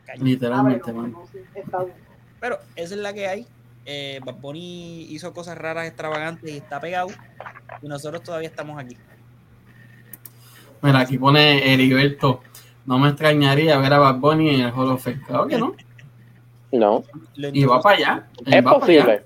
cañón. 0.05 0.25
Literalmente, 0.27 0.91
man. 0.91 1.15
Pero 2.39 2.59
esa 2.75 2.95
es 2.95 2.99
la 2.99 3.13
que 3.13 3.27
hay. 3.27 3.47
Eh, 3.85 4.19
Bad 4.23 4.35
Bunny 4.35 5.07
hizo 5.09 5.33
cosas 5.33 5.57
raras, 5.57 5.87
extravagantes 5.87 6.49
y 6.49 6.57
está 6.57 6.79
pegado. 6.79 7.07
Y 7.81 7.87
nosotros 7.87 8.23
todavía 8.23 8.47
estamos 8.49 8.79
aquí. 8.81 8.97
Mira, 10.81 10.99
aquí 10.99 11.17
pone 11.17 11.73
Heriberto. 11.73 12.41
No 12.85 12.99
me 12.99 13.09
extrañaría 13.09 13.77
ver 13.77 13.93
a 13.93 13.99
Bad 13.99 14.15
Bunny 14.15 14.55
en 14.55 14.61
el 14.61 14.71
Hall 14.71 14.91
of 14.91 15.03
Fame. 15.03 15.21
Claro 15.25 15.47
que 15.47 15.57
no. 15.57 15.73
No. 16.71 17.03
Y 17.35 17.65
va 17.65 17.81
para 17.81 17.95
allá. 17.97 18.27
Él 18.45 18.53
Es 18.55 18.65
va 18.65 18.71
para 18.71 18.75
allá. 18.75 18.79
posible. 18.79 19.23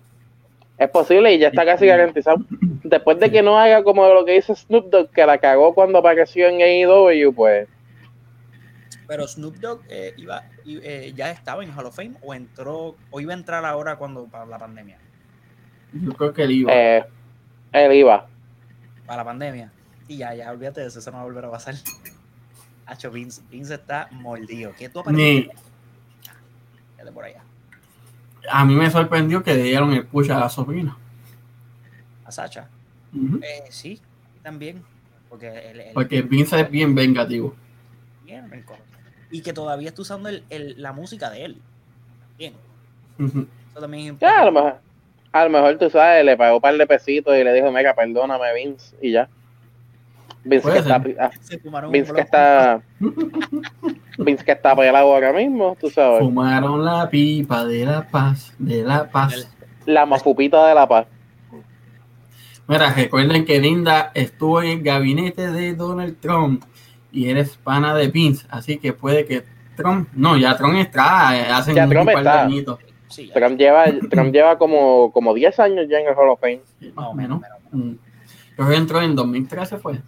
Es 0.78 0.89
posible 0.89 1.34
y 1.34 1.39
ya 1.39 1.48
está 1.48 1.65
casi 1.65 1.88
garantizado. 1.88 2.38
Después 2.84 3.20
de 3.20 3.32
que 3.32 3.41
no 3.41 3.58
haga 3.58 3.84
como 3.84 4.08
lo 4.08 4.26
que 4.26 4.34
dice 4.34 4.54
Snoop 4.56 4.89
Dogg, 4.91 5.10
que 5.12 5.26
la 5.26 5.39
cagó 5.39 5.74
cuando 5.74 5.98
apareció 5.98 6.48
en 6.50 6.62
AEW, 6.62 7.34
pues 7.34 7.67
Pero 9.08 9.28
Snoop 9.28 9.56
Dogg 9.58 9.82
eh, 9.89 10.13
iba, 10.17 10.43
eh, 10.65 11.13
ya 11.15 11.32
estaba 11.32 11.63
en 11.63 11.72
Hall 11.72 11.86
of 11.86 11.96
Fame 11.96 12.15
o 12.22 12.34
entró 12.34 12.96
o 13.10 13.20
iba 13.22 13.34
a 13.34 13.38
entrar 13.38 13.63
ahora 13.65 13.96
cuando 13.96 14.26
para 14.28 14.46
la 14.46 14.60
pandemia. 14.60 14.98
Yo 15.93 16.13
creo 16.13 16.34
que 16.34 16.43
él 16.43 16.52
iba. 16.52 16.72
eh, 16.74 17.06
él 17.72 17.93
iba. 17.93 18.28
Para 19.06 19.17
la 19.17 19.26
pandemia. 19.26 19.72
Y 20.10 20.17
ya, 20.17 20.34
ya, 20.36 20.52
olvídate 20.52 20.82
de 20.82 20.88
eso, 20.88 21.00
eso 21.00 21.12
no 21.12 21.17
va 21.17 21.24
a 21.24 21.26
volver 21.26 21.46
a 21.46 21.52
pasar. 21.52 21.76
Hacho, 22.86 23.12
Vince, 23.12 23.41
Vince 23.50 23.76
está 23.76 24.08
mordido. 24.12 24.74
¿Qué 24.78 24.89
tú 24.89 25.02
Ni, 25.08 25.39
apareces? 25.39 25.63
Vete 26.98 27.12
por 27.12 27.24
allá. 27.26 27.43
a 28.50 28.65
mí 28.65 28.76
me 28.76 28.89
sorprendió 28.89 29.43
que 29.43 29.54
le 29.54 29.63
dieron 29.63 29.91
el 29.93 30.06
push 30.06 30.32
a 30.32 30.39
la 30.39 30.50
sobrina. 30.50 30.98
A 32.26 32.32
Sacha. 32.32 32.67
Eh, 33.41 33.63
sí, 33.70 34.02
también. 34.43 34.84
Porque 35.30 35.91
Porque 35.93 36.22
Vince 36.22 36.60
es 36.62 36.70
bien 36.72 36.93
vengativo. 36.96 37.56
bien 38.24 38.50
rencoroso. 38.50 38.84
Y 39.32 39.42
que 39.42 39.54
todavía 39.54 39.90
está 39.90 40.02
usando 40.02 40.30
el- 40.30 40.44
el- 40.50 40.82
la 40.82 40.94
música 40.94 41.30
de 41.30 41.46
él. 41.46 41.58
Bien. 42.38 42.54
Eso 43.20 43.80
también 43.82 44.13
es 44.13 44.20
Ya, 44.20 44.42
a 44.42 44.46
lo 44.46 44.52
mejor, 44.52 44.76
a 45.32 45.44
lo 45.44 45.50
mejor 45.50 45.78
tú 45.78 45.90
sabes, 45.90 46.24
le 46.24 46.38
pagó 46.38 46.56
un 46.56 46.62
par 46.62 46.76
de 46.78 46.88
pesitos 46.88 47.36
y 47.36 47.44
le 47.44 47.54
dijo, 47.54 47.72
mega, 47.72 47.94
perdóname, 47.94 48.54
Vince, 48.56 48.96
y 49.02 49.12
ya. 49.12 49.28
Vince 50.44 50.72
que, 50.72 50.80
está, 50.80 50.96
ah, 51.20 51.32
Vince 51.92 52.13
que 52.13 52.22
está 52.22 52.82
Vince 54.18 54.46
que 54.46 54.52
está 54.54 54.76
pelado 54.76 55.13
ahora 55.13 55.34
mismo, 55.34 55.76
tú 55.80 55.90
sabes. 55.90 56.20
Fumaron 56.20 56.86
la 56.86 57.10
pipa 57.10 57.66
de 57.66 57.86
la 57.86 58.08
paz, 58.08 58.54
de 58.58 58.84
la 58.84 59.10
paz. 59.10 59.50
La 59.86 60.06
mafupita 60.06 60.66
de 60.68 60.76
la 60.76 60.88
paz. 60.88 61.08
Mira, 62.68 62.92
recuerden 62.94 63.46
que 63.46 63.60
Linda 63.60 64.12
estuvo 64.13 64.62
en 64.62 64.70
el 64.80 64.84
gabinete 64.84 65.52
de 65.52 65.74
Donald 65.74 66.18
Trump 66.20 66.63
y 67.12 67.30
eres 67.30 67.58
pana 67.58 67.96
de 67.96 68.08
Vince, 68.08 68.46
así 68.50 68.78
que 68.78 68.93
puede 68.93 69.26
que 69.26 69.43
Trump, 69.76 70.10
no, 70.13 70.38
ya 70.38 70.58
Trump 70.58 70.75
está, 70.75 71.38
eh, 71.38 71.52
hace 71.52 71.73
Ya 71.73 71.84
un 71.86 71.90
Trump 71.92 72.12
par 72.12 72.50
de. 72.50 72.77
Sí, 73.08 73.31
Trump 73.34 73.58
lleva, 73.58 73.86
Trump 74.10 74.34
lleva 74.34 74.58
como, 74.58 75.12
como 75.13 75.34
10 75.34 75.60
años 75.60 75.88
ya 75.90 76.00
en 76.00 76.08
el 76.08 76.15
Hall 76.15 76.29
of 76.29 76.42
Fame. 76.42 76.62
Sí, 76.79 76.92
más 76.94 77.06
no, 77.06 77.12
o 77.12 77.13
menos, 77.13 77.42
que 78.58 78.75
entró 78.75 79.02
en 79.02 79.15
2013 79.15 79.77
fue. 79.77 80.02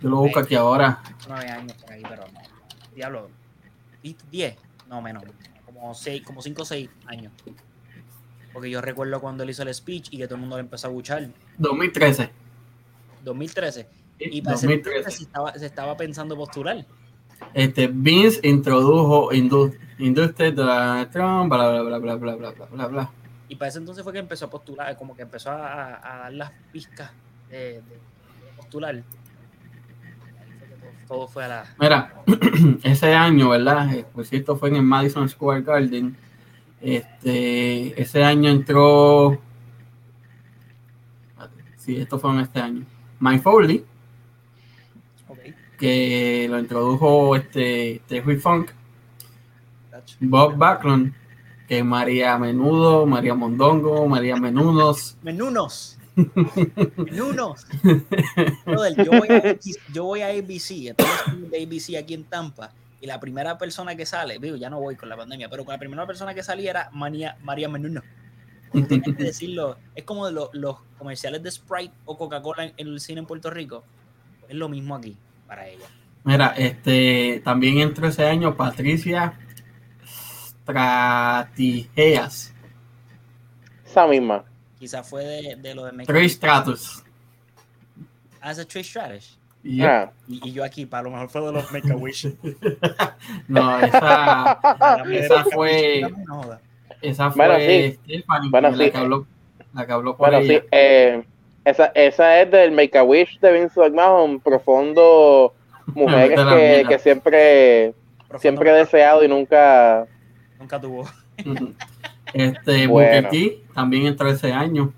Yo 0.00 0.08
lo 0.08 0.16
busco 0.16 0.40
aquí 0.40 0.54
ahora. 0.54 1.00
nueve 1.28 1.48
años 1.48 1.72
por 1.74 1.92
ahí, 1.92 2.02
pero 2.08 2.22
no. 2.32 2.40
Diablo. 2.94 3.30
¿y 4.02 4.16
¿Diez? 4.30 4.56
No, 4.88 5.00
menos. 5.00 5.22
Como 5.64 5.94
seis, 5.94 6.22
como 6.22 6.42
cinco 6.42 6.62
o 6.62 6.64
seis 6.64 6.90
años. 7.06 7.32
Porque 8.52 8.68
yo 8.68 8.80
recuerdo 8.80 9.20
cuando 9.20 9.44
él 9.44 9.50
hizo 9.50 9.62
el 9.62 9.72
speech 9.72 10.08
y 10.10 10.18
que 10.18 10.26
todo 10.26 10.34
el 10.34 10.40
mundo 10.42 10.56
le 10.56 10.62
empezó 10.62 10.88
a 10.88 10.90
buchar. 10.90 11.28
2013. 11.58 12.30
2013. 13.24 14.01
Y 14.30 14.42
para 14.42 14.56
ese 14.56 14.66
entonces 14.66 14.84
2013. 15.04 15.10
se 15.10 15.22
estaba, 15.24 15.52
se 15.54 15.66
estaba 15.66 15.96
pensando 15.96 16.36
postular. 16.36 16.84
Este, 17.54 17.88
Vince 17.88 18.40
introdujo 18.46 19.32
indu 19.32 19.72
Industria 19.98 20.50
de 20.50 21.06
Trump, 21.06 21.52
bla, 21.52 21.68
bla, 21.70 21.82
bla, 21.82 21.98
bla, 21.98 22.14
bla, 22.16 22.34
bla, 22.36 22.50
bla, 22.52 22.66
bla, 22.66 22.86
bla. 22.86 23.10
Y 23.48 23.56
para 23.56 23.68
ese 23.68 23.78
entonces 23.78 24.02
fue 24.02 24.12
que 24.12 24.18
empezó 24.20 24.46
a 24.46 24.50
postular, 24.50 24.96
como 24.96 25.14
que 25.14 25.22
empezó 25.22 25.50
a, 25.50 25.96
a 26.02 26.18
dar 26.20 26.32
las 26.32 26.52
pizcas 26.72 27.10
de, 27.50 27.56
de- 27.58 27.80
de 27.80 28.52
postular. 28.56 29.02
Todo, 31.06 31.28
fue 31.28 31.44
a 31.44 31.48
la. 31.48 31.64
Mira, 31.78 32.14
ese 32.82 33.12
año, 33.14 33.50
¿verdad? 33.50 33.92
Eh, 33.94 34.06
Por 34.12 34.24
cierto, 34.24 34.56
fue 34.56 34.70
en 34.70 34.76
el 34.76 34.82
Madison 34.82 35.28
Square 35.28 35.62
Garden. 35.62 36.16
Este, 36.80 38.00
ese 38.00 38.24
año 38.24 38.48
entró. 38.50 39.38
Sí, 41.76 41.96
esto 41.96 42.18
fue 42.18 42.30
en 42.32 42.40
este 42.40 42.60
año. 42.60 42.84
Mike 43.20 43.42
Foley, 43.42 43.84
que 45.82 46.46
lo 46.48 46.60
introdujo 46.60 47.34
este 47.34 48.00
Terry 48.06 48.36
Funk. 48.36 48.70
Bob 50.20 50.56
Backlund, 50.56 51.12
que 51.66 51.82
María 51.82 52.38
Menudo, 52.38 53.04
María 53.04 53.34
Mondongo, 53.34 54.06
María 54.06 54.36
Menudos. 54.36 55.16
Menunos. 55.22 55.98
Menunos. 56.96 57.66
Brother, 58.64 59.04
yo, 59.04 59.10
voy 59.10 59.28
a, 59.28 59.36
ABC 59.38 59.92
yo 59.92 60.04
voy 60.04 60.20
a 60.20 60.28
ABC, 60.28 60.70
entonces 60.86 61.50
de 61.50 61.64
ABC 61.64 62.00
aquí 62.00 62.14
en 62.14 62.24
Tampa, 62.24 62.70
y 63.00 63.06
la 63.08 63.18
primera 63.18 63.58
persona 63.58 63.96
que 63.96 64.06
sale, 64.06 64.38
digo, 64.38 64.54
ya 64.54 64.70
no 64.70 64.78
voy 64.78 64.94
con 64.94 65.08
la 65.08 65.16
pandemia, 65.16 65.48
pero 65.50 65.64
con 65.64 65.72
la 65.72 65.78
primera 65.80 66.06
persona 66.06 66.32
que 66.32 66.44
salía 66.44 66.70
era 66.70 66.90
María, 66.92 67.36
María 67.42 67.68
Menuno. 67.68 68.02
Tienes 68.70 69.02
que 69.02 69.12
decirlo, 69.24 69.78
es 69.96 70.04
como 70.04 70.26
de 70.26 70.32
lo- 70.32 70.50
los 70.52 70.76
comerciales 70.96 71.42
de 71.42 71.50
Sprite 71.50 71.92
o 72.04 72.16
Coca-Cola 72.16 72.66
en, 72.66 72.72
en 72.76 72.86
el 72.86 73.00
cine 73.00 73.18
en 73.18 73.26
Puerto 73.26 73.50
Rico. 73.50 73.82
Es 74.48 74.54
lo 74.54 74.68
mismo 74.68 74.94
aquí 74.94 75.16
para 75.52 75.68
ella. 75.68 75.86
Mira, 76.24 76.54
este, 76.56 77.42
también 77.44 77.78
entró 77.78 78.06
ese 78.08 78.26
año 78.26 78.56
Patricia 78.56 79.34
Stratigeas, 80.62 82.54
Esa 83.84 84.06
misma. 84.06 84.44
Quizás 84.78 85.08
fue 85.08 85.24
de, 85.24 85.56
de 85.56 85.74
lo 85.74 85.84
de 85.84 85.92
Make 85.92 86.06
Trish 86.06 86.32
Stratus. 86.32 87.04
as 88.40 88.58
a 88.58 88.64
Trish 88.64 88.86
Stratus. 88.88 89.38
Ah. 89.80 90.10
Y, 90.26 90.48
y 90.48 90.52
yo 90.52 90.64
aquí, 90.64 90.86
para 90.86 91.04
lo 91.04 91.10
mejor 91.10 91.28
fue 91.28 91.40
de 91.42 91.52
los 91.52 91.70
Make 91.70 91.92
a 91.92 91.96
Wish. 91.96 92.26
No, 93.48 93.78
esa, 93.80 94.58
esa 95.10 95.44
fue, 95.44 96.00
esa 97.02 97.30
fue 97.30 97.46
Bueno, 97.46 97.58
sí. 97.58 97.98
Stephanie, 98.04 98.50
Bueno, 98.50 98.70
la, 98.70 98.84
sí. 98.84 98.90
que 98.90 98.98
habló, 98.98 99.26
la 99.74 99.86
que 99.86 99.92
habló 99.92 100.16
por 100.16 100.30
Bueno, 100.30 100.46
sí, 100.46 100.58
eh, 100.70 101.24
esa, 101.64 101.86
esa 101.94 102.40
es 102.40 102.50
del 102.50 102.72
Make 102.72 102.98
a 102.98 103.04
Wish 103.04 103.38
de 103.40 103.52
Vince 103.52 103.78
McMahon, 103.80 104.40
profundo, 104.40 105.54
mujeres 105.86 106.38
que, 106.40 106.84
que 106.88 106.98
siempre, 106.98 107.94
siempre 108.38 108.70
he 108.70 108.74
deseado 108.74 109.24
y 109.24 109.28
nunca. 109.28 110.06
Nunca 110.58 110.80
tuvo. 110.80 111.04
Este, 112.32 112.86
Bueno. 112.88 113.22
Booker 113.22 113.28
T 113.30 113.62
también 113.74 114.06
entró 114.06 114.28
ese 114.28 114.52
año, 114.52 114.92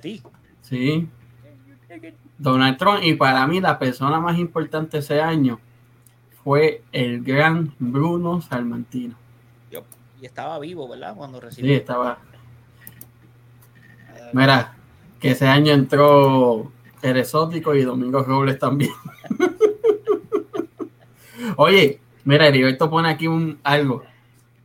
T. 0.00 0.22
sí. 0.62 1.08
Donald 2.36 2.76
Trump, 2.78 3.00
y 3.02 3.14
para 3.14 3.46
mí 3.46 3.60
la 3.60 3.78
persona 3.78 4.18
más 4.20 4.38
importante 4.38 4.98
ese 4.98 5.20
año 5.20 5.60
fue 6.42 6.82
el 6.92 7.22
gran 7.22 7.72
Bruno 7.78 8.40
Salmantino. 8.40 9.14
Y 10.20 10.26
estaba 10.26 10.58
vivo, 10.58 10.88
¿verdad? 10.88 11.14
Cuando 11.14 11.38
Sí, 11.38 11.44
recibió. 11.46 11.76
estaba. 11.76 12.18
Mira, 14.32 14.73
que 15.24 15.30
ese 15.30 15.46
año 15.46 15.72
entró 15.72 16.70
el 17.00 17.16
exótico 17.16 17.74
y 17.74 17.82
Domingo 17.82 18.22
Robles 18.22 18.58
también. 18.58 18.92
Oye, 21.56 21.98
mira, 22.24 22.46
Heriberto 22.46 22.90
pone 22.90 23.08
aquí 23.08 23.26
un 23.26 23.58
algo 23.64 24.02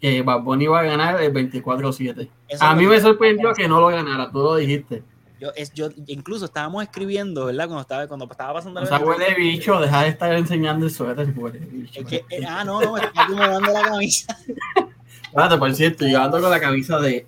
que 0.01 0.21
Bad 0.21 0.41
Bunny 0.41 0.65
iba 0.65 0.81
a 0.81 0.83
ganar 0.83 1.21
el 1.21 1.31
24-7. 1.31 2.29
Eso 2.49 2.65
A 2.65 2.75
mí 2.75 2.85
me 2.87 2.99
sorprendió 2.99 3.53
que 3.53 3.69
no 3.69 3.79
lo 3.79 3.87
ganara, 3.87 4.29
tú 4.29 4.39
lo 4.39 4.57
dijiste. 4.57 5.01
Yo, 5.39 5.47
es, 5.55 5.73
yo, 5.73 5.91
incluso 6.07 6.43
estábamos 6.43 6.83
escribiendo, 6.83 7.45
¿verdad? 7.45 7.67
Cuando 7.67 7.81
estaba, 7.83 8.07
cuando 8.07 8.27
estaba 8.29 8.55
pasando 8.55 8.81
O 8.81 8.85
sea, 8.85 8.99
huele 8.99 9.33
bicho, 9.35 9.79
deja 9.79 10.01
de 10.01 10.09
estar 10.09 10.33
enseñando 10.33 10.87
el 10.87 10.91
suéter, 10.91 11.33
huele 11.37 11.59
bicho. 11.59 12.01
Es 12.01 12.05
que, 12.05 12.25
eh, 12.29 12.45
ah, 12.45 12.65
no, 12.65 12.81
no, 12.81 12.95
me 12.95 12.99
está 12.99 13.23
acomodando 13.23 13.71
la 13.71 13.81
camisa. 13.81 14.37
Espérate, 15.23 15.57
por 15.57 15.73
cierto, 15.73 16.05
yo 16.05 16.21
ando 16.21 16.41
con 16.41 16.49
la 16.49 16.59
camisa 16.59 16.99
de 16.99 17.25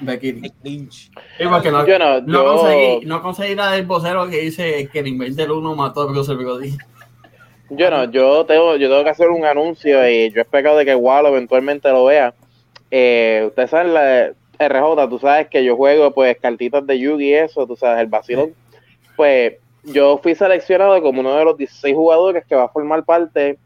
Becky 0.00 0.32
Lynch. 0.32 0.54
Lynch. 0.62 1.10
Sí, 1.38 1.44
porque 1.48 1.70
no, 1.70 1.86
Yo 1.86 1.98
no, 1.98 2.20
no 2.20 2.32
yo, 2.32 2.44
conseguí, 2.44 3.06
no 3.06 3.22
conseguí 3.22 3.54
la 3.54 3.72
del 3.72 3.86
vocero 3.86 4.28
que 4.28 4.38
dice 4.38 4.88
que 4.92 4.98
el 5.00 5.08
invento 5.08 5.42
del 5.42 5.50
uno 5.52 5.74
mató 5.74 6.02
a 6.02 6.06
Bruce 6.06 6.34
Brody. 6.34 6.76
yo 7.70 7.90
no, 7.90 8.04
yo 8.10 8.44
tengo, 8.46 8.76
yo 8.76 8.88
tengo 8.88 9.04
que 9.04 9.10
hacer 9.10 9.28
un 9.28 9.44
anuncio 9.44 10.08
y 10.08 10.30
yo 10.30 10.42
espero 10.42 10.76
de 10.76 10.84
que 10.84 10.94
Wallo 10.94 11.28
eventualmente 11.28 11.88
lo 11.90 12.06
vea. 12.06 12.34
Eh, 12.90 13.44
ustedes 13.46 13.70
saben 13.70 13.94
la 13.94 14.32
RJ, 14.58 15.08
tú 15.08 15.18
sabes 15.18 15.48
que 15.48 15.64
yo 15.64 15.76
juego 15.76 16.12
pues 16.12 16.36
cartitas 16.38 16.86
de 16.86 16.98
Yugi 16.98 17.30
y 17.30 17.34
eso, 17.34 17.66
tú 17.66 17.76
sabes, 17.76 18.00
el 18.00 18.08
vacilón. 18.08 18.54
Pues 19.16 19.54
yo 19.84 20.18
fui 20.22 20.34
seleccionado 20.34 21.00
como 21.02 21.20
uno 21.20 21.36
de 21.36 21.44
los 21.44 21.56
16 21.56 21.94
jugadores 21.94 22.44
que 22.46 22.54
va 22.54 22.64
a 22.64 22.68
formar 22.68 23.04
parte 23.04 23.58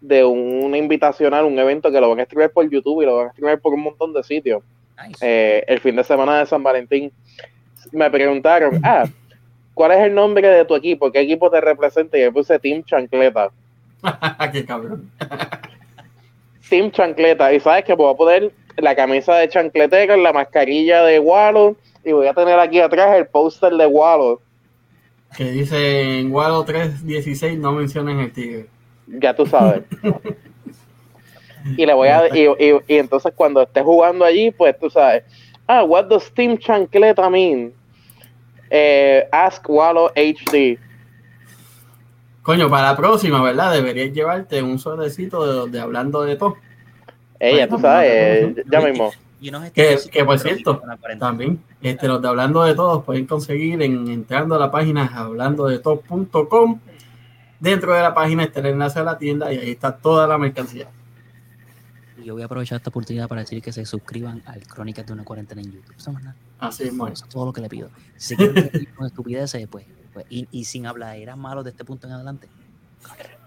de 0.00 0.24
un 0.24 0.74
invitacional, 0.74 1.44
un 1.44 1.58
evento 1.58 1.90
que 1.90 2.00
lo 2.00 2.08
van 2.08 2.20
a 2.20 2.24
streamer 2.24 2.50
por 2.50 2.68
YouTube 2.68 3.02
y 3.02 3.06
lo 3.06 3.16
van 3.16 3.28
a 3.28 3.32
streamer 3.32 3.60
por 3.60 3.74
un 3.74 3.82
montón 3.82 4.12
de 4.12 4.22
sitios. 4.22 4.62
Nice. 4.96 5.18
eh, 5.20 5.64
el 5.66 5.80
fin 5.80 5.96
de 5.96 6.04
semana 6.04 6.38
de 6.38 6.46
San 6.46 6.62
Valentín, 6.62 7.12
me 7.92 8.10
preguntaron, 8.10 8.80
ah, 8.84 9.04
¿cuál 9.74 9.92
es 9.92 9.98
el 10.00 10.14
nombre 10.14 10.48
de 10.48 10.64
tu 10.64 10.74
equipo? 10.74 11.10
¿Qué 11.12 11.20
equipo 11.20 11.50
te 11.50 11.60
representa? 11.60 12.18
Y 12.18 12.22
yo 12.22 12.32
puse 12.32 12.58
Team 12.58 12.82
Chancleta. 12.84 13.50
Qué 14.52 14.64
cabrón. 14.64 15.10
Team 16.68 16.90
Chancleta. 16.90 17.52
Y 17.52 17.60
sabes 17.60 17.84
que 17.84 17.94
voy 17.94 18.12
a 18.12 18.16
poner 18.16 18.52
la 18.76 18.94
camisa 18.94 19.36
de 19.36 19.48
chancletera, 19.48 20.16
la 20.16 20.32
mascarilla 20.32 21.02
de 21.02 21.18
Wallo, 21.18 21.76
y 22.04 22.12
voy 22.12 22.26
a 22.26 22.34
tener 22.34 22.58
aquí 22.58 22.80
atrás 22.80 23.16
el 23.16 23.26
póster 23.26 23.72
de 23.72 23.86
Wallo. 23.86 24.40
Que 25.36 25.50
dice 25.50 26.18
en 26.20 26.32
Walo 26.32 26.64
316 26.64 27.58
no 27.58 27.72
mencionen 27.72 28.20
el 28.20 28.32
tigre. 28.32 28.66
Ya 29.06 29.34
tú 29.34 29.46
sabes. 29.46 29.82
Y 31.76 31.86
le 31.86 31.92
voy 31.94 32.08
a 32.08 32.28
y, 32.34 32.42
y- 32.46 32.80
y 32.86 32.96
entonces 32.98 33.32
cuando 33.34 33.62
esté 33.62 33.82
jugando 33.82 34.24
allí, 34.24 34.50
pues 34.50 34.78
tú 34.78 34.90
sabes, 34.90 35.24
ah, 35.66 35.84
what 35.84 36.04
does 36.04 36.32
Team 36.32 36.58
Chancleta 36.58 37.28
mean? 37.30 37.72
Eh, 38.70 39.26
ask 39.32 39.68
Wallo 39.68 40.10
HD. 40.14 40.78
Coño, 42.42 42.68
para 42.70 42.90
la 42.92 42.96
próxima, 42.96 43.42
¿verdad? 43.42 43.72
Deberías 43.72 44.12
llevarte 44.12 44.62
un 44.62 44.78
suétercito 44.78 45.66
de, 45.66 45.70
de 45.72 45.80
hablando 45.80 46.22
de 46.22 46.36
todo. 46.36 46.56
Ella, 47.40 47.68
tú 47.68 47.78
sabes, 47.78 48.10
eh, 48.12 48.64
ya 48.70 48.80
mismo. 48.80 49.12
Y 49.40 49.50
unos 49.50 49.70
Que, 49.70 49.98
que 50.10 50.24
por 50.24 50.38
cierto, 50.38 50.80
también, 51.18 51.62
este, 51.82 52.08
los 52.08 52.22
de 52.22 52.28
hablando 52.28 52.62
de 52.62 52.74
todos 52.74 53.04
pueden 53.04 53.26
conseguir 53.26 53.82
en 53.82 54.08
entrando 54.08 54.54
a 54.54 54.58
la 54.58 54.70
página 54.70 55.10
hablando 55.14 55.66
de 55.66 55.78
todo.com. 55.78 56.80
Dentro 57.60 57.94
de 57.94 58.00
la 58.02 58.14
página 58.14 58.44
está 58.44 58.60
el 58.60 58.66
enlace 58.66 59.00
a 59.00 59.04
la 59.04 59.18
tienda 59.18 59.52
y 59.52 59.58
ahí 59.58 59.70
está 59.70 59.96
toda 59.96 60.26
la 60.26 60.38
mercancía. 60.38 60.88
Yo 62.26 62.34
voy 62.34 62.42
a 62.42 62.46
aprovechar 62.46 62.78
esta 62.78 62.90
oportunidad 62.90 63.28
para 63.28 63.42
decir 63.42 63.62
que 63.62 63.70
se 63.70 63.86
suscriban 63.86 64.42
al 64.46 64.66
Crónicas 64.66 65.06
de 65.06 65.12
una 65.12 65.22
cuarentena 65.22 65.60
en 65.60 65.70
YouTube. 65.70 65.94
Eso, 65.96 66.10
no 66.10 66.18
es 66.18 66.24
nada. 66.24 66.36
Así 66.58 66.82
es, 66.82 66.96
bueno. 66.96 67.14
Eso 67.14 67.24
es 67.24 67.30
todo 67.30 67.46
lo 67.46 67.52
que 67.52 67.60
le 67.60 67.68
pido. 67.68 67.88
Si 68.16 68.34
se 68.34 68.36
quieren 68.36 68.68
reír 68.72 68.92
con 68.94 69.06
estupideces, 69.06 69.68
pues, 69.68 69.86
pues, 70.12 70.26
y, 70.28 70.48
y 70.50 70.64
sin 70.64 70.86
hablar, 70.86 71.14
eran 71.14 71.38
malos 71.38 71.62
de 71.62 71.70
este 71.70 71.84
punto 71.84 72.08
en 72.08 72.14
adelante. 72.14 72.48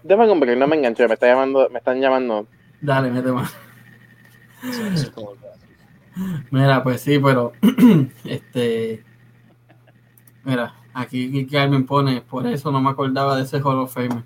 Déjame 0.02 0.26
comprar, 0.28 0.56
no 0.56 0.66
me 0.66 0.76
enganché, 0.76 1.06
me 1.06 1.12
está 1.12 1.26
llamando, 1.26 1.68
me 1.68 1.78
están 1.78 2.00
llamando. 2.00 2.46
Dale, 2.80 3.10
mete 3.10 3.30
más. 3.30 3.54
Eso, 4.62 4.86
eso 4.86 5.06
es 5.08 5.12
todo. 5.12 5.26
lo 5.26 5.32
que 5.34 5.40
voy 5.40 5.50
a 5.50 6.32
decir. 6.32 6.46
Mira, 6.50 6.82
pues 6.82 7.02
sí, 7.02 7.18
pero 7.18 7.52
este. 8.24 9.04
Mira, 10.42 10.74
aquí 10.94 11.46
Carmen 11.48 11.84
pone, 11.84 12.22
por 12.22 12.46
eso 12.46 12.72
no 12.72 12.80
me 12.80 12.88
acordaba 12.88 13.36
de 13.36 13.42
ese 13.42 13.60
Hall 13.60 13.78
of 13.78 13.92
Fame. 13.92 14.24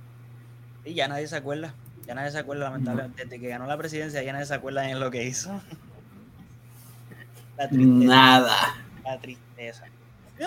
Y 0.84 0.94
ya 0.94 1.08
nadie 1.08 1.26
se 1.26 1.34
acuerda. 1.34 1.74
Ya 2.06 2.14
nadie 2.14 2.30
se 2.30 2.38
acuerda, 2.38 2.64
lamentablemente. 2.64 3.24
Desde 3.24 3.40
que 3.40 3.48
ganó 3.48 3.66
la 3.66 3.76
presidencia, 3.78 4.22
ya 4.22 4.32
nadie 4.32 4.46
se 4.46 4.54
acuerda 4.54 4.88
en 4.90 5.00
lo 5.00 5.10
que 5.10 5.24
hizo. 5.24 5.60
La 7.56 7.68
tristeza. 7.68 8.06
Nada. 8.06 8.56
La 9.04 9.18
tristeza. 9.20 9.84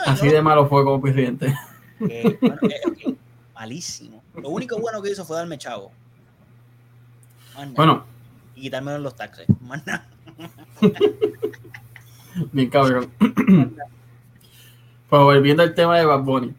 Así 0.05 0.27
de 0.27 0.41
malo 0.41 0.67
fue 0.67 0.83
como 0.83 1.01
presidente. 1.01 1.55
que, 1.99 2.37
bueno, 2.41 2.57
que- 2.61 2.95
que 2.95 3.15
malísimo. 3.55 4.21
Lo 4.35 4.49
único 4.49 4.77
bueno 4.79 5.01
que 5.01 5.11
hizo 5.11 5.25
fue 5.25 5.37
darme 5.37 5.57
chavo. 5.57 5.91
Más 7.55 7.63
nada. 7.65 7.73
Bueno, 7.75 8.05
Y 8.55 8.61
quitarme 8.63 8.97
los 8.99 9.15
taxes. 9.15 9.47
Más 9.61 9.83
nada. 9.87 10.05
bien 12.51 12.69
cabrón. 12.69 13.09
Pues 15.09 15.21
volviendo 15.21 15.63
al 15.63 15.73
tema 15.73 15.97
de 15.97 16.05
Bad 16.05 16.21
Bunny 16.21 16.53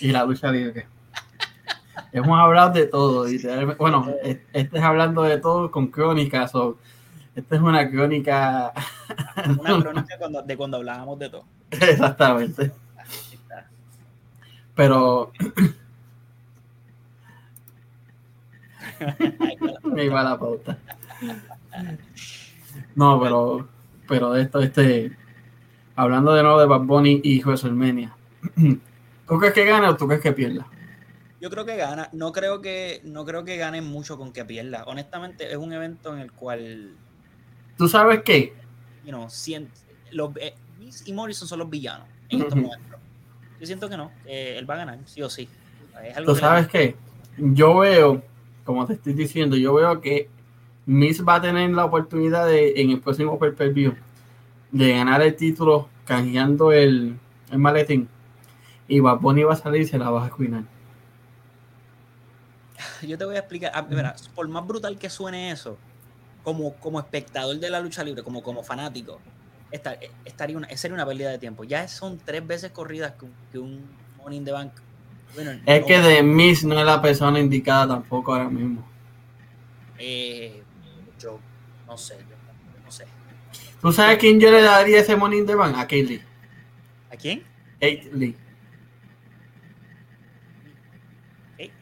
y 0.00 0.12
la 0.12 0.24
lucha 0.24 0.50
libre. 0.52 0.86
Hemos 2.12 2.38
hablado 2.38 2.72
de 2.72 2.86
todo. 2.86 3.26
literalmente. 3.26 3.76
Bueno, 3.78 4.08
este 4.22 4.78
es 4.78 4.82
hablando 4.82 5.22
de 5.22 5.38
todo 5.38 5.70
con 5.70 5.88
crónicas. 5.88 6.54
o 6.54 6.76
esta 7.34 7.56
es 7.56 7.62
una 7.62 7.88
crónica. 7.90 8.72
Una 9.58 9.80
crónica 9.80 10.18
cuando- 10.18 10.42
de 10.42 10.56
cuando 10.56 10.76
hablábamos 10.78 11.18
de 11.18 11.30
todo. 11.30 11.44
Exactamente. 11.70 12.72
Pero 14.74 15.30
me 19.84 20.04
iba 20.04 20.22
la 20.22 20.38
pauta. 20.38 20.78
No, 22.94 23.20
pero, 23.20 23.68
pero 24.08 24.32
de 24.32 24.42
esto, 24.42 24.60
este, 24.60 25.16
hablando 25.96 26.32
de 26.34 26.42
nuevo 26.42 26.60
de 26.60 26.66
Bad 26.66 26.80
Bunny 26.82 27.20
y 27.22 27.42
WrestleMania. 27.42 28.14
¿Tú 29.28 29.38
crees 29.38 29.54
que 29.54 29.64
gana 29.64 29.90
o 29.90 29.96
tú 29.96 30.06
crees 30.06 30.22
que 30.22 30.32
pierda? 30.32 30.66
Yo 31.40 31.50
creo 31.50 31.64
que 31.64 31.76
gana. 31.76 32.08
No 32.12 32.32
creo 32.32 32.60
que, 32.60 33.00
no 33.04 33.24
creo 33.24 33.44
que 33.44 33.56
gane 33.56 33.80
mucho 33.80 34.18
con 34.18 34.32
que 34.32 34.44
pierda. 34.44 34.84
Honestamente, 34.84 35.50
es 35.50 35.56
un 35.56 35.72
evento 35.72 36.14
en 36.14 36.20
el 36.20 36.32
cual, 36.32 36.94
¿Tú 37.76 37.88
sabes 37.88 38.22
qué? 38.22 38.52
you 39.04 39.10
know, 39.10 39.28
sien- 39.30 39.70
los, 40.12 40.30
eh, 40.36 40.54
Miz 40.78 41.02
y 41.06 41.12
Morrison 41.12 41.48
son 41.48 41.60
los 41.60 41.70
villanos 41.70 42.06
en 42.28 42.42
estos 42.42 42.56
momentos. 42.56 42.98
Yo 43.58 43.66
siento 43.66 43.88
que 43.88 43.96
no, 43.96 44.10
él 44.26 44.68
va 44.68 44.74
a 44.74 44.78
ganar, 44.78 44.98
sí 45.06 45.22
o 45.22 45.30
sí. 45.30 45.48
Es 46.04 46.16
algo 46.16 46.32
¿Tú 46.32 46.38
sabes 46.38 46.68
qué? 46.68 46.96
Yo 47.36 47.78
veo, 47.78 48.22
como 48.64 48.86
te 48.86 48.94
estoy 48.94 49.12
diciendo, 49.14 49.56
yo 49.56 49.74
veo 49.74 50.00
que 50.00 50.28
Miss 50.86 51.26
va 51.26 51.36
a 51.36 51.40
tener 51.42 51.70
la 51.70 51.84
oportunidad 51.84 52.46
de, 52.46 52.80
en 52.80 52.90
el 52.90 53.00
próximo 53.00 53.38
pay 53.38 53.52
per 53.52 53.72
view 53.72 53.94
de 54.72 54.92
ganar 54.92 55.20
el 55.22 55.34
título 55.36 55.88
canjeando 56.04 56.72
el, 56.72 57.16
el 57.50 57.58
maletín. 57.58 58.08
Y 58.88 59.00
Bad 59.00 59.20
Bunny 59.20 59.42
va 59.42 59.54
a 59.54 59.56
salir 59.56 59.82
y 59.82 59.86
se 59.86 59.98
la 59.98 60.10
va 60.10 60.26
a 60.26 60.30
cuinar. 60.30 60.64
Yo 63.02 63.18
te 63.18 63.24
voy 63.24 63.36
a 63.36 63.40
explicar. 63.40 63.72
ah, 63.74 63.82
mira, 63.82 64.14
por 64.34 64.48
más 64.48 64.66
brutal 64.66 64.98
que 64.98 65.10
suene 65.10 65.50
eso, 65.52 65.82
como, 66.42 66.78
como 66.80 67.00
espectador 67.00 67.58
de 67.58 67.70
la 67.70 67.80
lucha 67.80 68.04
libre, 68.04 68.22
como, 68.24 68.42
como 68.42 68.62
fanático, 68.64 69.26
esta- 69.70 69.94
eh, 69.94 70.18
estaría 70.24 70.56
una, 70.58 70.68
sería 70.76 70.94
una 70.96 71.06
pérdida 71.06 71.30
de 71.30 71.38
tiempo. 71.38 71.64
Ya 71.64 71.88
son 71.88 72.22
tres 72.24 72.46
veces 72.46 72.72
corridas 72.72 73.14
que 73.18 73.26
un, 73.26 73.38
que 73.50 73.58
un 73.58 74.00
Money 74.16 74.38
in 74.38 74.44
the 74.46 74.52
Bank. 74.52 74.80
Bueno, 75.34 75.54
Es 75.64 75.86
no, 75.86 75.86
que 75.86 75.98
de 76.00 76.22
Miss 76.22 76.64
no 76.64 76.78
es 76.78 76.84
la 76.84 77.00
persona 77.00 77.40
indicada 77.40 77.88
tampoco 77.88 78.34
ahora 78.34 78.50
mismo. 78.50 78.86
eh, 79.96 80.66
yo 81.18 81.44
no 81.86 81.96
sé, 81.96 82.26
yo 82.28 82.36
no 82.82 82.90
sé. 82.90 83.04
¿Tú 83.80 83.92
sabes 83.92 84.18
quién 84.18 84.38
yo 84.40 84.50
le 84.50 84.62
daría 84.62 85.00
ese 85.00 85.16
Money 85.16 85.40
in 85.40 85.46
the 85.46 85.54
Bank? 85.54 85.74
A 85.76 85.82
Kate 85.82 86.04
Lee. 86.04 86.22
¿A 87.10 87.16
quién? 87.16 87.46
Kate 87.80 88.10
Lee. 88.12 88.36
Eh, 91.58 91.72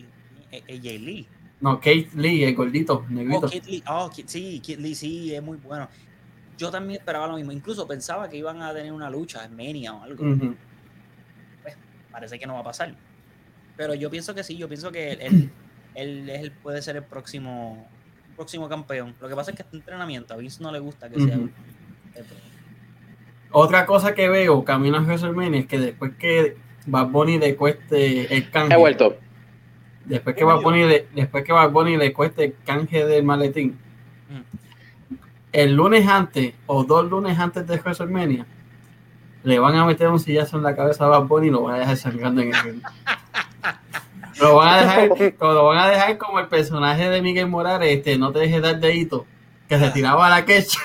eh, 0.52 0.62
eh, 0.66 0.80
Jay 0.82 0.98
Lee. 0.98 1.28
No, 1.60 1.76
Kate 1.76 2.08
Lee, 2.14 2.44
el 2.44 2.54
gordito, 2.54 3.04
Oh, 3.06 3.10
negrito. 3.12 3.48
Kid 3.48 3.64
Lee. 3.64 3.82
Oh, 3.88 4.10
sí, 4.26 4.60
Kid 4.60 4.78
Lee, 4.78 4.94
sí, 4.94 5.34
es 5.34 5.42
muy 5.42 5.56
bueno. 5.58 5.88
Yo 6.56 6.70
también 6.70 7.00
esperaba 7.00 7.26
lo 7.26 7.36
mismo. 7.36 7.52
Incluso 7.52 7.86
pensaba 7.86 8.28
que 8.28 8.36
iban 8.36 8.62
a 8.62 8.72
tener 8.72 8.92
una 8.92 9.10
lucha 9.10 9.44
en 9.44 9.56
Mania 9.56 9.92
o 9.94 10.02
algo. 10.02 10.24
Ujú. 10.24 10.54
parece 12.10 12.38
que 12.38 12.46
no 12.46 12.54
va 12.54 12.60
a 12.60 12.64
pasar. 12.64 12.94
Pero 13.76 13.94
yo 13.94 14.10
pienso 14.10 14.34
que 14.34 14.42
sí, 14.42 14.56
yo 14.56 14.66
pienso 14.66 14.90
que 14.90 15.12
él, 15.12 15.50
él, 15.94 16.28
él- 16.30 16.50
puede 16.62 16.82
ser 16.82 16.96
el 16.96 17.04
próximo, 17.04 17.86
próximo 18.34 18.68
campeón. 18.68 19.14
Lo 19.20 19.28
que 19.28 19.36
pasa 19.36 19.50
es 19.52 19.56
que 19.56 19.62
este 19.62 19.76
entrenamiento 19.76 20.34
a 20.34 20.36
Vince 20.36 20.60
no 20.62 20.72
le 20.72 20.80
gusta 20.80 21.08
que 21.08 21.20
sea. 21.20 21.38
Otra 23.50 23.86
cosa 23.86 24.14
que 24.14 24.28
veo 24.28 24.64
camino 24.64 24.96
a 24.98 25.00
WrestleMania 25.00 25.60
es 25.60 25.66
que 25.66 25.78
después 25.78 26.12
que 26.18 26.56
Bad 26.86 27.08
Bunny 27.08 27.38
le 27.38 27.56
cueste 27.56 28.34
el 28.34 28.50
canje, 28.50 28.74
He 28.74 28.76
vuelto. 28.76 29.16
Después 30.08 30.34
que 30.36 30.44
Bad 30.44 30.60
Bunny 30.62 30.84
le, 30.84 31.06
después 31.14 31.44
que 31.44 31.52
Bad 31.52 31.70
Bunny 31.70 31.96
le 31.96 32.12
cueste 32.12 32.44
el 32.44 32.54
canje 32.64 33.04
del 33.06 33.24
maletín, 33.24 33.78
Mm. 34.30 35.14
el 35.52 35.74
lunes 35.74 36.06
antes 36.06 36.52
o 36.66 36.84
dos 36.84 37.08
lunes 37.08 37.38
antes 37.38 37.66
de 37.66 37.76
WrestleMania 37.78 38.44
le 39.44 39.58
van 39.58 39.74
a 39.76 39.86
meter 39.86 40.08
un 40.08 40.20
sillazo 40.20 40.58
en 40.58 40.64
la 40.64 40.76
cabeza 40.76 41.04
a 41.06 41.08
Bad 41.08 41.22
Bunny 41.24 41.46
y 41.46 41.50
lo 41.50 41.62
van 41.62 41.76
a 41.76 41.78
dejar 41.78 41.96
sangrando 41.96 42.42
en 42.42 42.54
el 42.54 42.62
ring. 42.62 42.82
Lo 44.40 44.54
van 44.54 44.68
a 44.68 44.76
dejar, 44.82 45.34
lo 45.40 45.64
van 45.64 45.78
a 45.78 45.88
dejar 45.88 46.16
como 46.16 46.38
el 46.38 46.46
personaje 46.46 47.08
de 47.10 47.22
Miguel 47.22 47.48
Morales, 47.48 47.96
este, 47.96 48.16
no 48.18 48.30
te 48.30 48.38
dejes 48.38 48.62
dar 48.62 48.78
dedito, 48.78 49.26
que 49.68 49.76
se 49.80 49.90
tiraba 49.90 50.26
a 50.28 50.30
la 50.30 50.44
quecha. 50.44 50.78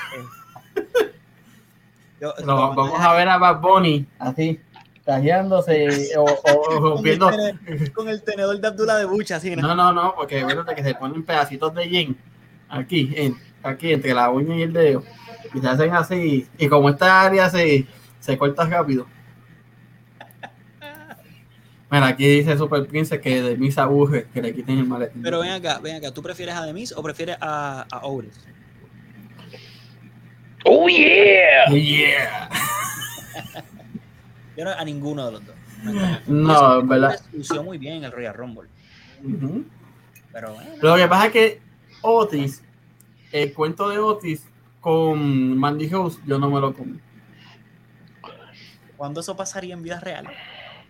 Yo- 2.20 2.34
Lo- 2.44 2.74
vamos 2.74 2.98
a 3.00 3.12
ver 3.14 3.28
a 3.28 3.38
Bad 3.38 3.60
Bunny 3.60 4.06
así, 4.18 4.60
cajeándose 5.04 6.16
o, 6.16 6.22
o- 6.24 6.30
o 6.32 6.62
con 6.62 6.74
el 6.76 6.80
rompiendo. 6.82 7.30
tenedor- 7.30 7.92
Con 7.92 8.08
el 8.08 8.22
tenedor 8.22 8.58
de 8.60 8.68
Abdullah 8.68 8.96
de 8.96 9.04
Bucha, 9.04 9.36
así, 9.36 9.54
¿no? 9.54 9.62
No, 9.62 9.74
no, 9.74 9.92
no, 9.92 10.14
porque 10.14 10.40
acuérdate 10.40 10.74
que 10.74 10.82
se 10.82 10.94
ponen 10.94 11.22
pedacitos 11.24 11.74
de 11.74 11.88
yen 11.88 12.16
aquí, 12.68 13.12
en, 13.16 13.36
aquí 13.62 13.92
entre 13.92 14.14
la 14.14 14.30
uña 14.30 14.56
y 14.56 14.62
el 14.62 14.72
dedo. 14.72 15.02
Y 15.54 15.60
se 15.60 15.68
hacen 15.68 15.92
así. 15.94 16.48
Y 16.58 16.68
como 16.68 16.88
esta 16.88 17.22
área 17.22 17.50
se, 17.50 17.86
se 18.20 18.38
corta 18.38 18.64
rápido. 18.66 19.06
Mira, 21.90 22.06
aquí 22.08 22.26
dice 22.26 22.56
Super 22.58 22.86
Prince 22.86 23.20
que 23.20 23.40
de 23.42 23.56
mis 23.56 23.78
aburre 23.78 24.26
que 24.34 24.42
le 24.42 24.52
quiten 24.54 24.78
el 24.78 24.86
maletín. 24.86 25.22
Pero 25.22 25.40
ven 25.40 25.50
acá, 25.52 25.78
ven 25.80 25.96
acá, 25.96 26.10
¿tú 26.12 26.22
prefieres 26.22 26.54
a 26.56 26.64
Demis 26.64 26.92
o 26.92 27.02
prefieres 27.02 27.36
a, 27.40 27.86
a 27.90 28.06
Otis? 28.06 28.40
¡Oh, 30.64 30.88
yeah! 30.88 31.68
Yeah. 31.70 32.48
Yo 34.56 34.64
no, 34.64 34.70
a 34.70 34.84
ninguno 34.84 35.26
de 35.26 35.32
los 35.32 35.46
dos. 35.46 35.54
No, 36.26 36.80
en 36.80 36.88
verdad. 36.88 37.20
Lució 37.32 37.62
muy 37.62 37.78
bien 37.78 37.96
en 37.96 38.04
el 38.04 38.12
Royal 38.12 38.34
Rumble. 38.34 38.68
Ujú. 39.22 39.64
Pero 40.32 40.54
bueno, 40.54 40.70
Lo 40.80 40.96
que 40.96 41.06
pasa 41.08 41.26
es 41.26 41.32
que 41.32 41.60
Otis, 42.02 42.62
el 43.32 43.52
cuento 43.52 43.88
de 43.88 43.98
Otis 43.98 44.44
con 44.80 45.56
Mandy 45.58 45.88
Rose, 45.88 46.18
yo 46.26 46.38
no 46.38 46.50
me 46.50 46.60
lo 46.60 46.74
comí. 46.74 46.98
¿cuándo 48.96 49.20
eso 49.20 49.36
pasaría 49.36 49.74
en 49.74 49.82
vida 49.82 50.00
real? 50.00 50.26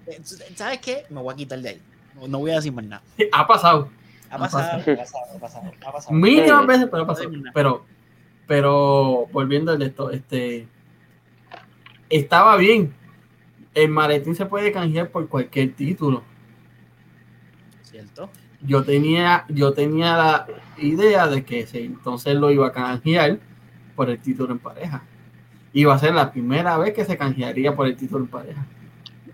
Eh, 0.07 0.21
¿Sabes 0.55 0.79
qué? 0.81 1.05
Me 1.11 1.21
voy 1.21 1.33
a 1.33 1.37
quitar 1.37 1.59
de 1.59 1.69
ahí. 1.71 1.83
No, 2.15 2.29
no 2.29 2.39
voy 2.39 2.51
a 2.53 2.57
decir 2.57 2.73
más 2.73 2.85
nada. 2.85 3.03
Ha 3.33 3.47
pasado. 3.47 3.89
Ha 4.31 4.39
pasado, 4.39 4.81
ha 4.81 4.85
pasado, 4.97 5.25
ha 5.35 5.39
pasado, 5.39 5.73
ha 5.87 5.93
pasado. 5.93 6.15
Mínimas 6.15 6.63
Mm. 6.63 6.67
veces, 6.67 6.89
pero 6.91 7.03
ha 7.03 7.07
pasado. 7.07 7.31
Pero, 7.55 7.85
pero 8.47 9.27
volviendo 9.33 9.73
al 9.73 9.79
de 9.79 9.87
esto, 9.87 10.11
este 10.11 10.69
estaba 12.11 12.57
bien. 12.57 12.95
El 13.75 13.89
maletín 13.89 14.35
se 14.35 14.47
puede 14.47 14.73
canjear 14.73 15.11
por 15.11 15.29
cualquier 15.29 15.75
título. 15.75 16.23
¿Cierto? 17.83 18.31
Yo 18.63 18.83
tenía, 18.85 19.45
yo 19.49 19.73
tenía 19.73 20.17
la 20.17 20.47
idea 20.79 21.27
de 21.27 21.45
que 21.45 21.67
sí, 21.67 21.79
entonces 21.79 22.35
lo 22.35 22.51
iba 22.51 22.69
a 22.69 22.73
canjear 22.73 23.39
por 23.95 24.09
el 24.11 24.19
título 24.21 24.53
en 24.53 24.59
pareja. 24.59 25.03
Iba 25.73 25.95
a 25.95 25.99
ser 25.99 26.15
la 26.15 26.31
primera 26.31 26.79
vez 26.79 26.95
que 26.95 27.05
se 27.05 27.19
canjearía 27.19 27.75
por 27.75 27.87
el 27.87 27.97
título 27.97 28.25
en 28.25 28.31
pareja. 28.31 28.65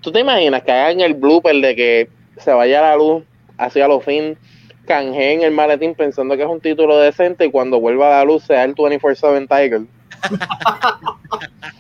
¿Tú 0.01 0.11
te 0.11 0.21
imaginas 0.21 0.63
que 0.63 0.73
hagan 0.73 1.01
el 1.01 1.15
blooper 1.15 1.55
de 1.57 1.77
que 1.77 2.09
se 2.39 2.53
vaya 2.53 2.81
la 2.81 2.97
luz 2.97 3.23
hacia 3.59 3.87
los 3.87 4.03
fin, 4.05 4.39
canjeen 4.87 5.43
el 5.43 5.53
maletín 5.53 5.95
pensando 5.95 6.37
que 6.37 6.43
es 6.43 6.49
un 6.49 6.61
título 6.61 6.99
decente 6.99 7.45
y 7.45 7.51
cuando 7.51 7.79
vuelva 7.79 8.07
a 8.09 8.19
la 8.19 8.25
luz 8.25 8.45
sea 8.45 8.65
el 8.65 8.75
24-7 8.75 9.47
Tiger? 9.49 9.83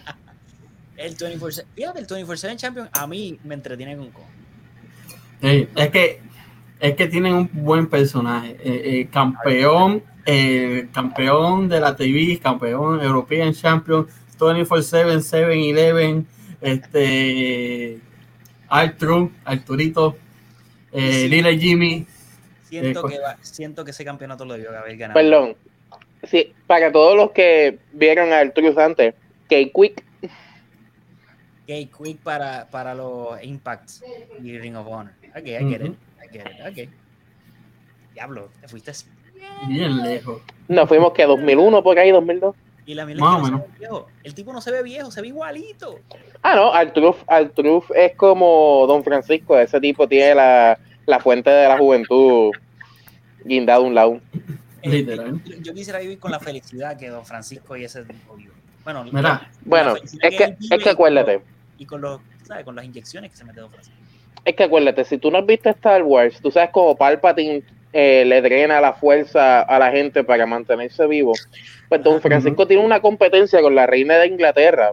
El 1.01 1.17
24-7, 1.17 1.65
fíjate, 1.75 1.99
el 2.01 2.07
24-7 2.07 2.57
Champion 2.57 2.89
a 2.93 3.07
mí 3.07 3.39
me 3.45 3.55
entretiene 3.55 3.97
con 3.97 4.11
co. 4.11 4.23
Sí, 5.41 5.67
es 5.75 5.89
que 5.89 6.21
es 6.79 6.95
que 6.95 7.07
tienen 7.07 7.35
un 7.35 7.51
buen 7.53 7.87
personaje. 7.89 8.57
Eh, 8.63 8.83
eh, 8.85 9.09
campeón, 9.11 10.03
eh, 10.27 10.89
campeón 10.93 11.69
de 11.69 11.81
la 11.81 11.97
TV, 11.97 12.39
campeón 12.43 13.01
European 13.03 13.53
Champion, 13.55 14.07
24-7, 14.39 15.21
7-Eleven, 15.23 16.27
este 16.61 17.99
Arturo, 18.69 19.31
Arturito, 19.45 20.17
eh, 20.93 21.13
Sí. 21.23 21.29
Lila 21.29 21.53
Jimmy. 21.53 22.07
Siento, 22.69 23.09
Eh, 23.09 23.13
que 23.13 23.19
va- 23.21 23.37
siento 23.41 23.85
que 23.85 23.91
ese 23.91 24.05
campeonato 24.05 24.45
lo 24.45 24.55
debió 24.55 24.71
haber 24.79 24.97
ganado. 24.97 25.19
Perdón. 25.19 25.57
Sí, 26.25 26.53
para 26.67 26.93
todos 26.93 27.17
los 27.17 27.31
que 27.33 27.79
vieron 27.93 28.33
al 28.33 28.53
Truth 28.53 28.79
antes, 28.79 29.15
que 29.49 29.73
Quick 29.73 30.05
Okay, 31.71 31.87
quick 31.87 32.19
para, 32.19 32.67
para 32.69 32.97
los 32.97 33.41
Impacts 33.45 34.03
y 34.43 34.59
Ring 34.59 34.75
of 34.77 34.89
Honor. 34.89 35.13
Ok, 35.37 35.47
I 35.47 35.69
get 35.71 35.83
it. 35.87 35.95
I 36.19 36.29
get 36.33 36.45
it. 36.47 36.67
Ok. 36.89 36.93
Diablo, 38.13 38.49
te 38.61 38.67
fuiste. 38.67 38.91
Bien 39.69 39.97
lejos. 40.03 40.43
nos 40.67 40.89
fuimos 40.89 41.13
que 41.13 41.25
2001 41.27 41.83
por 41.85 41.97
ahí, 41.97 42.11
2002. 42.11 42.57
Y 42.87 42.95
la 42.95 43.07
mierda 43.07 43.21
no 43.23 43.37
se 43.37 43.43
menos. 43.53 43.61
ve 43.61 43.79
viejo. 43.79 44.09
El 44.25 44.35
tipo 44.35 44.53
no 44.53 44.61
se 44.61 44.73
ve 44.73 44.83
viejo, 44.83 45.13
se 45.13 45.21
ve 45.21 45.29
igualito. 45.29 46.01
Ah, 46.43 46.57
no, 46.57 46.73
Artruth 46.73 47.85
es 47.95 48.17
como 48.17 48.85
Don 48.89 49.05
Francisco, 49.05 49.57
ese 49.57 49.81
tipo 49.81 50.09
tiene 50.09 50.35
la, 50.35 50.77
la 51.07 51.21
fuente 51.21 51.51
de 51.51 51.69
la 51.69 51.79
juventud 51.79 52.51
guindada 53.45 53.79
a 53.79 53.83
un 53.83 53.95
lado. 53.95 54.21
Eh, 54.83 54.89
Literal. 54.91 55.41
yo- 55.45 55.57
Yo 55.61 55.73
quisiera 55.73 56.01
vivir 56.01 56.19
con 56.19 56.33
la 56.33 56.41
felicidad 56.41 56.97
que 56.99 57.09
Don 57.11 57.25
Francisco 57.25 57.77
y 57.77 57.85
ese 57.85 58.05
tipo 58.05 58.35
vive. 58.35 58.51
Bueno, 58.83 59.05
Mira, 59.05 59.49
Bueno, 59.65 59.95
es 59.95 60.37
que, 60.37 60.57
es 60.59 60.83
que 60.83 60.91
acuérdate, 60.91 61.43
Y 61.81 61.87
con 61.87 62.03
los, 62.03 62.21
¿sabes? 62.45 62.65
Con 62.65 62.77
las 62.77 62.85
inyecciones 62.85 63.31
que 63.31 63.39
se 63.39 63.45
mete 63.45 63.61
Don 63.61 63.71
Francisco. 63.71 63.99
es 64.45 64.55
que 64.55 64.65
acuérdate, 64.65 65.03
si 65.05 65.17
tú 65.17 65.31
no 65.31 65.39
has 65.39 65.47
visto 65.47 65.71
Star 65.71 66.03
Wars, 66.03 66.39
tú 66.43 66.51
sabes 66.51 66.69
cómo 66.73 66.95
Palpatine 66.95 67.65
eh, 67.95 68.23
le 68.27 68.43
drena 68.43 68.83
la 68.83 68.93
fuerza 68.93 69.63
a 69.63 69.79
la 69.79 69.91
gente 69.91 70.23
para 70.23 70.45
mantenerse 70.45 71.07
vivo. 71.07 71.33
Pues 71.89 72.05
Don. 72.05 72.21
Francisco 72.21 72.67
tiene 72.67 72.85
una 72.85 73.01
competencia 73.01 73.63
con 73.63 73.75
la 73.75 73.87
reina 73.87 74.19
de 74.19 74.27
Inglaterra 74.27 74.93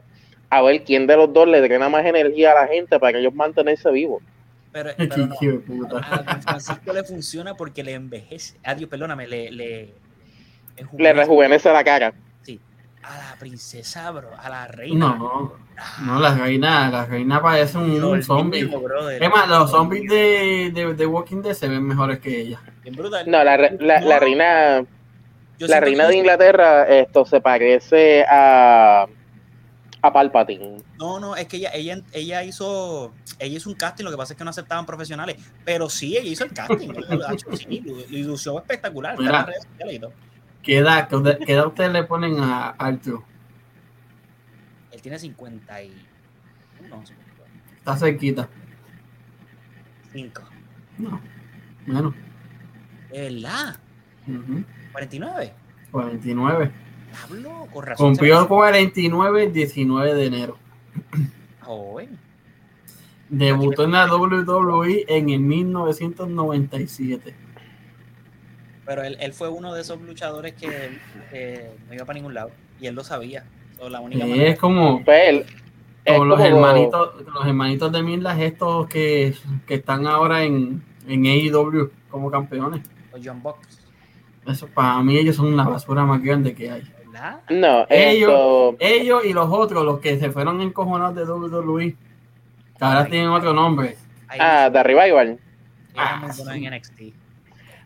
a 0.49 0.61
ver 0.61 0.85
quién 0.85 1.07
de 1.07 1.17
los 1.17 1.33
dos 1.33 1.45
le 1.45 1.59
drena 1.59 1.89
más 1.89 2.05
energía 2.05 2.53
a 2.53 2.61
la 2.61 2.67
gente 2.67 2.97
para 2.99 3.13
que 3.13 3.19
ellos 3.19 3.33
mantenerse 3.35 3.91
vivos. 3.91 4.23
Pero, 4.71 4.91
pero 4.97 5.27
no, 5.27 5.97
a 5.97 6.23
Don 6.23 6.41
Francisco 6.41 6.93
le 6.93 7.03
funciona 7.03 7.53
porque 7.53 7.83
le 7.83 7.93
envejece. 7.95 8.57
Adiós, 8.63 8.89
perdóname, 8.89 9.27
le. 9.27 9.51
Le, 9.51 9.93
Le 10.97 11.13
rejuvenece 11.13 11.71
la 11.73 11.83
cara. 11.83 12.13
A 13.07 13.17
la 13.17 13.35
princesa, 13.39 14.11
bro, 14.11 14.29
a 14.37 14.49
la 14.49 14.67
reina. 14.67 15.15
No, 15.17 15.53
no, 16.01 16.19
la 16.19 16.35
reina, 16.35 16.89
la 16.89 17.05
reina 17.05 17.41
parece 17.41 17.77
un, 17.77 18.03
un 18.03 18.23
zombie. 18.23 18.69
Es 19.19 19.29
más, 19.29 19.47
los 19.47 19.71
zombies 19.71 20.09
de, 20.09 20.71
de, 20.73 20.93
de 20.93 21.05
Walking 21.05 21.41
Dead 21.41 21.53
se 21.53 21.67
ven 21.67 21.83
mejores 21.83 22.19
que 22.19 22.41
ella. 22.41 22.59
No, 23.27 23.43
la, 23.43 23.55
re- 23.57 23.77
la, 23.79 24.01
la 24.01 24.19
reina, 24.19 24.85
yo 25.57 25.67
la 25.67 25.79
reina 25.79 26.03
que- 26.05 26.09
de 26.11 26.17
Inglaterra, 26.17 26.83
esto 26.87 27.25
se 27.25 27.39
parece 27.39 28.25
a, 28.29 29.05
a 30.01 30.13
Palpatine. 30.13 30.77
No, 30.97 31.19
no, 31.19 31.35
es 31.35 31.47
que 31.47 31.57
ella, 31.57 31.71
ella, 31.73 32.01
ella 32.11 32.43
hizo 32.43 33.13
ella 33.39 33.57
hizo 33.57 33.69
un 33.69 33.75
casting, 33.75 34.03
lo 34.03 34.11
que 34.11 34.17
pasa 34.17 34.33
es 34.33 34.37
que 34.37 34.43
no 34.43 34.49
aceptaban 34.49 34.85
profesionales, 34.85 35.37
pero 35.63 35.89
sí, 35.89 36.17
ella 36.17 36.29
hizo 36.29 36.43
el 36.43 36.51
casting. 36.53 36.89
ella 36.89 37.15
lo 37.47 37.55
sí, 37.57 37.83
lo, 37.85 38.35
lo 38.53 38.59
espectacular. 38.59 39.17
Mira. 39.19 39.47
¿Qué 40.63 40.77
edad, 40.79 41.07
qué 41.07 41.15
edad- 41.53 41.67
ustedes 41.67 41.91
le 41.91 42.03
ponen 42.03 42.39
a 42.39 42.69
Arthur? 42.71 43.23
Él 44.91 45.01
tiene 45.01 45.17
51, 45.19 45.93
52, 46.81 47.07
Está 47.77 47.95
cerquita. 47.97 48.49
5. 50.11 50.41
No, 50.97 51.21
menos. 51.85 52.13
¿De 53.11 53.21
verdad? 53.33 53.79
Ujú. 54.27 54.63
49. 54.91 55.53
49. 55.91 56.71
Hablo 57.23 57.67
con 57.71 57.85
razón. 57.85 58.07
Cumplió 58.09 58.47
49 58.47 59.43
el 59.45 59.53
19 59.53 60.13
de 60.15 60.25
enero. 60.25 60.57
Joven. 61.61 62.17
Debutó 63.29 63.83
en 63.85 63.91
la 63.91 64.07
WWE 64.07 65.05
en 65.07 65.29
el 65.29 65.39
1997. 65.39 67.35
Pero 68.87 69.03
él, 69.03 69.17
él 69.19 69.33
fue 69.33 69.49
uno 69.49 69.73
de 69.73 69.81
esos 69.81 70.01
luchadores 70.01 70.53
que, 70.53 70.97
que 71.29 71.69
no 71.87 71.93
iba 71.93 72.05
para 72.05 72.15
ningún 72.15 72.33
lado 72.33 72.49
y 72.79 72.87
él 72.87 72.95
lo 72.95 73.03
sabía. 73.03 73.43
So, 73.77 73.89
la 73.89 73.99
única 73.99 74.25
manera- 74.25 74.49
Es 74.49 74.57
como, 74.57 75.03
Pues 75.03 75.29
él, 75.29 75.45
es 76.05 76.13
como 76.13 76.25
los 76.25 76.39
como- 76.39 76.47
hermanitos, 76.49 77.25
los 77.25 77.45
hermanitos 77.45 77.91
de 77.91 78.01
Mirlas 78.01 78.39
estos 78.39 78.87
que, 78.87 79.35
que 79.67 79.73
están 79.75 80.07
ahora 80.07 80.43
en, 80.43 80.81
en 81.07 81.25
AEW 81.25 81.91
como 82.09 82.31
campeones. 82.31 82.81
los 83.13 83.21
John 83.23 83.43
Bucks, 83.43 83.77
Eso 84.47 84.67
para 84.67 85.01
mí 85.03 85.17
ellos 85.17 85.35
son 85.35 85.55
la 85.57 85.65
basura 85.65 86.05
más 86.05 86.23
grande 86.23 86.55
que 86.55 86.71
hay. 86.71 86.83
¿verdad? 87.11 87.41
No, 87.49 87.85
Ellos- 87.89 88.31
esto, 88.31 88.75
Ellos 88.79 89.25
y 89.25 89.33
los 89.33 89.49
otros, 89.51 89.83
los 89.83 89.99
que 89.99 90.17
se 90.17 90.31
fueron 90.31 90.61
encojonados 90.61 91.13
de 91.15 91.25
WWE, 91.25 91.95
que 92.77 92.85
ahora 92.85 93.05
tienen 93.05 93.29
otro 93.29 93.53
nombre. 93.53 93.97
Ahí 94.29 94.39
ah, 94.41 94.69
The 94.71 94.81
Revival. 94.83 95.39
ah, 95.97 96.31
sí. 96.31 96.43
en 96.65 96.73
NXT. 96.73 97.01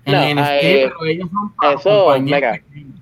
En 0.06 0.14
No, 0.14 0.22
NXT, 0.42 0.64
eh, 0.64 0.84
pero 0.88 1.06
ellos 1.06 1.30
son 1.32 1.54
para 1.56 1.74
eso, 1.74 2.04
compañías 2.06 2.42
pequeñas. 2.60 2.96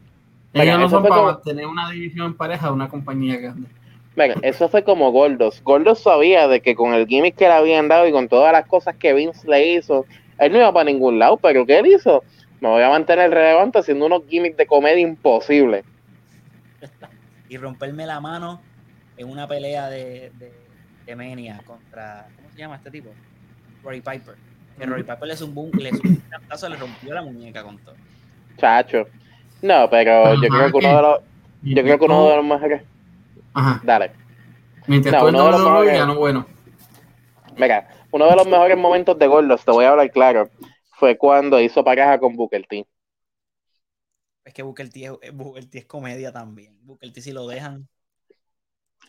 Ellos 0.53 0.79
no 0.79 0.89
son 0.89 1.01
fue 1.01 1.09
para 1.09 1.21
como- 1.21 1.37
tener 1.39 1.65
una 1.67 1.89
división 1.91 2.25
en 2.27 2.33
pareja 2.33 2.67
de 2.67 2.73
una 2.73 2.89
compañía 2.89 3.37
grande. 3.37 3.67
Venga, 4.15 4.35
eso 4.41 4.67
fue 4.67 4.83
como 4.83 5.11
Gordos. 5.11 5.61
Gordos 5.63 5.99
sabía 6.01 6.47
de 6.47 6.61
que 6.61 6.75
con 6.75 6.93
el 6.93 7.07
gimmick 7.07 7.35
que 7.35 7.45
le 7.45 7.53
habían 7.53 7.87
dado 7.87 8.05
y 8.07 8.11
con 8.11 8.27
todas 8.27 8.51
las 8.51 8.65
cosas 8.65 8.95
que 8.97 9.13
Vince 9.13 9.47
le 9.47 9.75
hizo, 9.75 10.05
él 10.39 10.51
no 10.51 10.57
iba 10.57 10.73
para 10.73 10.85
ningún 10.85 11.19
lado, 11.19 11.37
pero 11.37 11.65
¿qué 11.65 11.79
él 11.79 11.87
hizo? 11.87 12.23
Me 12.59 12.67
voy 12.67 12.81
a 12.83 12.89
mantener 12.89 13.29
relevante 13.31 13.79
haciendo 13.79 14.05
unos 14.07 14.23
gimmicks 14.27 14.57
de 14.57 14.65
comedia 14.67 14.99
imposibles. 14.99 15.85
Y 17.47 17.57
romperme 17.57 18.05
la 18.05 18.19
mano 18.19 18.61
en 19.17 19.29
una 19.29 19.47
pelea 19.47 19.89
de, 19.89 20.31
de, 20.37 20.51
de 21.05 21.15
Mania 21.15 21.61
contra. 21.65 22.27
¿Cómo 22.35 22.49
se 22.51 22.57
llama 22.59 22.75
este 22.75 22.91
tipo? 22.91 23.09
Rory 23.83 24.01
Piper. 24.01 24.35
Que 24.79 24.85
Rory 24.85 25.03
Piper 25.03 25.27
le 25.27 25.35
zumbó 25.35 25.61
un, 25.61 25.71
le 25.71 25.89
zumbó 25.91 26.09
un 26.09 26.15
cantazo, 26.29 26.69
le 26.69 26.75
rompió 26.77 27.13
la 27.13 27.21
muñeca 27.21 27.63
con 27.63 27.77
todo. 27.79 27.95
Chacho. 28.57 29.07
No, 29.61 29.89
pero 29.89 30.25
Ajá, 30.25 30.35
yo 30.41 30.47
creo 30.49 30.71
que 30.71 30.77
uno 30.77 30.95
de 30.95 31.01
los, 31.01 31.19
yo 31.63 31.83
creo 31.83 31.99
que 31.99 32.05
uno 32.05 32.29
de 32.29 32.35
los 32.37 32.45
mejores. 32.45 32.83
Ajá. 33.53 33.81
Dale. 33.83 34.11
Mientras 34.87 35.13
No, 35.13 35.19
tú 35.19 35.27
uno 35.27 35.45
de 35.45 35.51
los 35.51 35.61
mejores- 35.61 35.93
ya 35.97 36.05
no 36.05 36.15
bueno. 36.17 36.45
Mira, 37.57 37.89
uno 38.11 38.29
de 38.29 38.35
los 38.37 38.47
mejores 38.47 38.77
momentos 38.77 39.19
de 39.19 39.27
Gordos, 39.27 39.65
te 39.65 39.71
voy 39.71 39.83
a 39.85 39.89
hablar 39.89 40.09
claro, 40.11 40.49
fue 40.93 41.17
cuando 41.17 41.59
hizo 41.59 41.83
pareja 41.83 42.17
con 42.19 42.35
Booker 42.37 42.65
T. 42.65 42.87
Es 44.45 44.53
que 44.53 44.63
Booker 44.63 44.89
T 44.89 45.03
es, 45.21 45.33
Booker 45.33 45.69
T 45.69 45.79
es 45.79 45.85
comedia 45.85 46.31
también. 46.31 46.77
Booker 46.85 47.11
T 47.11 47.21
si 47.21 47.33
lo 47.33 47.47
dejan. 47.47 47.87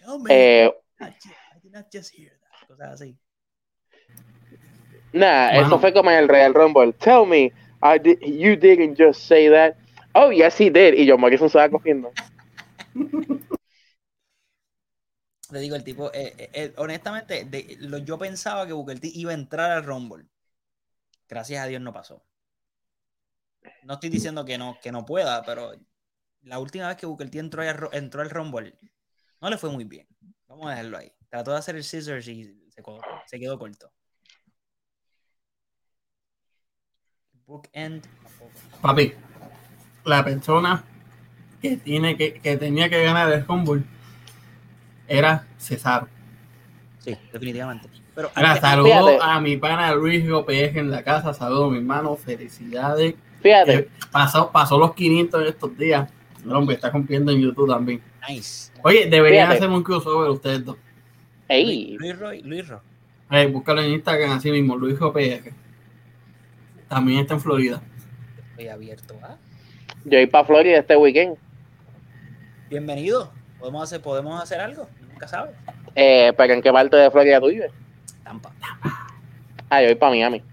Tell 0.00 0.18
me, 0.20 0.30
Eh, 0.64 0.72
I 1.00 1.60
did 1.62 1.72
not 1.72 1.86
just 1.92 2.12
hear 2.12 2.32
that. 2.40 2.66
Cosas 2.68 2.88
así. 2.94 3.16
Nah, 5.12 5.52
Mano. 5.52 5.66
eso 5.66 5.78
fue 5.80 5.92
como 5.92 6.10
en 6.10 6.18
el 6.18 6.28
Real 6.28 6.54
Rumble. 6.54 6.92
Tell 6.94 7.26
me, 7.26 7.52
I 7.82 7.98
di- 7.98 8.18
you 8.20 8.56
didn't 8.56 8.96
just 8.98 9.22
say 9.26 9.48
that. 9.48 9.76
Oh, 10.14 10.30
yes, 10.30 10.58
he 10.60 10.70
did. 10.70 10.94
Y 10.94 11.08
John 11.08 11.20
Morrison 11.20 11.48
se 11.48 11.58
va 11.58 11.68
cogiendo. 11.68 12.12
Te 15.50 15.58
digo, 15.58 15.74
el 15.74 15.82
tipo, 15.82 16.12
eh, 16.12 16.34
eh, 16.38 16.50
eh, 16.52 16.72
honestamente, 16.76 17.44
de- 17.44 17.76
lo- 17.80 17.98
yo 17.98 18.18
pensaba 18.18 18.66
que 18.66 18.72
Booker 18.72 19.00
T 19.00 19.10
iba 19.14 19.32
a 19.32 19.34
entrar 19.34 19.72
al 19.72 19.84
Rumble. 19.84 20.26
Gracias 21.28 21.62
a 21.62 21.66
Dios 21.66 21.80
no 21.82 21.92
pasó. 21.92 22.24
No 23.82 23.94
estoy 23.94 24.10
diciendo 24.10 24.44
que 24.44 24.58
no, 24.58 24.78
que 24.80 24.92
no 24.92 25.04
pueda, 25.04 25.42
pero 25.42 25.72
la 26.42 26.58
última 26.60 26.88
vez 26.88 26.96
que 26.96 27.06
Booker 27.06 27.30
T 27.30 27.38
entró, 27.38 27.62
entró 27.92 28.22
al 28.22 28.30
Rumble, 28.30 28.74
no 29.40 29.50
le 29.50 29.58
fue 29.58 29.70
muy 29.70 29.84
bien. 29.84 30.06
Vamos 30.46 30.66
a 30.66 30.70
dejarlo 30.70 30.98
ahí. 30.98 31.12
Trató 31.28 31.50
de 31.52 31.58
hacer 31.58 31.76
el 31.76 31.84
scissors 31.84 32.26
y 32.28 32.44
se 33.26 33.38
quedó 33.38 33.58
corto. 33.58 33.92
Bookend. 37.50 38.04
Papi, 38.80 39.12
la 40.04 40.24
persona 40.24 40.84
que, 41.60 41.76
tiene 41.78 42.16
que, 42.16 42.34
que 42.34 42.56
tenía 42.56 42.88
que 42.88 43.02
ganar 43.02 43.30
el 43.32 43.44
Rumble 43.44 43.82
era 45.08 45.44
Cesaro. 45.58 46.06
Sí, 47.00 47.16
definitivamente. 47.32 47.88
Pero 48.14 48.30
saludo 48.60 48.84
fíjate. 48.86 49.18
a 49.20 49.40
mi 49.40 49.56
pana 49.56 49.92
Luis 49.94 50.24
López 50.24 50.76
en 50.76 50.90
la 50.92 51.02
casa, 51.02 51.34
saludo 51.34 51.64
a 51.66 51.70
mi 51.70 51.78
hermano, 51.78 52.14
felicidades. 52.14 53.14
Fíjate, 53.42 53.74
Eh, 53.74 53.88
pasó, 54.12 54.50
pasó 54.52 54.78
los 54.78 54.94
500 54.94 55.42
en 55.42 55.48
estos 55.48 55.76
días. 55.76 56.08
El 56.44 56.52
hombre 56.52 56.76
está 56.76 56.92
cumpliendo 56.92 57.32
en 57.32 57.40
YouTube 57.40 57.68
también. 57.68 58.00
nice. 58.28 58.70
Oye, 58.84 59.06
deberían 59.10 59.48
Fíjate. 59.48 59.64
hacer 59.64 59.76
un 59.76 59.82
crossover 59.82 60.30
ustedes 60.30 60.64
dos. 60.64 60.76
ey, 61.48 61.96
Luis 61.98 62.16
Roy, 62.16 62.42
Luis 62.42 62.68
Roy. 62.68 62.78
Eh, 63.32 63.46
búscalo 63.48 63.82
en 63.82 63.90
Instagram 63.94 64.30
así 64.32 64.50
mismo, 64.52 64.76
Luis 64.76 64.96
PR. 64.98 65.52
También 66.90 67.20
está 67.20 67.34
en 67.34 67.40
Florida. 67.40 67.80
Estoy 68.50 68.66
abierto 68.68 69.14
a. 69.22 69.36
yo 70.04 70.18
voy 70.18 70.26
para 70.26 70.44
Florida 70.44 70.78
este 70.78 70.96
weekend. 70.96 71.36
Bienvenido. 72.68 73.32
¿Podemos 73.60 73.84
hacer, 73.84 74.00
¿Podemos 74.02 74.42
hacer 74.42 74.60
algo? 74.60 74.88
Nunca 75.08 75.28
sabes. 75.28 75.54
Eh, 75.94 76.32
pero 76.36 76.52
¿en 76.54 76.62
qué 76.62 76.72
parte 76.72 76.96
de 76.96 77.08
Florida 77.10 77.38
tú 77.40 77.46
vives? 77.46 77.70
Tampa. 78.24 78.52
Ah, 79.70 79.80
yo 79.82 79.86
voy 79.86 79.94
para 79.94 80.10
Miami. 80.10 80.40
Tú 80.40 80.46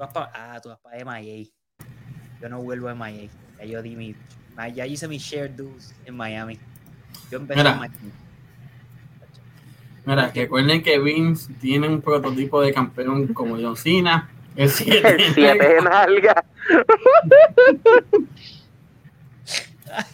vas 0.00 0.12
pa- 0.12 0.30
ah, 0.34 0.60
tú 0.62 0.68
vas 0.68 0.78
para 0.80 0.98
MIA. 0.98 1.46
Yo 2.42 2.48
no 2.50 2.62
vuelvo 2.62 2.88
a 2.88 2.94
MIA. 2.94 3.30
Ya 3.60 3.64
yo 3.64 3.80
di 3.82 3.96
mi. 3.96 4.14
ah, 4.58 4.68
Ya 4.68 4.86
hice 4.86 5.08
mi 5.08 5.16
share 5.16 5.48
dues 5.56 5.94
en 6.04 6.14
Miami. 6.14 6.58
Yo 7.30 7.38
empecé 7.38 7.60
Mira. 7.60 7.72
en 7.72 7.78
Miami. 7.78 8.12
Mira, 10.04 10.30
recuerden 10.34 10.82
que 10.82 10.98
Vince 10.98 11.50
tiene 11.60 11.88
un 11.88 12.02
prototipo 12.02 12.60
de 12.60 12.74
campeón 12.74 13.32
como 13.32 13.56
John 13.56 13.74
Cena. 13.76 14.28
El 14.56 14.68
7 14.70 15.08
El 15.08 15.34
7 15.34 15.68
de 15.68 15.80
nalga. 15.82 16.44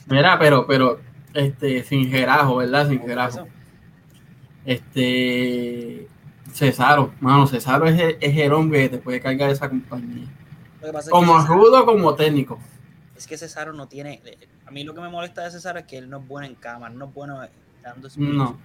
Mira, 0.07 0.39
pero, 0.39 0.67
pero, 0.67 1.01
este, 1.35 1.83
sin 1.85 2.11
gerajo, 2.11 2.57
¿verdad? 2.57 2.89
Sin 2.89 3.01
gerajo. 3.01 3.47
Este, 4.65 6.09
Cesaro, 6.53 7.13
mano, 7.21 7.47
Cesaro 7.47 7.87
es 7.87 7.99
el, 8.01 8.17
es 8.21 8.37
el 8.37 8.53
hombre 8.53 8.83
que 8.83 8.89
te 8.91 8.99
puede 8.99 9.21
cargar 9.21 9.51
esa 9.51 9.69
compañía. 9.69 10.27
Es 10.83 11.09
Como 11.11 11.33
que 11.35 11.39
Cesaro- 11.43 11.47
rudo, 11.47 11.87
como 11.87 12.15
técnico. 12.15 12.59
es 13.17 13.27
que 13.27 13.37
Cesaro 13.39 13.73
no 13.73 13.87
tiene. 13.89 14.21
A 14.67 14.71
mí 14.71 14.85
lo 14.85 14.95
que 14.95 15.01
me 15.01 15.09
molesta 15.09 15.45
de 15.45 15.51
Cesaro 15.51 15.79
es 15.81 15.85
que 15.87 15.99
él 15.99 16.09
no 16.11 16.19
es 16.19 16.29
bueno 16.29 16.47
en 16.47 16.55
cámara, 16.55 16.93
no 16.95 17.07
es 17.07 17.15
bueno 17.15 17.41
dando 17.83 18.11
speech, 18.11 18.29
No. 18.35 18.59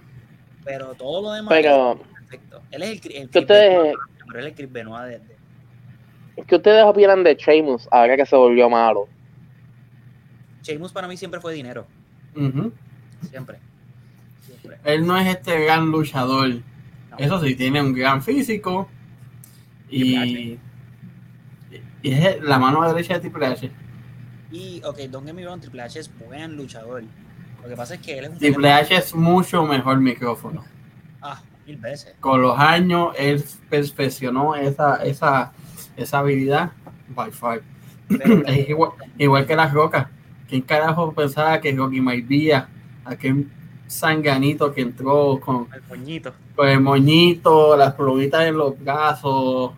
Pero 0.64 0.94
todo 0.94 1.20
lo 1.22 1.32
demás 1.32 1.50
Pero, 1.50 1.92
es 1.92 1.98
perfecto. 2.18 2.62
Él 2.70 2.82
es 2.82 2.90
el, 2.90 3.00
cri- 3.00 3.16
el 3.16 3.28
¿qué 3.28 3.30
Chris 3.30 3.42
ustedes, 3.42 3.78
Benoit, 3.78 3.96
pero 4.26 4.38
él 4.38 4.44
es 4.46 4.50
el 4.52 4.56
Chris 4.56 4.72
Benoit 4.72 5.04
de, 5.04 5.18
de- 5.18 5.36
¿qué 6.46 6.56
ustedes 6.56 6.84
opinan 6.84 7.22
de 7.22 7.34
Sheamus 7.34 7.88
ahora 7.90 8.16
que 8.16 8.26
se 8.26 8.36
volvió 8.36 8.68
malo? 8.68 9.08
Sheamus 10.62 10.92
para 10.92 11.08
mí 11.08 11.16
siempre 11.16 11.40
fue 11.40 11.54
dinero. 11.54 11.86
Ujú. 12.34 12.72
Siempre. 13.28 13.58
Siempre. 14.40 14.78
Él 14.84 15.06
no 15.06 15.16
es 15.16 15.26
este 15.28 15.64
gran 15.64 15.90
luchador. 15.90 16.48
No. 16.48 17.16
Eso 17.18 17.40
sí, 17.40 17.54
tiene 17.54 17.80
un 17.80 17.94
gran 17.94 18.22
físico. 18.22 18.88
Y, 19.88 20.58
y 22.02 22.12
es 22.12 22.42
la 22.42 22.58
mano 22.58 22.86
derecha 22.86 23.14
de 23.14 23.20
Triple 23.20 23.46
H. 23.46 23.70
Y, 24.50 24.80
ok, 24.84 24.98
Don 25.10 25.24
get 25.24 25.34
me 25.34 25.44
wrong, 25.44 25.60
Triple 25.60 25.82
H 25.82 25.98
es 25.98 26.18
buen 26.18 26.56
luchador. 26.56 27.02
Lo 27.62 27.68
que 27.68 27.76
pasa 27.76 27.94
es 27.94 28.00
que 28.00 28.18
él 28.18 28.24
es 28.24 28.30
un. 28.30 28.38
Triple 28.38 28.72
H 28.72 28.94
es 28.94 29.14
mucho 29.14 29.64
mejor 29.64 29.98
micrófono. 30.00 30.64
Ah, 31.22 31.40
mil 31.66 31.76
veces. 31.76 32.14
Con 32.20 32.42
los 32.42 32.58
años, 32.58 33.14
él 33.18 33.42
perfeccionó 33.70 34.54
esa, 34.54 35.02
esa, 35.04 35.52
esa 35.96 36.18
habilidad 36.18 36.72
by 37.08 37.30
Es 38.46 38.68
igual, 38.68 38.92
igual 39.18 39.46
que 39.46 39.56
las 39.56 39.72
rocas. 39.72 40.08
¿Quién 40.48 40.62
carajo 40.62 41.12
pensaba 41.12 41.60
que 41.60 41.72
Rocky 41.72 42.00
Maivia 42.00 42.68
aquel 43.04 43.48
sanganito 43.86 44.72
que 44.72 44.82
entró 44.82 45.38
con, 45.40 45.68
El 45.72 45.82
moñito. 45.82 46.32
con 46.56 46.68
el 46.68 46.80
moñito, 46.80 47.76
las 47.76 47.94
plumitas 47.94 48.46
en 48.46 48.56
los 48.56 48.78
brazos, 48.78 49.72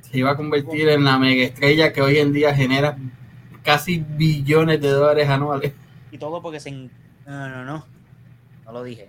se 0.00 0.18
iba 0.18 0.32
a 0.32 0.36
convertir 0.36 0.88
en 0.88 1.04
la 1.04 1.18
mega 1.18 1.44
estrella 1.44 1.92
que 1.92 2.02
hoy 2.02 2.18
en 2.18 2.32
día 2.32 2.54
genera 2.54 2.96
casi 3.62 3.98
billones 3.98 4.80
de 4.80 4.88
dólares 4.88 5.28
anuales. 5.28 5.72
Y 6.10 6.18
todo 6.18 6.42
porque 6.42 6.58
se... 6.58 6.72
No, 6.72 6.90
no, 7.26 7.64
no. 7.64 7.84
No 8.64 8.72
lo 8.72 8.82
dije. 8.82 9.08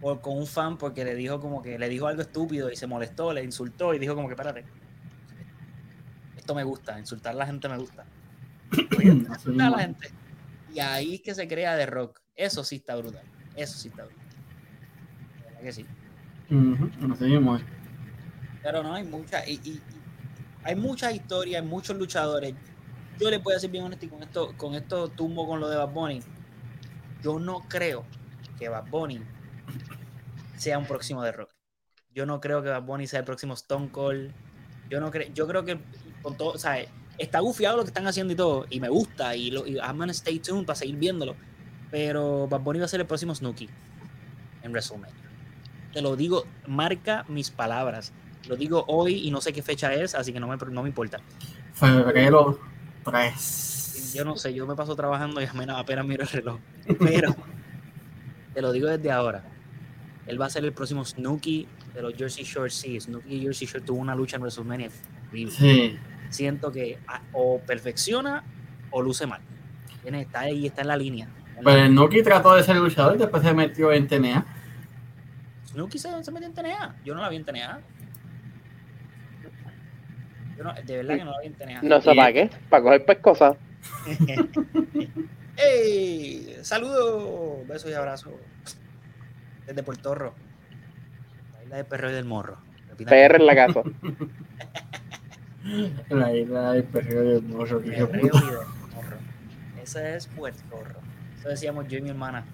Por, 0.00 0.20
con 0.20 0.38
un 0.38 0.46
fan 0.46 0.76
porque 0.76 1.04
le 1.04 1.14
dijo 1.14 1.40
como 1.40 1.62
que 1.62 1.78
le 1.78 1.88
dijo 1.88 2.06
algo 2.06 2.22
estúpido 2.22 2.70
y 2.70 2.76
se 2.76 2.86
molestó, 2.86 3.32
le 3.32 3.42
insultó 3.44 3.94
y 3.94 3.98
dijo 3.98 4.14
como 4.14 4.28
que 4.28 4.34
espérate. 4.34 4.64
Esto 6.48 6.54
me 6.54 6.64
gusta, 6.64 6.98
insultar 6.98 7.34
a 7.34 7.36
la 7.36 7.44
gente 7.46 7.68
me 7.68 7.76
gusta. 7.76 8.06
Insultar 9.02 9.66
a 9.66 9.70
la 9.70 9.78
gente. 9.80 10.10
Y 10.72 10.80
ahí 10.80 11.16
es 11.16 11.20
que 11.20 11.34
se 11.34 11.46
crea 11.46 11.76
de 11.76 11.84
rock. 11.84 12.22
Eso 12.34 12.64
sí 12.64 12.76
está 12.76 12.96
brutal. 12.96 13.20
Eso 13.54 13.76
sí 13.76 13.88
está 13.88 14.04
brutal. 14.06 14.24
De 15.36 15.44
verdad 15.44 15.60
que 15.60 15.72
sí. 15.74 15.86
Mismo 16.48 17.56
es. 17.56 17.62
Pero 18.62 18.82
no, 18.82 18.94
hay 18.94 19.04
mucha, 19.04 19.46
y, 19.46 19.60
y- 19.62 19.68
y 19.72 19.82
hay 20.64 20.74
muchas 20.74 21.14
historias, 21.14 21.60
hay 21.60 21.68
muchos 21.68 21.98
luchadores. 21.98 22.54
Yo 23.20 23.28
voy 23.42 23.54
a 23.54 23.58
ser 23.58 23.68
bien 23.68 23.84
honesto 23.84 24.06
y 24.06 24.08
con 24.08 24.22
esto, 24.22 24.54
con 24.56 24.74
esto 24.74 25.08
tumbo 25.10 25.46
con 25.46 25.60
lo 25.60 25.68
de 25.68 25.76
Bad 25.76 25.90
Bunny. 25.92 26.22
Yo 27.22 27.38
no 27.38 27.60
creo 27.68 28.06
que 28.58 28.70
Bad 28.70 28.88
Bunny 28.88 29.20
sea 30.56 30.78
un 30.78 30.86
próximo 30.86 31.22
de 31.22 31.30
rock. 31.32 31.50
Yo 32.14 32.24
no 32.24 32.40
creo 32.40 32.62
que 32.62 32.70
Bad 32.70 32.84
Bunny 32.84 33.06
sea 33.06 33.18
el 33.18 33.26
próximo 33.26 33.52
Stone 33.52 33.90
Cold. 33.90 34.32
Yo 34.88 34.98
no 35.02 35.10
creo, 35.10 35.30
yo 35.34 35.46
creo 35.46 35.66
que 35.66 35.78
con 36.22 36.36
todo, 36.36 36.50
o 36.50 36.58
sea, 36.58 36.84
está 37.18 37.40
gufiado 37.40 37.76
lo 37.76 37.82
que 37.82 37.88
están 37.88 38.06
haciendo 38.06 38.32
y 38.32 38.36
todo, 38.36 38.66
y 38.70 38.80
me 38.80 38.88
gusta, 38.88 39.34
y, 39.36 39.50
lo, 39.50 39.66
y 39.66 39.76
I'm 39.76 39.98
gonna 39.98 40.12
stay 40.12 40.38
tuned 40.38 40.66
para 40.66 40.76
seguir 40.76 40.96
viéndolo. 40.96 41.36
Pero 41.90 42.46
Bad 42.48 42.60
Bunny 42.60 42.80
va 42.80 42.84
a 42.84 42.88
ser 42.88 43.00
el 43.00 43.06
próximo 43.06 43.34
Snooki 43.34 43.68
en 44.62 44.72
WrestleMania. 44.72 45.14
Te 45.92 46.02
lo 46.02 46.16
digo, 46.16 46.44
marca 46.66 47.24
mis 47.28 47.50
palabras. 47.50 48.12
Lo 48.46 48.56
digo 48.56 48.84
hoy 48.88 49.26
y 49.26 49.30
no 49.30 49.40
sé 49.40 49.52
qué 49.52 49.62
fecha 49.62 49.92
es, 49.94 50.14
así 50.14 50.32
que 50.32 50.40
no 50.40 50.48
me, 50.48 50.56
no 50.56 50.82
me 50.82 50.88
importa. 50.88 51.18
Febrero 51.72 52.58
3. 53.04 54.12
Yo 54.14 54.24
no 54.24 54.36
sé, 54.36 54.54
yo 54.54 54.66
me 54.66 54.74
paso 54.74 54.94
trabajando 54.96 55.40
y 55.40 55.44
apenas, 55.44 55.78
apenas 55.78 56.06
miro 56.06 56.22
el 56.22 56.28
reloj. 56.28 56.60
Pero 56.98 57.34
te 58.54 58.62
lo 58.62 58.72
digo 58.72 58.88
desde 58.88 59.10
ahora. 59.10 59.44
Él 60.26 60.40
va 60.40 60.46
a 60.46 60.50
ser 60.50 60.64
el 60.64 60.72
próximo 60.72 61.04
Snooki 61.04 61.66
de 61.94 62.02
los 62.02 62.14
Jersey 62.14 62.44
Shore. 62.44 62.70
Sí, 62.70 63.00
Snooki 63.00 63.34
y 63.34 63.40
Jersey 63.40 63.66
Shore 63.66 63.84
tuvo 63.84 63.98
una 63.98 64.14
lucha 64.14 64.36
en 64.36 64.42
WrestleMania. 64.42 64.90
Sí. 65.50 65.98
Siento 66.30 66.70
que 66.72 66.98
ah, 67.06 67.20
o 67.32 67.60
perfecciona 67.60 68.44
o 68.90 69.02
luce 69.02 69.26
mal. 69.26 69.40
Está 70.04 70.40
ahí, 70.40 70.66
está 70.66 70.82
en 70.82 70.88
la 70.88 70.96
línea. 70.96 71.28
Pero 71.62 71.70
el 71.84 71.94
Nuki 71.94 72.22
trató 72.22 72.54
de 72.54 72.62
ser 72.62 72.76
luchador 72.76 73.16
y 73.16 73.18
después 73.18 73.42
se 73.42 73.52
metió 73.52 73.92
en 73.92 74.06
TNA. 74.06 74.46
Snooki 75.66 75.98
se, 75.98 76.24
se 76.24 76.30
metió 76.30 76.48
en 76.48 76.54
TNA. 76.54 76.96
Yo 77.04 77.14
no 77.14 77.20
la 77.20 77.28
vi 77.28 77.36
en 77.36 77.44
TNA. 77.44 77.80
Yo 80.56 80.64
no- 80.64 80.72
de 80.72 80.96
verdad 80.96 81.16
que 81.16 81.24
no 81.24 81.32
la 81.32 81.40
vi 81.40 81.46
en 81.48 81.54
TNA. 81.54 81.82
No 81.82 82.00
para 82.00 82.32
qué, 82.32 82.50
para 82.70 82.82
coger 82.82 83.04
pescosas. 83.04 83.56
¡Ey! 85.56 86.56
¡Saludos! 86.62 87.66
Besos 87.66 87.90
y 87.90 87.94
abrazos. 87.94 88.32
Desde 89.66 89.82
Puerto 89.82 90.14
Rico. 90.14 90.34
La 91.54 91.64
isla 91.64 91.76
de 91.76 91.84
Perro 91.84 92.10
y 92.10 92.14
del 92.14 92.24
Morro. 92.24 92.58
PR 92.96 93.36
en 93.36 93.46
la 93.46 93.54
casa. 93.54 93.82
La 96.08 96.34
isla 96.34 96.72
del 96.72 96.84
perreo 96.84 97.22
del 97.24 97.42
morro. 97.42 97.80
Perreo 97.80 98.08
y 98.12 98.22
del. 98.22 98.32
Ese 99.82 100.16
es 100.16 100.26
Puerto 100.28 100.62
Rico. 100.84 101.00
Eso 101.38 101.48
decíamos 101.48 101.86
yo 101.88 101.98
y 101.98 102.02
mi 102.02 102.10
hermana. 102.10 102.44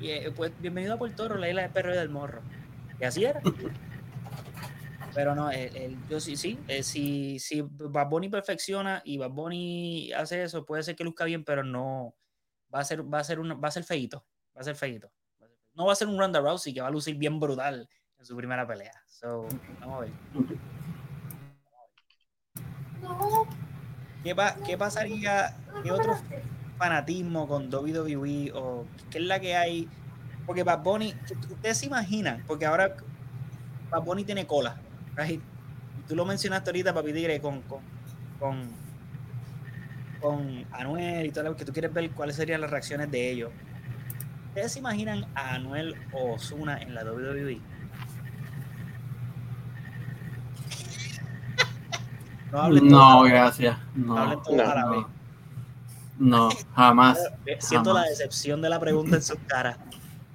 Y 0.00 0.10
eh, 0.10 0.32
pues, 0.34 0.52
bienvenido 0.60 0.94
a 0.94 0.98
Puerto 0.98 1.24
Rico, 1.28 1.38
la 1.40 1.48
isla 1.48 1.62
de 1.62 1.68
Perro 1.68 1.94
y 1.94 1.96
del 1.96 2.08
Morro. 2.08 2.42
Y 3.00 3.04
así 3.04 3.24
era. 3.24 3.40
Pero 5.14 5.34
no, 5.34 5.50
el- 5.50 5.76
el- 5.76 5.98
yo 6.08 6.18
sí, 6.20 6.36
sí. 6.36 6.58
eh, 6.68 6.82
si, 6.82 7.38
si 7.38 7.62
Bad 7.62 8.08
Bunny 8.08 8.28
perfecciona 8.28 9.02
y 9.04 9.18
Bad 9.18 9.30
Bunny 9.30 10.10
hace 10.12 10.42
eso, 10.42 10.64
puede 10.64 10.82
ser 10.82 10.96
que 10.96 11.04
luzca 11.04 11.24
bien, 11.24 11.44
pero 11.44 11.62
no. 11.62 12.14
Va 12.74 12.80
a 12.80 12.84
ser, 12.84 13.02
va 13.12 13.18
a 13.18 13.24
ser, 13.24 13.38
un, 13.38 13.60
va 13.62 13.68
a 13.68 13.70
ser 13.70 13.84
feíto. 13.84 14.24
Va 14.56 14.62
a 14.62 14.64
ser 14.64 14.74
feíto. 14.74 15.12
No 15.74 15.86
va 15.86 15.92
a 15.92 15.96
ser 15.96 16.08
un 16.08 16.18
Ronda 16.18 16.40
Rousey 16.40 16.72
que 16.74 16.80
va 16.80 16.88
a 16.88 16.90
lucir 16.90 17.16
bien 17.16 17.38
brutal 17.38 17.88
en 18.18 18.24
su 18.24 18.36
primera 18.36 18.66
pelea. 18.66 18.92
So, 19.06 19.46
vamos 19.80 19.98
a 19.98 20.00
ver. 20.00 20.10
¿Qué, 24.22 24.34
pa- 24.34 24.56
qué 24.66 24.78
pasaría? 24.78 25.56
¿Qué 25.82 25.90
otro 25.90 26.16
fanatismo 26.78 27.46
con 27.48 27.72
WWE 27.72 28.52
o 28.54 28.84
qué 29.10 29.18
es 29.18 29.24
la 29.24 29.40
que 29.40 29.56
hay? 29.56 29.88
Porque 30.46 30.62
Bad 30.62 30.82
Bunny, 30.82 31.14
ustedes 31.50 31.78
se 31.78 31.86
imaginan, 31.86 32.42
porque 32.46 32.66
ahora 32.66 32.96
Bad 33.90 34.02
Bunny 34.02 34.24
tiene 34.24 34.46
cola, 34.46 34.76
right? 35.16 35.40
Tú 36.08 36.16
lo 36.16 36.24
mencionaste 36.24 36.70
ahorita, 36.70 36.92
Papi 36.94 37.12
Tigre, 37.12 37.40
con, 37.40 37.62
con, 37.62 37.80
con, 38.40 38.68
con 40.20 40.64
Anuel 40.72 41.26
y 41.26 41.30
todo 41.30 41.44
lo 41.44 41.56
que 41.56 41.64
tú 41.64 41.72
quieres 41.72 41.92
ver 41.92 42.10
cuáles 42.10 42.36
serían 42.36 42.60
las 42.60 42.70
reacciones 42.70 43.10
de 43.10 43.30
ellos. 43.30 43.50
¿Ustedes 44.48 44.72
se 44.72 44.78
imaginan 44.80 45.26
a 45.34 45.54
Anuel 45.54 45.94
o 46.12 46.34
Osuna 46.34 46.78
en 46.82 46.94
la 46.94 47.04
WWE? 47.04 47.60
No 52.52 52.60
hablen 52.60 52.88
No, 52.88 53.22
gracias. 53.22 53.76
no 53.94 54.16
hablen 54.18 54.38
No, 54.38 54.90
vez. 54.90 55.06
no, 56.18 56.48
no, 56.48 56.48
jamás. 56.76 57.18
Eh, 57.46 57.56
Siento 57.60 57.92
la 57.94 58.02
decepción 58.02 58.60
de 58.62 58.68
la 58.68 58.78
pregunta 58.78 59.16
en 59.16 59.22
su 59.22 59.34
cara. 59.46 59.78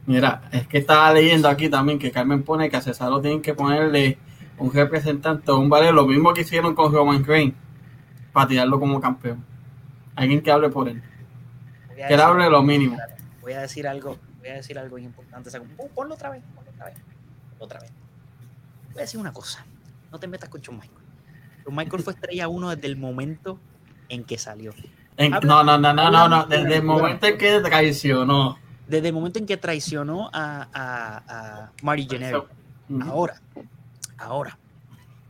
Mira, 0.05 0.41
es 0.51 0.67
que 0.67 0.79
estaba 0.79 1.13
leyendo 1.13 1.47
aquí 1.47 1.69
también 1.69 1.99
que 1.99 2.11
Carmen 2.11 2.43
pone 2.43 2.69
que 2.69 2.77
a 2.77 2.81
Cesaro 2.81 3.21
tienen 3.21 3.41
que 3.41 3.53
ponerle 3.53 4.17
un 4.57 4.73
representante 4.73 5.51
o 5.51 5.59
un 5.59 5.69
vale, 5.69 5.91
lo 5.91 6.07
mismo 6.07 6.33
que 6.33 6.41
hicieron 6.41 6.73
con 6.73 6.91
Roman 6.91 7.23
Reigns, 7.23 7.53
para 8.33 8.47
tirarlo 8.47 8.79
como 8.79 8.99
campeón. 8.99 9.45
Alguien 10.15 10.41
que 10.41 10.51
hable 10.51 10.69
por 10.69 10.89
él. 10.89 11.03
Que 11.95 12.03
decir- 12.03 12.19
hable 12.21 12.49
lo 12.49 12.63
mínimo. 12.63 12.97
voy 13.41 13.53
a 13.53 13.61
decir 13.61 13.87
algo, 13.87 14.17
voy 14.39 14.49
a 14.49 14.53
decir 14.55 14.79
algo 14.79 14.97
importante. 14.97 15.51
Ponlo 15.93 16.15
otra 16.15 16.29
vez, 16.31 16.41
ponlo 16.55 16.71
otra 16.71 16.85
vez, 16.85 16.95
otra 17.59 17.79
vez. 17.81 17.91
Voy 18.91 18.97
a 18.99 19.01
decir 19.01 19.19
una 19.19 19.31
cosa. 19.33 19.63
No 20.11 20.19
te 20.19 20.27
metas 20.27 20.49
con 20.49 20.61
Shawn 20.61 20.77
Michael. 20.79 21.06
Michael 21.71 22.03
fue 22.03 22.13
estrella 22.13 22.47
uno 22.47 22.69
desde 22.69 22.87
el 22.87 22.97
momento 22.97 23.59
en 24.09 24.23
que 24.23 24.37
salió. 24.37 24.73
En- 25.17 25.33
Habla- 25.33 25.47
no, 25.47 25.63
no, 25.63 25.77
no, 25.77 25.93
no, 25.93 26.11
no, 26.11 26.27
no. 26.29 26.45
Desde 26.45 26.75
el 26.77 26.83
momento 26.83 27.25
en 27.27 27.37
que 27.37 27.59
traicionó. 27.61 28.57
Desde 28.87 29.07
el 29.09 29.13
momento 29.13 29.39
en 29.39 29.45
que 29.45 29.57
traicionó 29.57 30.29
a, 30.31 30.67
a, 30.73 31.23
a 31.65 31.71
Marty 31.81 32.07
Jannetty. 32.07 32.37
Ahora, 33.03 33.41
ahora. 34.17 34.57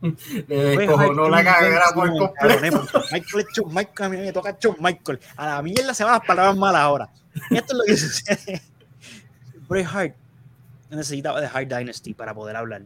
Le 0.00 0.76
descojonó 0.76 1.28
la 1.28 1.42
carrera 1.42 1.86
por 1.92 2.08
completo. 2.10 2.88
Michael 3.10 3.46
es 3.50 3.66
Michael, 3.66 4.06
a 4.06 4.08
mí 4.08 4.16
me 4.18 4.32
toca 4.32 4.56
Shawn 4.60 4.76
Michael. 4.78 5.18
A 5.36 5.46
la 5.56 5.62
mierda 5.62 5.92
se 5.92 6.04
van 6.04 6.12
las 6.12 6.24
palabras 6.24 6.56
malas 6.56 6.82
ahora. 6.82 7.08
Esto 7.50 7.72
es 7.72 7.78
lo 7.78 7.84
que 7.84 7.96
sucede. 7.96 8.62
Bret 9.68 9.86
Hart 9.92 10.14
necesitaba 10.90 11.40
de 11.40 11.48
Hart 11.48 11.68
Dynasty 11.68 12.14
para 12.14 12.32
poder 12.32 12.54
hablar. 12.56 12.82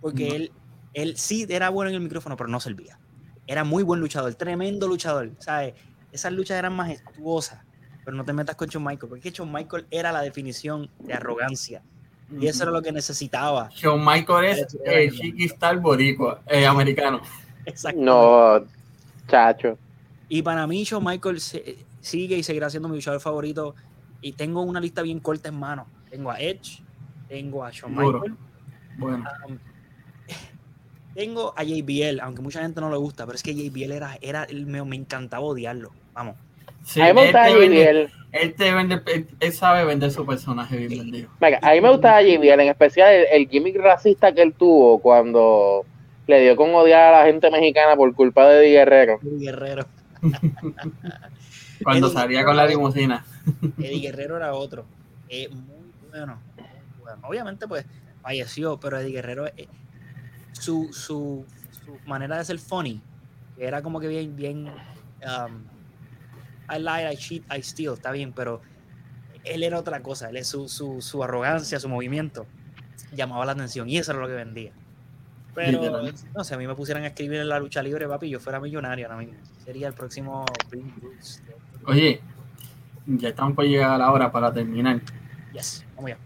Porque 0.00 0.36
él, 0.36 0.52
él 0.94 1.16
sí 1.16 1.46
era 1.48 1.68
bueno 1.70 1.90
en 1.90 1.96
el 1.96 2.00
micrófono, 2.00 2.36
pero 2.36 2.48
no 2.48 2.60
servía. 2.60 2.98
Era 3.46 3.64
muy 3.64 3.82
buen 3.82 4.00
luchador, 4.00 4.34
tremendo 4.34 4.88
luchador. 4.88 5.30
¿sabes? 5.38 5.74
Esas 6.12 6.32
luchas 6.32 6.58
eran 6.58 6.74
majestuosas. 6.74 7.60
Pero 8.04 8.16
no 8.16 8.24
te 8.24 8.32
metas 8.32 8.54
con 8.56 8.68
Shawn 8.68 8.84
Michael, 8.84 9.08
porque 9.08 9.30
Shawn 9.30 9.50
Michael 9.52 9.86
era 9.90 10.12
la 10.12 10.20
definición 10.22 10.90
de 11.00 11.14
arrogancia. 11.14 11.82
Y 12.38 12.46
eso 12.46 12.62
era 12.64 12.72
lo 12.72 12.82
que 12.82 12.92
necesitaba. 12.92 13.68
Shawn 13.70 14.04
Michael 14.04 14.44
es 14.46 14.76
el 14.84 15.10
chiquistar 15.12 15.78
boricua, 15.78 16.42
eh, 16.46 16.66
americano. 16.66 17.20
Exactamente. 17.64 18.04
No, 18.10 18.64
chacho. 19.26 19.78
Y 20.28 20.42
para 20.42 20.66
mí, 20.66 20.84
Shawn 20.84 21.04
Michael 21.04 21.40
se- 21.40 21.76
sigue 22.00 22.36
y 22.36 22.42
seguirá 22.42 22.68
siendo 22.70 22.88
mi 22.88 22.96
luchador 22.96 23.20
favorito. 23.20 23.74
Y 24.20 24.32
tengo 24.32 24.62
una 24.62 24.80
lista 24.80 25.02
bien 25.02 25.20
corta 25.20 25.48
en 25.48 25.58
mano. 25.58 25.86
Tengo 26.10 26.30
a 26.30 26.40
Edge, 26.40 26.82
tengo 27.28 27.64
a 27.64 27.70
Shawn 27.70 27.94
Duro. 27.94 28.20
Michael, 28.20 28.36
Bueno, 28.96 29.24
um, 29.48 29.58
tengo 31.14 31.54
a 31.56 31.62
JBL, 31.62 32.20
aunque 32.20 32.42
mucha 32.42 32.62
gente 32.62 32.80
no 32.80 32.90
le 32.90 32.96
gusta, 32.96 33.24
pero 33.26 33.36
es 33.36 33.42
que 33.42 33.54
JBL 33.54 33.92
era, 33.92 34.18
era 34.20 34.46
me, 34.52 34.84
me 34.84 34.96
encantaba 34.96 35.44
odiarlo. 35.44 35.90
Vamos. 36.12 36.36
sí, 36.84 37.00
a 37.00 37.06
mí 37.06 37.12
me 37.12 37.32
vende, 37.32 37.84
JBL. 37.84 38.12
él 38.32 38.54
te 38.54 38.72
vende, 38.72 39.02
él, 39.06 39.26
él 39.40 39.52
sabe 39.52 39.84
vender 39.84 40.10
su 40.10 40.26
personaje 40.26 40.76
bien 40.76 41.00
vendido. 41.00 41.30
Venga, 41.40 41.58
a 41.62 41.72
mí 41.72 41.80
me 41.80 41.90
gustaba 41.90 42.22
JBL, 42.22 42.60
en 42.60 42.68
especial 42.68 43.12
el, 43.12 43.26
el 43.30 43.48
gimmick 43.48 43.76
racista 43.76 44.34
que 44.34 44.42
él 44.42 44.54
tuvo 44.54 44.98
cuando 44.98 45.86
le 46.26 46.40
dio 46.40 46.56
con 46.56 46.74
odiar 46.74 47.14
a 47.14 47.20
la 47.20 47.26
gente 47.26 47.50
mexicana 47.50 47.96
por 47.96 48.14
culpa 48.14 48.48
de 48.48 48.58
Eddie 48.58 48.78
Guerrero. 48.78 49.20
Eddie 49.22 49.46
Guerrero. 49.46 49.86
Cuando 51.82 52.06
Eddie 52.06 52.16
salía 52.16 52.44
con 52.44 52.56
la 52.56 52.66
limusina. 52.66 53.24
Eddie 53.78 54.00
Guerrero 54.08 54.36
era 54.36 54.54
otro. 54.54 54.86
Eh, 55.28 55.48
muy 55.50 55.92
bueno, 56.10 56.38
muy 56.56 57.02
bueno. 57.02 57.18
Obviamente, 57.24 57.68
pues 57.68 57.84
falleció, 58.22 58.78
pero 58.78 58.98
Eddie 58.98 59.12
Guerrero, 59.12 59.46
eh, 59.48 59.68
su, 60.54 60.92
su, 60.92 61.44
su 61.70 61.98
manera 62.06 62.38
de 62.38 62.44
ser 62.44 62.58
funny, 62.58 63.00
que 63.56 63.66
era 63.66 63.82
como 63.82 64.00
que 64.00 64.08
bien, 64.08 64.34
bien. 64.34 64.66
um, 64.66 65.64
I 66.68 66.78
lie, 66.78 67.12
I 67.12 67.16
cheat, 67.16 67.42
I 67.54 67.62
steal, 67.62 67.94
está 67.94 68.10
bien, 68.10 68.32
pero 68.32 68.62
él 69.44 69.62
era 69.62 69.78
otra 69.78 70.02
cosa, 70.02 70.30
él, 70.30 70.42
su, 70.44 70.68
su, 70.68 71.02
su 71.02 71.22
arrogancia, 71.22 71.78
su 71.78 71.88
movimiento 71.88 72.46
llamaba 73.12 73.44
la 73.44 73.52
atención 73.52 73.88
y 73.88 73.98
eso 73.98 74.12
era 74.12 74.20
lo 74.20 74.26
que 74.26 74.34
vendía. 74.34 74.72
Pero, 75.54 76.02
no 76.34 76.42
sé, 76.42 76.54
a 76.54 76.58
mí 76.58 76.66
me 76.66 76.74
pusieran 76.74 77.04
a 77.04 77.08
escribir 77.08 77.40
en 77.40 77.48
la 77.48 77.60
lucha 77.60 77.80
libre, 77.80 78.08
papi, 78.08 78.28
yo 78.28 78.40
fuera 78.40 78.58
millonario 78.58 79.06
ahora 79.06 79.18
mismo. 79.18 79.36
Sería 79.64 79.86
el 79.86 79.94
próximo. 79.94 80.44
Oye, 81.86 82.20
ya 83.06 83.28
estamos 83.28 83.54
por 83.54 83.64
llegar 83.64 83.92
a 83.92 83.98
la 83.98 84.10
hora 84.10 84.32
para 84.32 84.52
terminar. 84.52 85.00
Yes, 85.52 85.84
vamos 85.94 86.10
ya. 86.10 86.18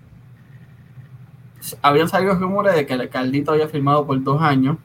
Habían 1.82 2.08
salido 2.08 2.34
rumores 2.34 2.74
de 2.74 2.86
que 2.86 3.08
Carlito 3.08 3.52
había 3.52 3.68
firmado 3.68 4.06
por 4.06 4.22
dos 4.22 4.40
años, 4.40 4.76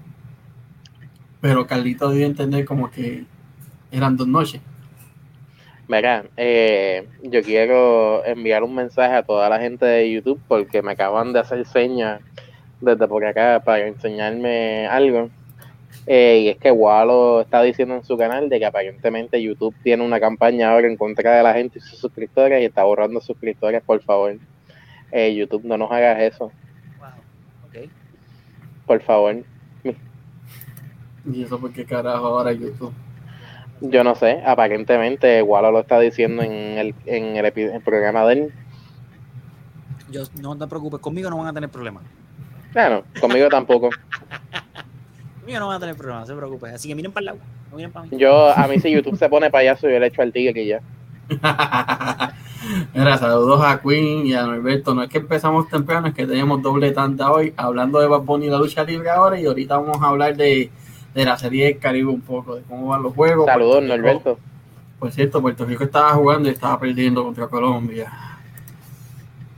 pero 1.41 1.67
Carlito 1.67 2.09
dio 2.11 2.23
a 2.23 2.27
entender 2.27 2.65
como 2.65 2.89
que 2.89 3.25
eran 3.91 4.17
dos 4.17 4.27
noches. 4.27 4.61
Mira, 5.87 6.25
eh, 6.37 7.07
yo 7.21 7.41
quiero 7.43 8.25
enviar 8.25 8.63
un 8.63 8.73
mensaje 8.73 9.15
a 9.15 9.23
toda 9.23 9.49
la 9.49 9.59
gente 9.59 9.85
de 9.85 10.11
YouTube 10.11 10.41
porque 10.47 10.81
me 10.81 10.93
acaban 10.93 11.33
de 11.33 11.39
hacer 11.39 11.65
señas 11.65 12.21
desde 12.79 13.07
por 13.07 13.25
acá 13.25 13.61
para 13.63 13.85
enseñarme 13.87 14.87
algo. 14.87 15.29
Eh, 16.07 16.39
y 16.43 16.49
es 16.49 16.57
que 16.57 16.71
Wallo 16.71 17.41
está 17.41 17.61
diciendo 17.61 17.95
en 17.95 18.03
su 18.03 18.17
canal 18.17 18.49
de 18.49 18.59
que 18.59 18.65
aparentemente 18.65 19.41
YouTube 19.41 19.75
tiene 19.83 20.03
una 20.03 20.19
campaña 20.19 20.71
ahora 20.71 20.87
en 20.87 20.97
contra 20.97 21.37
de 21.37 21.43
la 21.43 21.53
gente 21.53 21.79
y 21.79 21.81
sus 21.81 21.99
suscriptores 21.99 22.61
y 22.61 22.65
está 22.65 22.83
borrando 22.83 23.21
suscriptores, 23.21 23.81
por 23.83 24.01
favor. 24.01 24.37
Eh, 25.15 25.35
YouTube, 25.35 25.63
no 25.63 25.77
nos 25.77 25.91
hagas 25.91 26.19
eso, 26.21 26.51
Wow, 26.97 27.09
ok. 27.67 27.89
por 28.87 28.99
favor. 29.01 29.43
Y 31.31 31.43
eso 31.43 31.59
porque 31.59 31.85
carajo 31.85 32.25
ahora 32.25 32.51
YouTube. 32.51 32.91
Yo 33.79 34.03
no 34.03 34.15
sé, 34.15 34.41
aparentemente 34.43 35.43
Wallo 35.43 35.69
lo 35.69 35.81
está 35.81 35.99
diciendo 35.99 36.41
en 36.41 36.51
el, 36.51 36.95
en 37.05 37.35
el, 37.35 37.81
programa 37.83 38.25
de 38.25 38.33
él. 38.33 38.53
Yo, 40.09 40.23
no 40.41 40.57
te 40.57 40.65
preocupes, 40.65 40.99
conmigo 40.99 41.29
no 41.29 41.37
van 41.37 41.47
a 41.47 41.53
tener 41.53 41.69
problemas. 41.69 42.01
Bueno, 42.73 43.03
conmigo 43.21 43.49
tampoco. 43.49 43.91
Conmigo 45.39 45.59
no 45.59 45.67
van 45.67 45.77
a 45.77 45.79
tener 45.79 45.95
problemas, 45.95 46.27
no 46.27 46.33
se 46.33 46.37
preocupen. 46.39 46.73
Así 46.73 46.87
que 46.87 46.95
miren 46.95 47.11
para 47.11 47.19
el 47.19 47.25
lado, 47.25 47.39
no 47.69 47.77
miren 47.77 47.91
para 47.91 48.07
mí. 48.07 48.17
Yo, 48.17 48.49
a 48.49 48.67
mí 48.67 48.79
si 48.79 48.89
YouTube 48.89 49.17
se 49.17 49.29
pone 49.29 49.51
payaso, 49.51 49.87
yo 49.87 49.99
le 49.99 50.07
echo 50.07 50.23
al 50.23 50.33
tigre 50.33 50.55
que 50.55 50.65
ya. 50.65 50.81
Mira, 52.93 53.17
saludos 53.17 53.61
a 53.63 53.81
Queen 53.81 54.25
y 54.27 54.33
a 54.33 54.43
Norberto. 54.43 54.93
No 54.93 55.03
es 55.03 55.09
que 55.09 55.17
empezamos 55.19 55.67
temprano, 55.69 56.07
es 56.07 56.13
que 56.13 56.25
tenemos 56.25 56.61
doble 56.61 56.91
tanta 56.91 57.31
hoy, 57.31 57.53
hablando 57.57 57.99
de 57.99 58.07
Bad 58.07 58.21
Bunny 58.21 58.45
y 58.47 58.49
la 58.49 58.57
lucha 58.59 58.83
libre 58.83 59.09
ahora, 59.09 59.39
y 59.39 59.45
ahorita 59.45 59.77
vamos 59.77 60.01
a 60.01 60.07
hablar 60.07 60.35
de, 60.35 60.71
de 61.13 61.25
la 61.25 61.37
serie 61.37 61.65
del 61.65 61.79
Caribe 61.79 62.09
un 62.09 62.21
poco, 62.21 62.55
de 62.55 62.61
cómo 62.63 62.87
van 62.87 63.03
los 63.03 63.13
juegos. 63.13 63.45
Saludos, 63.45 63.79
Puerto 63.79 63.93
Rico- 63.95 64.03
Norberto. 64.03 64.39
Por 64.99 65.11
cierto, 65.11 65.41
Puerto 65.41 65.65
Rico 65.65 65.83
estaba 65.83 66.11
jugando 66.13 66.47
y 66.47 66.53
estaba 66.53 66.79
perdiendo 66.79 67.23
contra 67.25 67.47
Colombia. 67.47 68.09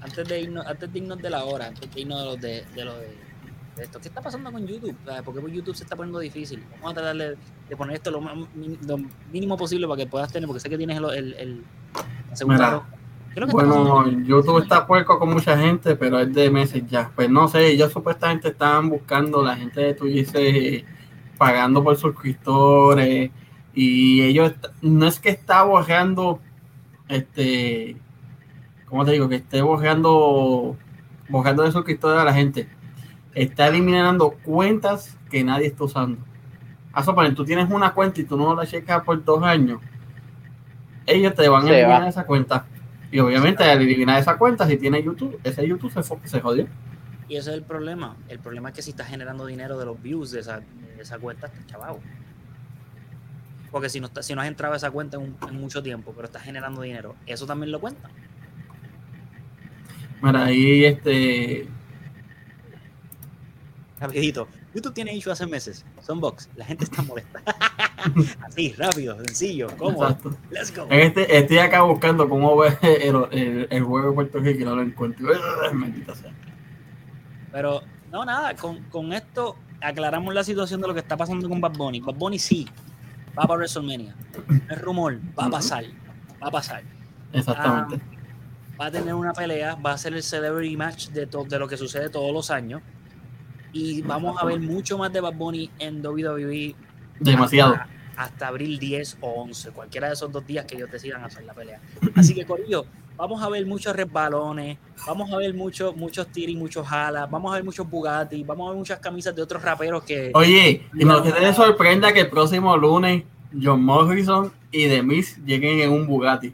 Antes 0.02 0.28
de 0.28 0.42
irnos, 0.42 0.66
antes 0.66 0.92
de 0.92 1.00
irnos 1.00 1.22
de 1.22 1.30
la 1.30 1.44
hora, 1.46 1.68
antes 1.68 1.94
de 1.94 2.02
irnos 2.02 2.20
de 2.20 2.26
los 2.26 2.42
de, 2.42 2.66
de, 2.76 2.86
lo 2.86 2.94
de, 2.96 3.08
de 3.08 3.16
esto, 3.78 4.00
¿qué 4.00 4.08
está 4.08 4.22
pasando 4.22 4.52
con 4.52 4.66
YouTube? 4.66 4.96
¿Sabes? 5.06 5.22
¿Por 5.24 5.34
qué 5.34 5.52
YouTube 5.52 5.76
se 5.76 5.84
está 5.84 5.96
poniendo 5.96 6.20
difícil? 6.20 6.64
Vamos 6.74 6.92
a 6.92 6.94
tratar 6.96 7.16
de, 7.16 7.38
de 7.70 7.76
poner 7.76 7.96
esto 7.96 8.12
lo, 8.12 8.22
mínimo 9.32 9.58
posible 9.58 9.88
para 9.88 9.98
que 10.04 10.08
puedas 10.08 10.32
tener, 10.32 10.48
porque 10.48 10.60
sé 10.60 10.70
que 10.70 10.78
tienes 10.78 10.98
el, 10.98 11.06
el, 11.06 11.34
el- 11.34 11.64
la 12.30 12.36
segunda 12.36 12.58
Mira, 12.58 12.72
roja. 12.72 12.88
¿Qué 13.34 13.34
es 13.34 13.40
lo 13.40 13.46
que 13.46 13.52
está 13.52 13.66
Bueno? 13.66 14.10
YouTube 14.26 14.62
está 14.64 14.88
puerco 14.88 15.20
con 15.20 15.30
mucha 15.34 15.58
gente, 15.58 15.96
pero 15.96 16.20
es 16.20 16.34
de 16.34 16.50
meses 16.50 16.84
ya. 16.88 17.12
Pues 17.16 17.30
no 17.30 17.48
sé, 17.48 17.68
ellos 17.68 17.92
supuestamente 17.92 18.50
estaban 18.50 18.90
buscando, 18.90 19.44
la 19.44 19.56
gente 19.56 19.82
de 19.82 19.94
Twitch 19.94 20.86
pagando 21.38 21.84
por 21.84 21.98
suscriptores 21.98 23.32
y 23.74 24.22
ellos, 24.22 24.54
no 24.82 25.06
es 25.08 25.20
que 25.20 25.30
está 25.30 25.64
borrando, 25.64 26.40
este, 27.10 27.98
¿cómo 28.86 29.04
te 29.06 29.12
digo? 29.12 29.28
Que 29.28 29.36
esté 29.36 29.62
borrando, 29.62 30.78
borrando 31.28 31.64
de 31.64 31.72
suscriptores 31.74 32.22
a 32.22 32.26
la 32.26 32.34
gente. 32.34 32.70
Está 33.36 33.68
eliminando 33.68 34.32
cuentas 34.44 35.18
que 35.30 35.44
nadie 35.44 35.68
está 35.68 35.84
usando. 35.84 36.18
A 36.94 37.04
suponer, 37.04 37.36
tú 37.36 37.44
tienes 37.46 37.70
una 37.70 37.94
cuenta 37.94 38.22
y 38.22 38.24
tú 38.24 38.38
no 38.38 38.56
la 38.56 38.66
checas 38.66 39.04
por 39.04 39.24
dos 39.24 39.44
años. 39.44 39.82
Ellos 41.06 41.36
te 41.36 41.48
van 41.50 41.64
a 41.64 41.68
Se 41.68 41.74
eliminar 41.80 42.02
va. 42.04 42.08
esa 42.10 42.26
cuenta. 42.26 42.66
Y 43.12 43.20
obviamente 43.20 43.64
al 43.64 43.82
eliminar 43.82 44.20
esa 44.20 44.38
cuenta, 44.38 44.66
si 44.68 44.78
tiene 44.78 45.04
YouTube, 45.04 45.40
ese 45.44 45.68
YouTube 45.68 45.92
se, 45.92 46.02
se 46.28 46.42
jodió. 46.42 46.68
Y 47.28 47.36
ese 47.36 47.50
es 47.52 47.56
el 47.58 47.64
problema. 47.64 48.16
El 48.30 48.40
problema 48.40 48.70
es 48.70 48.76
que 48.76 48.82
si 48.82 48.92
estás 48.92 49.08
generando 49.08 49.46
dinero 49.46 49.78
de 49.78 49.86
los 49.86 50.02
views 50.02 50.32
de 50.32 50.40
esa, 50.40 50.60
de 50.60 51.02
esa 51.02 51.18
cuenta, 51.20 51.48
estás 51.48 51.66
chavado. 51.68 52.00
Porque 53.72 53.90
si 53.90 54.00
no, 54.00 54.08
está- 54.08 54.24
si 54.24 54.34
no 54.34 54.42
has 54.42 54.48
entrado 54.48 54.74
a 54.74 54.78
esa 54.78 54.92
cuenta 54.92 55.18
en, 55.18 55.24
un- 55.24 55.38
en 55.50 55.60
mucho 55.60 55.84
tiempo, 55.84 56.14
pero 56.16 56.26
estás 56.28 56.44
generando 56.44 56.82
dinero, 56.82 57.16
eso 57.26 57.46
también 57.46 57.72
lo 57.72 57.80
cuenta. 57.82 58.10
Mira, 60.22 60.46
ahí 60.46 60.86
este. 60.86 61.68
Rapidito. 64.00 64.48
YouTube 64.74 64.94
tiene 64.94 65.16
issue 65.16 65.32
hace 65.32 65.48
meses. 65.48 65.86
Son 66.02 66.20
box. 66.20 66.50
La 66.56 66.66
gente 66.66 66.84
está 66.84 67.02
molesta. 67.02 67.42
Así, 68.46 68.74
rápido, 68.74 69.16
sencillo, 69.24 69.68
cómodo. 69.78 70.10
Exacto. 70.10 70.38
Let's 70.52 70.76
go. 70.76 70.88
Este, 70.90 71.38
estoy 71.38 71.60
acá 71.60 71.82
buscando 71.84 72.28
cómo 72.28 72.58
ver 72.58 72.78
el, 72.82 73.16
el, 73.32 73.68
el 73.70 73.84
juego 73.84 74.10
de 74.10 74.16
Puerto 74.16 74.40
Rico 74.40 74.62
y 74.62 74.66
no 74.66 74.76
lo 74.76 74.82
encuentro. 74.82 75.28
Maldita 75.74 76.14
sea. 76.14 76.32
Pero, 77.52 77.82
no, 78.12 78.26
nada, 78.26 78.54
con, 78.56 78.84
con 78.90 79.14
esto 79.14 79.56
aclaramos 79.82 80.34
la 80.34 80.44
situación 80.44 80.82
de 80.82 80.88
lo 80.88 80.94
que 80.94 81.00
está 81.00 81.16
pasando 81.16 81.48
con 81.48 81.62
Bad 81.62 81.78
Bunny. 81.78 82.02
Bad 82.02 82.16
Bunny 82.16 82.38
sí, 82.38 82.68
va 83.38 83.44
para 83.44 83.60
WrestleMania. 83.60 84.16
No 84.48 84.76
es 84.76 84.82
rumor, 84.82 85.20
va 85.40 85.46
a 85.46 85.50
pasar. 85.50 85.86
Va 86.44 86.48
a 86.48 86.52
pasar. 86.52 86.84
Exactamente. 87.32 88.02
Va 88.80 88.88
a 88.88 88.92
tener 88.92 89.14
una 89.14 89.32
pelea, 89.32 89.76
va 89.76 89.94
a 89.94 89.98
ser 89.98 90.14
el 90.14 90.24
celebrity 90.24 90.76
match 90.76 91.08
de, 91.10 91.26
de 91.26 91.60
lo 91.60 91.68
que 91.68 91.78
sucede 91.78 92.10
todos 92.10 92.34
los 92.34 92.52
años. 92.52 92.82
Y 93.76 94.02
vamos 94.04 94.42
a 94.42 94.46
ver 94.46 94.58
mucho 94.62 94.98
más 94.98 95.12
de 95.12 95.20
Bad 95.20 95.34
Bunny 95.34 95.70
en 95.80 96.06
WWE 96.06 96.74
Demasiado. 97.20 97.74
hasta, 97.74 97.90
hasta 98.16 98.48
abril 98.48 98.80
10 98.80 99.18
o 99.20 99.42
11, 99.42 99.72
cualquiera 99.72 100.08
de 100.08 100.14
esos 100.14 100.32
dos 100.32 100.48
días 100.48 100.64
que 100.64 100.78
ellos 100.78 100.90
decidan 100.90 101.26
hacer 101.26 101.44
la 101.44 101.54
pelea. 101.54 101.82
Así 102.16 102.34
que, 102.34 102.46
Corillo, 102.46 102.86
vamos 103.18 103.44
a 103.44 103.50
ver 103.50 103.66
muchos 103.66 103.94
resbalones, 103.94 104.78
vamos 105.06 105.30
a 105.30 105.36
ver 105.36 105.54
muchos 105.54 105.94
muchos 105.94 106.28
tiris, 106.28 106.56
muchos 106.56 106.88
jalas, 106.88 107.30
vamos 107.30 107.52
a 107.52 107.56
ver 107.56 107.66
muchos 107.66 107.90
Bugatti, 107.90 108.46
vamos 108.46 108.68
a 108.68 108.70
ver 108.70 108.80
muchas 108.80 109.00
camisas 109.00 109.36
de 109.36 109.42
otros 109.42 109.62
raperos 109.62 110.04
que. 110.04 110.32
Oye, 110.34 110.88
y 110.94 111.04
no 111.04 111.22
que 111.22 111.34
te 111.34 111.54
sorprenda 111.54 112.14
que 112.14 112.22
el 112.22 112.30
próximo 112.30 112.78
lunes 112.78 113.24
John 113.62 113.84
Morrison 113.84 114.54
y 114.72 114.88
The 114.88 115.04
Miz 115.04 115.38
lleguen 115.46 115.82
en 115.82 115.92
un 115.92 116.08
Bugatti. 116.08 116.48
Eh, 116.48 116.54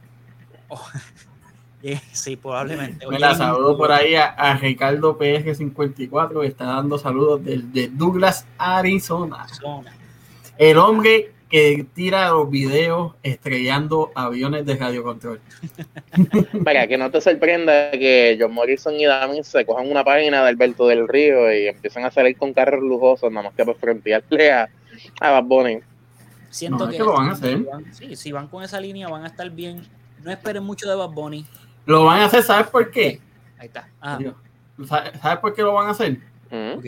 sí, 2.12 2.36
probablemente. 2.36 3.06
Oye, 3.06 3.18
Mira, 3.18 3.36
saludo 3.36 3.78
por 3.78 3.92
ahí 3.92 4.16
a, 4.16 4.26
a 4.26 4.56
Ricardo 4.58 5.18
PG54 5.18 6.42
que 6.42 6.48
está 6.48 6.66
dando 6.66 6.98
saludos 6.98 7.44
desde 7.44 7.90
Douglas, 7.90 8.46
Arizona. 8.58 9.48
Zona. 9.48 9.96
El 10.58 10.78
hombre 10.78 11.32
que 11.52 11.86
tira 11.94 12.30
los 12.30 12.50
videos 12.50 13.14
estrellando 13.24 14.12
aviones 14.16 14.66
de 14.66 14.78
radiocontrol. 14.78 15.42
Para 16.64 16.88
que 16.88 16.98
no 16.98 17.12
te 17.12 17.20
sorprenda 17.20 17.92
que 17.92 18.38
John 18.40 18.54
Morrison 18.54 18.96
y 18.96 19.06
Damin 19.06 19.44
se 19.44 19.66
cojan 19.66 19.92
una 19.92 20.06
página 20.06 20.42
de 20.44 20.48
Alberto 20.48 20.88
del 20.88 21.10
Río 21.10 21.54
y 21.54 21.68
empiezan 21.68 22.06
a 22.06 22.12
salir 22.12 22.38
con 22.38 22.54
carros 22.54 22.82
lujosos, 22.82 23.30
nada 23.30 23.48
más 23.48 23.54
que 23.54 23.66
para 23.66 23.78
frontearle 23.78 24.52
a, 24.52 24.70
a 25.20 25.32
Bad 25.32 25.44
Bunny. 25.44 25.80
Siento 26.50 26.86
No, 26.86 26.86
es 26.86 26.92
que, 26.92 26.98
que 26.98 27.04
lo 27.04 27.14
van 27.14 27.28
a 27.28 27.32
hacer. 27.34 27.58
Si 27.58 27.64
van, 27.64 27.94
sí, 27.94 28.16
si 28.16 28.32
van 28.32 28.48
con 28.48 28.64
esa 28.64 28.80
línea 28.80 29.10
van 29.10 29.26
a 29.26 29.28
estar 29.28 29.50
bien. 29.50 29.82
No 30.24 30.32
esperen 30.32 30.64
mucho 30.64 30.90
de 30.90 30.96
Bad 30.96 31.10
Bunny. 31.10 31.46
Lo 31.86 32.06
van 32.06 32.22
a 32.22 32.26
hacer, 32.26 32.44
¿sabes 32.44 32.68
por 32.68 32.90
qué? 32.92 33.20
Ahí 33.58 33.68
está. 33.68 33.88
Ah, 34.02 34.20
¿Sabes 34.88 35.20
¿sabes 35.22 35.40
por 35.40 35.54
qué 35.54 35.62
lo 35.62 35.74
van 35.74 35.88
a 35.88 35.92
hacer? 35.92 36.18
Mm. 36.50 36.88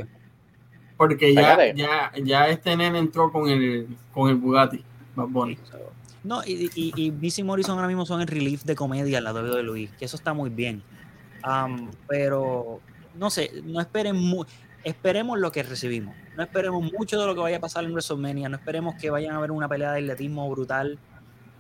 Porque 0.98 1.34
ya, 1.34 1.74
ya, 1.74 2.12
ya 2.24 2.48
este 2.48 2.76
nene 2.78 3.00
entró 3.00 3.32
con 3.32 3.50
el, 3.50 3.88
con 4.14 4.30
el 4.30 4.36
Bugatti, 4.36 4.84
Bad 5.16 5.28
Bunny. 5.28 5.58
No, 6.24 6.42
y, 6.46 6.70
y, 6.76 6.94
y 6.96 7.12
Missy 7.12 7.44
Morrison 7.44 7.76
ahora 7.76 7.88
mismo 7.88 8.06
son 8.06 8.22
el 8.22 8.28
relief 8.28 8.64
de 8.64 8.76
comedia 8.76 9.18
al 9.18 9.24
lado 9.26 9.44
de 9.56 9.64
Luis, 9.64 9.92
que 9.92 10.06
eso 10.06 10.16
está 10.16 10.34
muy 10.34 10.50
bien. 10.50 10.82
Am, 11.42 11.92
pero, 12.08 12.80
no 13.16 13.30
sé, 13.30 13.52
no 13.66 13.82
esperen 13.82 14.16
mu- 14.16 14.46
esperemos 14.84 15.38
lo 15.40 15.52
que 15.52 15.64
recibimos. 15.64 16.16
No 16.38 16.44
esperemos 16.44 16.82
mucho 16.94 17.20
de 17.20 17.26
lo 17.28 17.36
que 17.36 17.42
vaya 17.42 17.58
a 17.58 17.60
pasar 17.60 17.84
en 17.84 17.92
WrestleMania. 17.92 18.48
No 18.48 18.56
esperemos 18.56 18.96
que 18.96 19.10
vayan 19.10 19.36
a 19.36 19.40
ver 19.42 19.52
una 19.52 19.68
pelea 19.68 19.92
de 19.92 20.00
atletismo 20.00 20.50
brutal. 20.50 20.98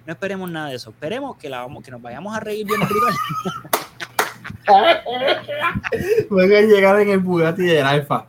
No 0.05 0.13
esperemos 0.13 0.49
nada 0.51 0.69
de 0.69 0.75
eso. 0.75 0.89
Esperemos 0.89 1.37
que, 1.37 1.49
la 1.49 1.59
vamos, 1.61 1.83
que 1.83 1.91
nos 1.91 2.01
vayamos 2.01 2.35
a 2.35 2.39
reír 2.39 2.65
bien 2.67 2.79
brutal. 2.81 3.13
Van 6.29 6.51
a 6.51 6.61
llegar 6.61 6.99
en 6.99 7.09
el 7.09 7.19
Bugatti 7.19 7.63
del 7.63 7.85
Alfa. 7.85 8.27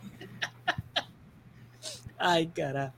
Ay, 2.18 2.46
cara. 2.48 2.92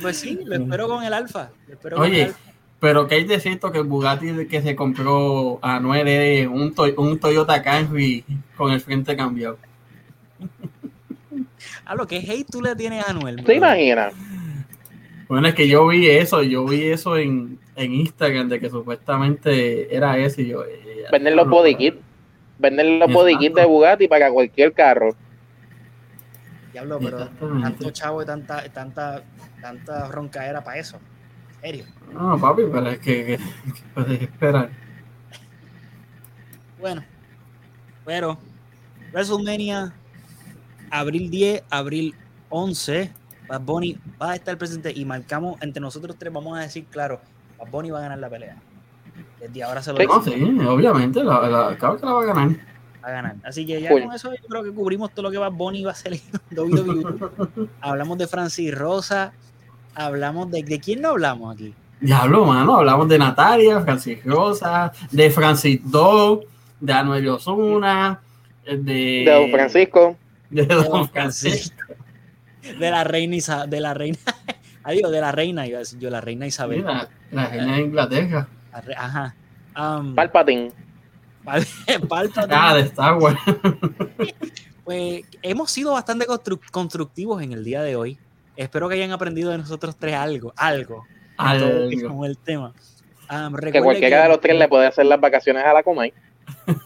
Pues 0.00 0.18
sí, 0.18 0.38
lo 0.44 0.54
espero 0.56 0.88
con 0.88 1.02
el 1.04 1.12
alfa. 1.12 1.50
Lo 1.66 1.74
espero 1.74 1.96
con 1.96 2.06
el 2.06 2.12
Oye, 2.12 2.24
Alfa. 2.24 2.38
pero 2.80 3.06
que 3.08 3.16
hay 3.16 3.24
de 3.24 3.40
cierto 3.40 3.70
que 3.72 3.78
el 3.78 3.84
Bugatti 3.84 4.46
que 4.46 4.62
se 4.62 4.74
compró 4.76 5.58
a 5.62 5.80
Noel 5.80 6.08
es 6.08 6.46
un, 6.46 6.74
Toy- 6.74 6.94
un 6.96 7.18
Toyota 7.18 7.62
Camry 7.62 8.24
con 8.56 8.72
el 8.72 8.80
frente 8.80 9.16
cambiado. 9.16 9.58
A 11.84 11.94
lo 11.94 12.06
que 12.06 12.16
hate 12.18 12.46
tú 12.50 12.62
le 12.62 12.74
tienes 12.76 13.04
a 13.06 13.10
Anuel. 13.10 13.42
¿Te 13.44 13.54
imaginas? 13.56 14.12
Bueno, 15.28 15.48
es 15.48 15.54
que 15.54 15.68
yo 15.68 15.86
vi 15.86 16.08
eso, 16.08 16.42
yo 16.42 16.64
vi 16.64 16.84
eso 16.88 17.16
en, 17.16 17.58
en 17.76 17.92
Instagram 17.94 18.48
de 18.48 18.60
que 18.60 18.70
supuestamente 18.70 19.94
era 19.94 20.16
ese 20.18 20.42
y 20.42 20.48
yo. 20.48 20.64
eh, 20.64 21.04
Venden 21.10 21.36
los 21.36 21.48
body 21.48 21.74
kits. 21.74 21.96
Venden 22.58 22.98
los 22.98 23.12
body 23.12 23.36
kits 23.38 23.54
de. 23.54 23.64
Bugatti 23.64 24.08
para 24.08 24.30
cualquier 24.30 24.72
carro. 24.72 25.14
Diablo, 26.72 26.98
pero 27.00 27.28
tanto 27.62 27.90
chavo 27.90 28.22
y 28.22 28.26
tanta, 28.26 28.68
tanta, 28.72 29.22
tanta 29.60 30.08
roncaera 30.08 30.62
para 30.62 30.78
eso. 30.78 30.98
En 31.54 31.60
serio. 31.60 31.84
No, 32.12 32.38
papi, 32.40 32.62
pero 32.70 32.88
es 32.90 32.98
que, 32.98 33.24
que, 33.26 33.36
que 33.36 33.82
puedes 33.94 34.22
esperar. 34.22 34.70
Bueno, 36.80 37.04
pero 38.04 38.38
WrestleMania, 39.12 39.94
abril 40.90 41.30
10, 41.30 41.62
abril 41.70 42.14
11, 42.50 43.10
Bad 43.48 43.60
Bunny 43.62 43.98
va 44.20 44.32
a 44.32 44.34
estar 44.34 44.56
presente 44.58 44.92
y 44.94 45.04
marcamos 45.04 45.60
entre 45.62 45.80
nosotros 45.80 46.16
tres, 46.18 46.32
vamos 46.32 46.58
a 46.58 46.62
decir, 46.62 46.84
claro, 46.86 47.20
Bad 47.64 47.70
Bunny 47.70 47.90
va 47.90 47.98
a 47.98 48.02
ganar 48.02 48.18
la 48.18 48.28
pelea. 48.30 48.56
Desde 49.40 49.62
ahora 49.62 49.82
se 49.82 49.92
lo 49.92 49.98
digo, 49.98 50.16
No, 50.16 50.22
sí, 50.22 50.32
obviamente, 50.66 51.22
la, 51.22 51.48
la, 51.48 51.76
claro 51.76 51.96
que 51.98 52.06
la 52.06 52.12
va 52.12 52.22
a 52.22 52.24
ganar. 52.26 52.48
va 53.04 53.08
a 53.08 53.10
ganar. 53.10 53.36
Así 53.44 53.66
que 53.66 53.80
ya 53.80 53.90
con 53.90 54.12
eso 54.12 54.32
yo 54.32 54.48
creo 54.48 54.62
que 54.64 54.70
cubrimos 54.72 55.10
todo 55.12 55.24
lo 55.24 55.30
que 55.30 55.38
Bad 55.38 55.52
Bunny 55.52 55.82
va 55.84 55.90
a 55.90 55.92
hacer 55.92 56.14
en 56.14 56.20
WWE. 56.58 57.68
Hablamos 57.80 58.18
de 58.18 58.26
Francis 58.26 58.74
Rosa, 58.74 59.32
hablamos 59.94 60.50
de... 60.50 60.62
¿De 60.62 60.80
quién 60.80 61.02
no 61.02 61.10
hablamos 61.10 61.54
aquí? 61.54 61.74
Diablo, 62.00 62.44
mano, 62.44 62.76
hablamos 62.76 63.08
de 63.08 63.18
Natalia, 63.18 63.80
Francis 63.80 64.24
Rosa, 64.24 64.92
de 65.10 65.30
Francis 65.30 65.80
Do, 65.90 66.40
de 66.80 66.92
Anuel 66.92 67.28
Osuna, 67.28 68.20
de, 68.66 68.76
De 68.76 69.24
Don 69.30 69.50
Francisco. 69.50 70.16
de 70.50 70.66
Don 70.66 71.08
Francisco. 71.08 71.76
De 72.78 72.90
la 72.90 73.04
reina 73.04 73.36
Isa- 73.36 73.66
de 73.66 73.80
la 73.80 73.94
reina, 73.94 74.18
adiós, 74.84 75.10
de 75.10 75.20
la 75.20 75.32
reina, 75.32 75.66
iba 75.66 75.78
a 75.78 75.80
decir 75.80 75.98
yo, 75.98 76.10
la 76.10 76.20
reina 76.20 76.46
Isabel. 76.46 76.84
La 77.32 77.46
reina 77.48 77.76
de 77.76 77.82
Inglaterra. 77.82 78.48
La 78.72 78.80
re- 78.80 78.94
Ajá. 78.96 79.34
Um, 79.76 80.14
Palpatine. 80.14 80.70
Pal- 81.44 81.66
Palpatine. 82.08 82.54
Ah, 82.56 82.74
de 82.74 82.80
Star 82.82 83.14
Wars. 83.18 83.38
Pues 84.84 85.22
hemos 85.42 85.70
sido 85.70 85.92
bastante 85.92 86.26
constru- 86.26 86.60
constructivos 86.70 87.42
en 87.42 87.52
el 87.52 87.64
día 87.64 87.82
de 87.82 87.96
hoy. 87.96 88.18
Espero 88.56 88.88
que 88.88 88.94
hayan 88.96 89.12
aprendido 89.12 89.50
de 89.50 89.58
nosotros 89.58 89.96
tres 89.96 90.14
algo, 90.14 90.52
algo, 90.56 91.04
Algo. 91.36 92.08
con 92.08 92.24
el 92.26 92.38
tema. 92.38 92.72
Um, 93.30 93.54
Que 93.56 93.80
cualquiera 93.82 94.22
de 94.24 94.28
los 94.28 94.40
tres 94.40 94.56
le 94.58 94.68
puede 94.68 94.86
hacer 94.86 95.06
las 95.06 95.20
vacaciones 95.20 95.64
a 95.64 95.72
la 95.72 95.82
Comay. 95.82 96.12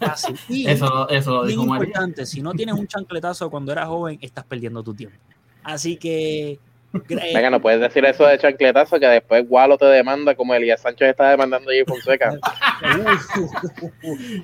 Fácil. 0.01 0.39
Y, 0.49 0.69
Eso, 0.69 0.87
lo- 0.89 1.09
eso 1.09 1.31
lo 1.33 1.43
bien 1.43 1.59
dijo 1.59 1.67
María. 1.67 1.87
importante, 1.89 2.25
si 2.27 2.41
no 2.41 2.53
tienes 2.53 2.75
un 2.77 2.87
chancletazo 2.87 3.51
cuando 3.51 3.73
eras 3.73 3.89
joven, 3.89 4.19
estás 4.23 4.45
perdiendo 4.45 4.83
tu 4.83 4.95
tiempo. 4.95 5.17
Así 5.65 5.97
que... 5.97 6.59
Venga, 6.93 7.51
no 7.51 7.61
puedes 7.61 7.81
decir 7.81 8.05
eso 8.05 8.27
de 8.27 8.39
chancletazo 8.39 8.99
que 8.99 9.07
después 9.07 9.47
Gualo 9.47 9.77
te 9.77 9.85
demanda 9.85 10.35
como 10.35 10.55
Elías 10.55 10.81
Sánchez 10.81 11.11
está 11.11 11.31
demandando 11.31 11.71
a 11.71 11.73
Jay 11.75 11.85
Fonseca. 11.85 12.33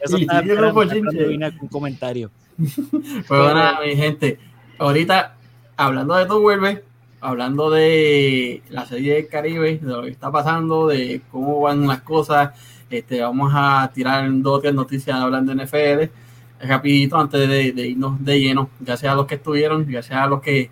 Eso 0.03 0.19
vine 0.19 1.51
con 1.53 1.63
un 1.63 1.69
comentario. 1.69 2.31
Pues 2.57 3.27
bueno, 3.29 3.81
mi 3.85 3.97
gente, 3.97 4.39
ahorita 4.79 5.37
hablando 5.77 6.17
de 6.17 6.27
todo 6.27 6.43
vuelve, 6.43 6.85
hablando 7.21 7.71
de 7.71 8.63
la 8.69 8.85
serie 8.85 9.15
del 9.15 9.29
Caribe, 9.29 9.79
de 9.79 9.87
lo 9.89 10.03
que 10.03 10.11
está 10.11 10.31
pasando, 10.31 10.89
de 10.89 11.23
cómo 11.31 11.61
van 11.61 11.87
las 11.87 12.03
cosas, 12.03 12.51
este, 12.91 13.23
vamos 13.23 13.53
a 13.55 13.91
tirar 13.95 14.29
dos 14.31 14.59
o 14.59 14.61
tres 14.61 14.75
noticias 14.75 15.19
hablando 15.19 15.55
de 15.55 15.65
NFL, 15.65 16.67
rapidito 16.67 17.17
antes 17.19 17.49
de, 17.49 17.73
de 17.73 17.87
irnos 17.89 18.23
de 18.23 18.39
lleno, 18.39 18.69
ya 18.81 18.99
sea 18.99 19.13
a 19.13 19.15
los 19.15 19.27
que 19.27 19.37
estuvieron, 19.37 19.89
ya 19.89 20.03
sea 20.03 20.25
a 20.25 20.27
los 20.27 20.43
que 20.43 20.71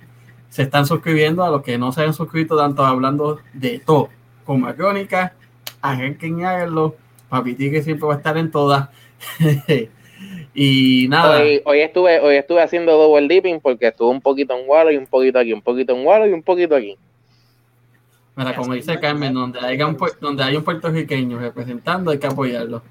se 0.52 0.64
están 0.64 0.84
suscribiendo, 0.84 1.42
a 1.42 1.50
los 1.50 1.62
que 1.62 1.78
no 1.78 1.92
se 1.92 2.02
han 2.02 2.12
suscrito, 2.12 2.58
tanto 2.58 2.84
hablando 2.84 3.38
de 3.54 3.78
todo, 3.78 4.10
como 4.44 4.66
a 4.66 4.74
Crónica, 4.74 5.32
arranquen 5.80 6.40
y 6.40 6.44
háganlo, 6.44 6.94
Papiti 7.30 7.70
que 7.70 7.82
siempre 7.82 8.06
va 8.06 8.12
a 8.12 8.16
estar 8.18 8.36
en 8.36 8.50
todas. 8.50 8.90
y 10.54 11.06
nada. 11.08 11.40
Hoy, 11.40 11.62
hoy 11.64 11.80
estuve 11.80 12.20
hoy 12.20 12.36
estuve 12.36 12.60
haciendo 12.60 12.92
double 12.92 13.28
dipping 13.28 13.60
porque 13.60 13.86
estuve 13.86 14.10
un 14.10 14.20
poquito 14.20 14.52
en 14.52 14.66
Gualo 14.66 14.90
y 14.90 14.98
un 14.98 15.06
poquito 15.06 15.38
aquí, 15.38 15.54
un 15.54 15.62
poquito 15.62 15.96
en 15.96 16.04
Gualo 16.04 16.26
y 16.26 16.34
un 16.34 16.42
poquito 16.42 16.76
aquí. 16.76 16.98
Mira, 18.36 18.54
como 18.54 18.74
dice 18.74 19.00
Carmen, 19.00 19.32
donde 19.32 19.58
hay, 19.58 19.80
un, 19.80 19.96
donde 20.20 20.42
hay 20.42 20.56
un 20.56 20.64
puertorriqueño 20.64 21.38
representando, 21.38 22.10
hay 22.10 22.18
que 22.18 22.26
apoyarlo. 22.26 22.82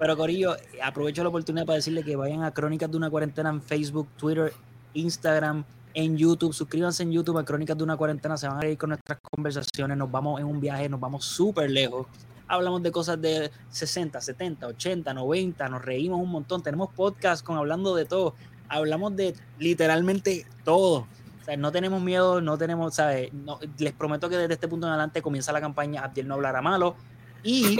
Pero 0.00 0.16
Corillo, 0.16 0.56
aprovecho 0.82 1.22
la 1.22 1.28
oportunidad 1.28 1.64
para 1.64 1.76
decirle 1.76 2.02
que 2.02 2.16
vayan 2.16 2.42
a 2.42 2.50
Crónicas 2.50 2.90
de 2.90 2.96
una 2.96 3.08
Cuarentena 3.08 3.50
en 3.50 3.62
Facebook, 3.62 4.08
Twitter, 4.16 4.52
Instagram, 4.94 5.64
en 5.94 6.16
YouTube. 6.16 6.52
Suscríbanse 6.52 7.02
en 7.02 7.12
YouTube 7.12 7.38
a 7.38 7.44
Crónicas 7.44 7.76
de 7.76 7.84
una 7.84 7.96
Cuarentena. 7.96 8.36
Se 8.36 8.48
van 8.48 8.56
a 8.58 8.60
reír 8.60 8.78
con 8.78 8.90
nuestras 8.90 9.18
conversaciones. 9.30 9.96
Nos 9.96 10.10
vamos 10.10 10.40
en 10.40 10.46
un 10.46 10.60
viaje, 10.60 10.88
nos 10.88 11.00
vamos 11.00 11.24
súper 11.24 11.70
lejos. 11.70 12.06
Hablamos 12.48 12.82
de 12.82 12.90
cosas 12.92 13.20
de 13.20 13.50
60, 13.70 14.20
70, 14.20 14.66
80, 14.68 15.14
90. 15.14 15.68
Nos 15.68 15.84
reímos 15.84 16.20
un 16.20 16.30
montón. 16.30 16.62
Tenemos 16.62 16.90
podcast 16.94 17.44
con 17.44 17.56
hablando 17.56 17.94
de 17.94 18.04
todo. 18.04 18.34
Hablamos 18.68 19.14
de 19.16 19.34
literalmente 19.58 20.46
todo. 20.64 21.06
O 21.40 21.44
sea, 21.44 21.56
no 21.56 21.72
tenemos 21.72 22.00
miedo, 22.00 22.40
no 22.40 22.56
tenemos, 22.56 22.94
¿sabes? 22.94 23.32
No- 23.32 23.58
les 23.78 23.92
prometo 23.92 24.28
que 24.28 24.36
desde 24.36 24.54
este 24.54 24.68
punto 24.68 24.86
en 24.86 24.92
adelante 24.92 25.20
comienza 25.22 25.52
la 25.52 25.60
campaña 25.60 26.02
Abdiel 26.04 26.28
no 26.28 26.34
hablará 26.34 26.62
malo. 26.62 26.94
Y 27.42 27.76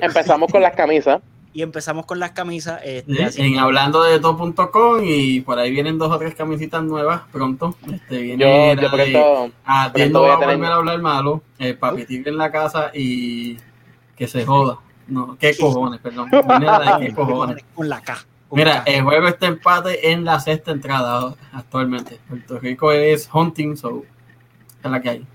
Empezamos 0.00 0.50
con 0.50 0.60
las 0.62 0.74
camisas. 0.74 1.20
Y 1.52 1.62
empezamos 1.62 2.06
con 2.06 2.18
las 2.20 2.30
camisas. 2.32 2.80
este, 2.84 3.14
¿sí? 3.14 3.22
así 3.22 3.42
En 3.42 3.52
que- 3.54 3.58
hablando 3.58 4.02
de 4.02 4.20
todo.com 4.20 5.00
y 5.04 5.40
por 5.40 5.58
ahí 5.58 5.70
vienen 5.70 5.98
dos 5.98 6.10
o 6.12 6.18
tres 6.18 6.34
camisitas 6.34 6.82
nuevas 6.84 7.22
pronto. 7.32 7.76
Este, 7.92 8.18
viene 8.22 8.74
Yo, 8.76 8.80
yo 8.82 8.90
por 8.90 8.98
de- 9.00 9.06
esto, 9.06 9.50
Ah, 9.64 9.90
pronto 9.92 10.12
no 10.12 10.20
voy 10.20 10.30
a 10.30 10.34
a 10.34 10.38
tener- 10.38 10.56
volver 10.56 10.72
a 10.72 10.74
hablar 10.76 10.98
malo, 11.00 11.42
el 11.58 11.76
papi 11.78 12.04
tigre 12.06 12.30
en 12.30 12.36
la 12.38 12.50
casa 12.52 12.90
y 12.94 13.56
que 14.16 14.28
se 14.28 14.44
joda. 14.46 14.78
No, 15.08 15.36
qué 15.40 15.56
cojones, 15.56 16.00
perdón. 16.00 16.28
Viene 16.30 16.66
la 16.66 16.98
de 16.98 17.06
qué 17.08 17.14
cojones. 17.14 17.64
con 17.74 17.88
la 17.88 18.00
K. 18.00 18.16
con 18.48 18.58
Mira, 18.58 18.84
K. 18.84 18.90
el 18.92 19.02
jueves 19.02 19.32
está 19.34 19.46
empate 19.46 20.12
en 20.12 20.24
la 20.24 20.38
sexta 20.38 20.70
entrada 20.70 21.34
actualmente. 21.52 22.20
Puerto 22.28 22.58
Rico 22.60 22.92
es 22.92 23.28
hunting, 23.32 23.76
so 23.76 24.04
es 24.84 24.90
la 24.90 25.00
que 25.02 25.08
hay. 25.10 25.26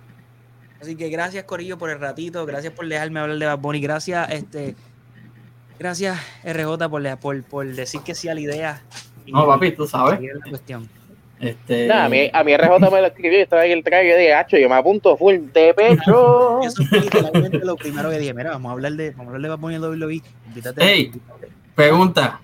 Así 0.81 0.95
que 0.95 1.09
gracias, 1.09 1.43
Corillo, 1.45 1.77
por 1.77 1.89
el 1.89 1.99
ratito. 1.99 2.45
Gracias 2.45 2.71
por 2.73 2.87
dejarme 2.87 3.19
hablar 3.19 3.37
de 3.37 3.45
Bad 3.47 3.59
Bunny. 3.59 3.81
Gracias, 3.81 4.29
este. 4.31 4.75
Gracias, 5.79 6.17
RJ, 6.43 6.89
por, 6.89 7.01
le- 7.01 7.17
por, 7.17 7.43
por 7.43 7.65
decir 7.67 8.01
que 8.01 8.15
sí 8.15 8.29
a 8.29 8.33
la 8.33 8.39
idea. 8.41 8.81
y- 9.25 9.31
No, 9.31 9.45
papi, 9.45 9.71
tú 9.71 9.87
sabes. 9.87 10.19
la 10.21 10.49
cuestión. 10.49 10.87
Este, 11.37 11.91
a 11.91 12.07
mí, 12.07 12.29
a 12.31 12.43
mí 12.45 12.55
RJ 12.55 12.79
me 12.79 13.01
lo 13.01 13.07
escribió 13.07 13.39
y 13.39 13.41
estaba 13.41 13.63
ahí 13.63 13.71
el 13.73 13.83
traje 13.83 14.05
dije, 14.05 14.33
hacho, 14.33 14.57
yo 14.57 14.69
me 14.69 14.75
apunto 14.75 15.17
full 15.17 15.35
de 15.53 15.73
pecho. 15.73 16.61
Eso 16.63 16.83
fue 16.85 17.01
literalmente 17.01 17.57
lo 17.59 17.75
primero 17.75 18.09
que 18.09 18.17
dije. 18.19 18.33
Mira, 18.33 18.51
vamos 18.51 18.69
a 18.69 18.73
hablar 18.73 18.93
de, 18.93 19.11
vamos 19.11 19.27
a 19.27 19.35
hablar 19.35 19.41
de 19.41 19.49
Bad 19.49 19.59
Bunny 19.59 19.75
en 19.75 19.81
WWE. 19.83 20.21
Invítate. 20.47 20.81
Ey. 20.93 21.11
Pregunta: 21.75 22.39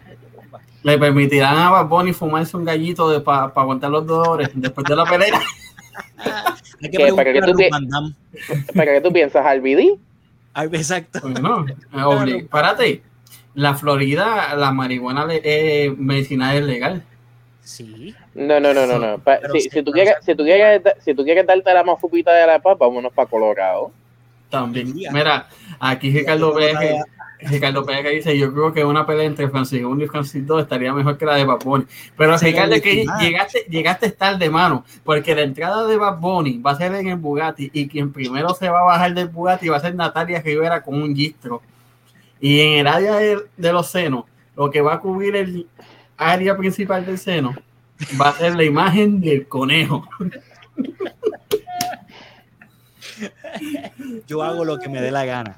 ¿le 0.84 0.98
permitirán 0.98 1.58
a 1.58 1.70
Bad 1.70 1.86
Bunny 1.88 2.12
fumarse 2.12 2.58
un 2.58 2.66
gallito 2.66 3.24
para 3.24 3.46
aguantar 3.46 3.90
los 3.92 4.06
dolores 4.06 4.50
después 4.54 4.86
de 4.86 4.96
la 4.96 5.06
pelea? 5.06 5.40
Hay 6.84 6.90
que 6.90 6.98
¿Qué? 6.98 7.14
Para 7.14 7.32
que 7.32 7.40
preguntarle 7.40 7.40
a 7.40 7.46
tú 7.46 7.52
Ruth 7.54 7.58
te- 7.60 7.70
Van 7.70 7.88
Damme. 7.88 8.14
¿Para 8.76 8.94
qué 8.94 9.02
tú 9.02 9.14
piensas, 9.14 9.46
RBD? 9.58 10.00
Ay, 10.54 10.68
Exacto. 10.74 11.20
Bueno, 11.22 11.66
eh, 11.70 11.74
obli- 11.94 12.50
párate. 12.50 13.04
La 13.54 13.74
Florida, 13.76 14.56
la 14.56 14.72
marihuana 14.72 15.26
le- 15.26 15.42
eh, 15.44 15.94
medicinal 15.98 16.56
es 16.58 16.64
legal. 16.64 17.04
Sí. 17.62 18.16
No, 18.34 18.60
no, 18.60 18.74
no, 18.74 18.86
no, 18.88 18.98
no. 18.98 19.20
Pa- 19.20 19.40
si, 19.54 19.62
sí, 19.62 19.70
si 19.70 19.84
tú 19.84 19.92
quieres, 19.92 20.16
si 20.26 20.36
tú 20.36 20.44
quieres, 20.44 20.82
si 21.00 21.14
tú 21.14 21.24
quieres 21.24 21.46
darte 21.46 21.74
la 21.74 21.84
mafupita 21.84 22.34
de 22.34 22.48
la 22.48 22.60
papa, 22.60 22.86
vámonos 22.86 23.12
para 23.14 23.30
Colorado. 23.30 23.92
También. 24.50 24.94
Mira, 25.12 25.48
aquí 25.80 26.12
Ricardo. 26.12 26.54
Pérez, 26.54 27.02
Ricardo 27.44 27.86
Pérez 27.86 28.14
dice, 28.16 28.38
yo 28.38 28.54
creo 28.54 28.72
que 28.74 28.84
una 28.86 29.06
pelea 29.06 29.26
entre 29.26 29.50
Francis 29.50 29.84
1 29.84 30.04
y 30.04 30.08
Francis 30.08 30.46
2 30.46 30.62
estaría 30.64 30.94
mejor 30.94 31.18
que 31.18 31.26
la 31.26 31.36
de 31.36 31.46
Bad 31.46 31.60
Bunny. 31.64 31.86
Pero 32.18 32.38
Ricardo, 32.38 32.76
es 32.76 32.82
que 32.82 33.06
llegaste, 33.20 33.66
llegaste 33.70 34.12
tarde, 34.12 34.50
mano, 34.50 34.84
porque 35.04 35.34
la 35.34 35.42
entrada 35.42 35.88
de 35.88 35.98
Bad 35.98 36.20
Bunny 36.20 36.60
va 36.60 36.72
a 36.72 36.76
ser 36.76 36.94
en 36.96 37.08
el 37.08 37.16
Bugatti 37.16 37.70
y 37.74 37.88
quien 37.88 38.12
primero 38.14 38.50
se 38.54 38.70
va 38.70 38.82
a 38.82 38.84
bajar 38.84 39.14
del 39.14 39.30
Bugatti 39.30 39.70
va 39.70 39.78
a 39.78 39.82
ser 39.82 39.96
Natalia 39.96 40.42
Rivera 40.42 40.84
con 40.84 41.02
un 41.02 41.16
gistro. 41.16 41.62
Y 42.42 42.60
en 42.60 42.80
el 42.80 42.88
área 42.88 43.16
de, 43.18 43.38
de 43.56 43.72
los 43.72 43.88
senos, 43.88 44.26
lo 44.56 44.70
que 44.70 44.82
va 44.82 44.96
a 44.96 45.00
cubrir 45.00 45.36
el 45.36 45.68
área 46.18 46.58
principal 46.58 47.06
del 47.06 47.18
seno 47.18 47.56
va 48.20 48.30
a 48.30 48.34
ser 48.34 48.56
la 48.56 48.64
imagen 48.64 49.22
del 49.22 49.48
conejo. 49.48 50.08
Yo 54.28 54.42
hago 54.44 54.66
lo 54.66 54.80
que 54.80 54.90
me 54.90 55.02
dé 55.02 55.12
la 55.12 55.26
gana. 55.26 55.58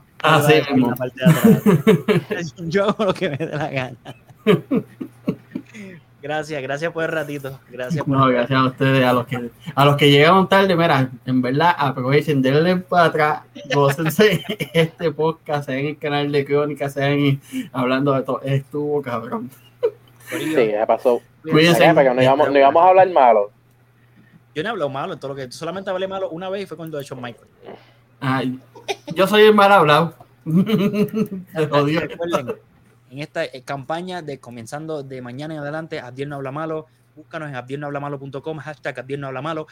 La 0.89 0.95
parte 0.95 1.19
de 1.19 1.31
atrás. 1.31 2.55
Yo 2.67 2.89
hago 2.89 3.05
lo 3.05 3.13
que 3.13 3.29
me 3.29 3.37
dé 3.37 3.45
la 3.47 3.69
gana. 3.69 3.97
Gracias, 6.23 6.61
gracias 6.61 6.89
por 6.93 7.03
el 7.03 7.11
ratito. 7.11 7.59
Gracias 7.69 8.05
por 8.05 8.17
No, 8.17 8.27
gracias 8.27 8.57
a 8.57 8.67
ustedes, 8.67 9.03
a 9.03 9.11
los 9.11 9.27
que 9.27 9.49
a 9.75 9.83
los 9.83 9.97
que 9.97 10.09
llegaron 10.09 10.47
tarde, 10.47 10.73
mira, 10.73 11.09
en 11.25 11.41
verdad 11.41 11.75
aprovechen, 11.77 12.41
denle 12.41 12.77
para 12.77 13.07
atrás, 13.07 13.41
gócense 13.75 14.41
este 14.73 15.11
podcast, 15.11 15.65
sea 15.65 15.77
en 15.77 15.87
el 15.87 15.97
canal 15.97 16.31
de 16.31 16.45
Crónica, 16.45 16.87
sea 16.87 17.09
en 17.09 17.41
hablando 17.73 18.13
de 18.13 18.21
todo, 18.21 18.41
estuvo 18.41 19.01
cabrón. 19.01 19.49
Sí, 20.29 20.67
ya 20.71 20.85
pasó. 20.87 21.21
Cuídense. 21.41 21.83
Que 21.83 21.93
no 21.93 22.23
íbamos, 22.23 22.49
no 22.49 22.57
íbamos 22.57 22.81
a 22.81 22.87
hablar 22.87 23.09
malo. 23.09 23.51
Yo 24.55 24.63
no 24.63 24.69
he 24.69 24.71
hablado 24.71 24.89
malo 24.89 25.11
en 25.11 25.19
todo 25.19 25.33
lo 25.33 25.35
que. 25.35 25.51
Solamente 25.51 25.89
hablé 25.89 26.07
malo 26.07 26.29
una 26.29 26.47
vez 26.47 26.63
y 26.63 26.65
fue 26.67 26.77
cuando 26.77 26.97
he 26.97 27.01
hecho 27.01 27.17
Michael. 27.17 27.49
Ay, 28.21 28.57
yo 29.13 29.27
soy 29.27 29.41
el 29.41 29.53
mal 29.53 29.73
hablado. 29.73 30.15
Te 30.45 31.67
jodió. 31.67 32.01
En 33.13 33.19
esta 33.19 33.45
eh, 33.45 33.61
campaña 33.63 34.23
de 34.23 34.39
comenzando 34.39 35.03
de 35.03 35.21
mañana 35.21 35.53
en 35.53 35.59
adelante, 35.59 35.99
Abdiel 35.99 36.29
no 36.29 36.37
habla 36.37 36.51
malo, 36.51 36.87
búscanos 37.15 37.47
en 37.47 37.55
abdielnohablamalo.com, 37.55 38.57
hashtag 38.57 39.01
Abdiel 39.01 39.21
no 39.21 39.27
habla 39.27 39.43
malo. 39.43 39.67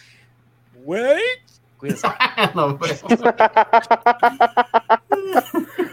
Wait. 0.83 1.41
Cuídense. 1.75 2.07
Vemos. 2.53 2.79